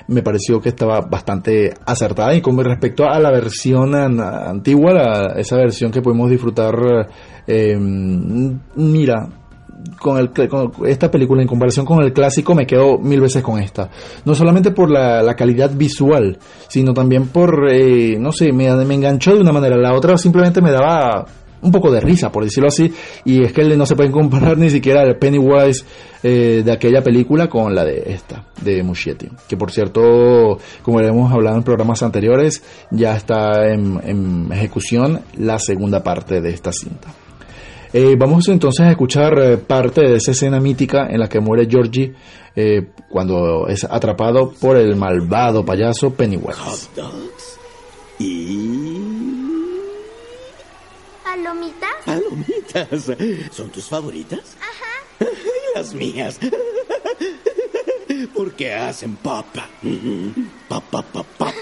me 0.07 0.21
pareció 0.21 0.61
que 0.61 0.69
estaba 0.69 1.01
bastante 1.01 1.73
acertada 1.85 2.35
y 2.35 2.41
con 2.41 2.57
respecto 2.63 3.05
a 3.07 3.19
la 3.19 3.31
versión 3.31 3.95
antigua, 3.95 4.93
la, 4.93 5.33
esa 5.37 5.55
versión 5.57 5.91
que 5.91 6.01
podemos 6.01 6.29
disfrutar, 6.29 6.75
eh, 7.47 7.77
mira, 7.77 9.29
con, 9.99 10.17
el, 10.17 10.29
con 10.49 10.71
esta 10.85 11.09
película 11.09 11.41
en 11.41 11.47
comparación 11.47 11.85
con 11.85 12.01
el 12.01 12.13
clásico 12.13 12.55
me 12.55 12.65
quedo 12.65 12.97
mil 12.99 13.21
veces 13.21 13.43
con 13.43 13.59
esta. 13.59 13.89
No 14.25 14.35
solamente 14.35 14.71
por 14.71 14.89
la, 14.89 15.35
calidad 15.35 15.71
visual, 15.73 16.37
sino 16.67 16.93
también 16.93 17.27
por, 17.27 17.69
eh, 17.69 18.17
no 18.19 18.31
sé, 18.31 18.51
me, 18.51 18.73
me 18.85 18.93
enganchó 18.93 19.35
de 19.35 19.41
una 19.41 19.51
manera. 19.51 19.77
La 19.77 19.93
otra 19.93 20.17
simplemente 20.17 20.61
me 20.61 20.71
daba 20.71 21.25
un 21.63 21.71
poco 21.71 21.91
de 21.91 21.99
risa, 21.99 22.31
por 22.31 22.43
decirlo 22.43 22.67
así, 22.67 22.93
y 23.25 23.43
es 23.43 23.53
que 23.53 23.63
no 23.63 23.85
se 23.85 23.95
pueden 23.95 24.11
comparar 24.11 24.57
ni 24.59 24.69
siquiera 24.69 25.03
el 25.03 25.15
Pennywise 25.17 25.83
eh, 26.21 26.61
de 26.63 26.71
aquella 26.71 27.01
película 27.01 27.47
con 27.49 27.73
la 27.73 27.83
de 27.83 28.03
esta, 28.07 28.45
de 28.61 28.83
Muschietti, 28.83 29.29
que 29.47 29.57
por 29.57 29.71
cierto, 29.71 30.59
como 30.81 31.01
ya 31.01 31.07
hemos 31.07 31.31
hablado 31.31 31.57
en 31.57 31.63
programas 31.63 32.03
anteriores, 32.03 32.63
ya 32.91 33.15
está 33.15 33.71
en, 33.71 34.51
ejecución 34.51 35.21
la 35.37 35.57
segunda 35.59 36.03
parte 36.03 36.41
de 36.41 36.49
esta 36.49 36.71
cinta. 36.71 37.09
Eh, 37.91 38.15
vamos 38.17 38.47
entonces 38.47 38.87
a 38.87 38.91
escuchar 38.91 39.37
eh, 39.39 39.57
parte 39.57 40.01
de 40.01 40.15
esa 40.15 40.31
escena 40.31 40.59
mítica 40.59 41.07
en 41.09 41.19
la 41.19 41.29
que 41.29 41.39
muere 41.39 41.67
Georgie 41.69 42.13
cuando 43.09 43.67
es 43.67 43.83
atrapado 43.83 44.51
por 44.61 44.77
el 44.77 44.95
malvado 44.95 45.65
payaso 45.65 46.13
Pennywise 46.13 46.89
palomitas? 51.53 51.89
¿Palomitas? 52.05 52.87
¿Son 53.55 53.69
tus 53.69 53.87
favoritas? 53.87 54.55
Ajá. 54.59 55.29
Las 55.75 55.93
mías. 55.93 56.39
Porque 58.33 58.73
hacen 58.73 59.15
papa. 59.17 59.69
Papa, 60.69 61.01
papa. 61.01 61.23
papa. 61.37 61.53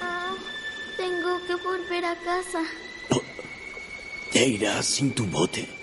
Ah, 0.00 0.34
tengo 0.96 1.40
que 1.46 1.54
volver 1.56 2.04
a 2.04 2.14
casa. 2.16 2.62
Oh, 3.10 3.20
Te 4.32 4.46
irás 4.46 4.86
sin 4.86 5.12
tu 5.14 5.24
bote. 5.26 5.75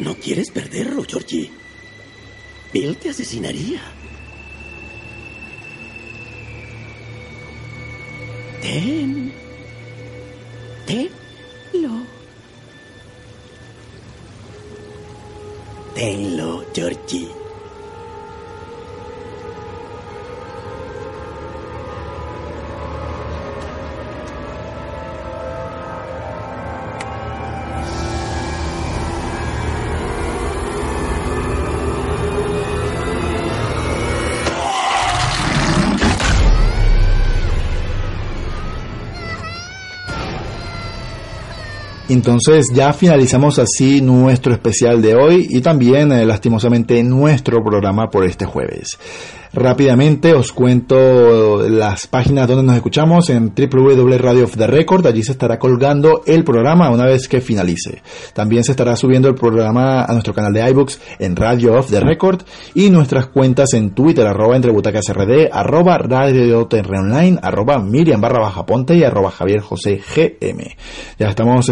No 0.00 0.14
quieres 0.14 0.50
perderlo, 0.50 1.04
Georgie. 1.06 1.50
Bill 2.72 2.96
te 2.96 3.10
asesinaría. 3.10 3.82
Ten. 8.62 9.32
Tenlo. 10.86 12.06
Tenlo, 15.94 16.64
Georgie. 16.74 17.39
Entonces 42.10 42.66
ya 42.74 42.92
finalizamos 42.92 43.60
así 43.60 44.02
nuestro 44.02 44.52
especial 44.52 45.00
de 45.00 45.14
hoy 45.14 45.46
y 45.48 45.60
también 45.60 46.10
eh, 46.10 46.26
lastimosamente 46.26 47.00
nuestro 47.04 47.62
programa 47.62 48.10
por 48.10 48.24
este 48.24 48.46
jueves. 48.46 48.98
Rápidamente 49.52 50.32
os 50.32 50.52
cuento 50.52 51.68
las 51.68 52.06
páginas 52.06 52.46
donde 52.46 52.62
nos 52.62 52.76
escuchamos 52.76 53.30
en 53.30 53.52
www.radio 53.52 54.44
of 54.44 54.56
the 54.56 54.68
record. 54.68 55.04
Allí 55.06 55.24
se 55.24 55.32
estará 55.32 55.58
colgando 55.58 56.22
el 56.24 56.44
programa 56.44 56.88
una 56.88 57.04
vez 57.04 57.26
que 57.26 57.40
finalice. 57.40 58.00
También 58.32 58.62
se 58.62 58.70
estará 58.70 58.94
subiendo 58.94 59.28
el 59.28 59.34
programa 59.34 60.04
a 60.04 60.12
nuestro 60.12 60.32
canal 60.34 60.52
de 60.52 60.70
iBooks 60.70 61.00
en 61.18 61.34
Radio 61.34 61.76
of 61.76 61.90
the 61.90 61.98
Record 61.98 62.42
y 62.74 62.90
nuestras 62.90 63.26
cuentas 63.26 63.74
en 63.74 63.90
Twitter, 63.90 64.24
arroba 64.24 64.54
entre 64.54 64.70
butacas 64.70 65.06
arroba 65.50 65.98
radio 65.98 66.68
online, 66.70 67.38
arroba 67.42 67.80
Miriam 67.80 68.20
barra 68.20 68.38
baja 68.38 68.64
ponte 68.64 68.94
y 68.94 69.02
arroba 69.02 69.32
Javier 69.32 69.62
GM. 69.62 70.76
Ya 71.18 71.28
estamos 71.28 71.68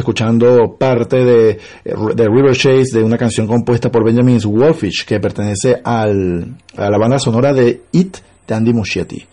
parte 0.79 1.25
de, 1.25 1.59
de 1.85 2.29
River 2.29 2.57
Chase 2.57 2.99
de 2.99 3.03
una 3.03 3.17
canción 3.17 3.47
compuesta 3.47 3.91
por 3.91 4.05
Benjamin 4.05 4.41
Wolfish 4.45 5.05
que 5.07 5.21
pertenece 5.21 5.81
al, 5.83 6.57
a 6.77 6.91
la 6.91 6.99
banda 6.99 7.19
sonora 7.19 7.53
de 7.53 7.83
It 7.93 8.19
de 8.47 8.55
Andy 8.55 8.73
Muschietti. 8.73 9.27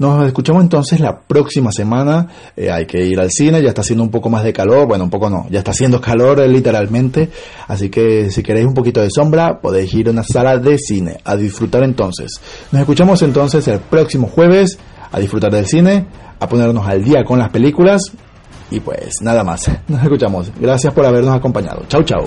Nos 0.00 0.26
escuchamos 0.26 0.62
entonces 0.62 0.98
la 0.98 1.20
próxima 1.20 1.70
semana. 1.72 2.26
Eh, 2.56 2.70
hay 2.70 2.86
que 2.86 3.04
ir 3.04 3.20
al 3.20 3.30
cine, 3.30 3.60
ya 3.62 3.68
está 3.68 3.82
haciendo 3.82 4.02
un 4.02 4.10
poco 4.10 4.30
más 4.30 4.42
de 4.42 4.50
calor. 4.50 4.88
Bueno, 4.88 5.04
un 5.04 5.10
poco 5.10 5.28
no, 5.28 5.46
ya 5.50 5.58
está 5.58 5.72
haciendo 5.72 6.00
calor 6.00 6.40
eh, 6.40 6.48
literalmente. 6.48 7.28
Así 7.68 7.90
que 7.90 8.30
si 8.30 8.42
queréis 8.42 8.66
un 8.66 8.72
poquito 8.72 9.02
de 9.02 9.10
sombra, 9.10 9.60
podéis 9.60 9.92
ir 9.92 10.08
a 10.08 10.12
una 10.12 10.22
sala 10.22 10.56
de 10.56 10.78
cine 10.78 11.18
a 11.22 11.36
disfrutar 11.36 11.82
entonces. 11.84 12.40
Nos 12.72 12.80
escuchamos 12.80 13.20
entonces 13.20 13.68
el 13.68 13.80
próximo 13.80 14.26
jueves 14.26 14.78
a 15.12 15.20
disfrutar 15.20 15.52
del 15.52 15.66
cine, 15.66 16.06
a 16.38 16.48
ponernos 16.48 16.86
al 16.86 17.04
día 17.04 17.22
con 17.22 17.38
las 17.38 17.50
películas. 17.50 18.10
Y 18.70 18.80
pues 18.80 19.20
nada 19.22 19.42
más, 19.44 19.70
nos 19.88 20.02
escuchamos. 20.02 20.50
Gracias 20.58 20.92
por 20.94 21.04
habernos 21.04 21.34
acompañado. 21.34 21.82
Chau, 21.88 22.02
chau. 22.04 22.24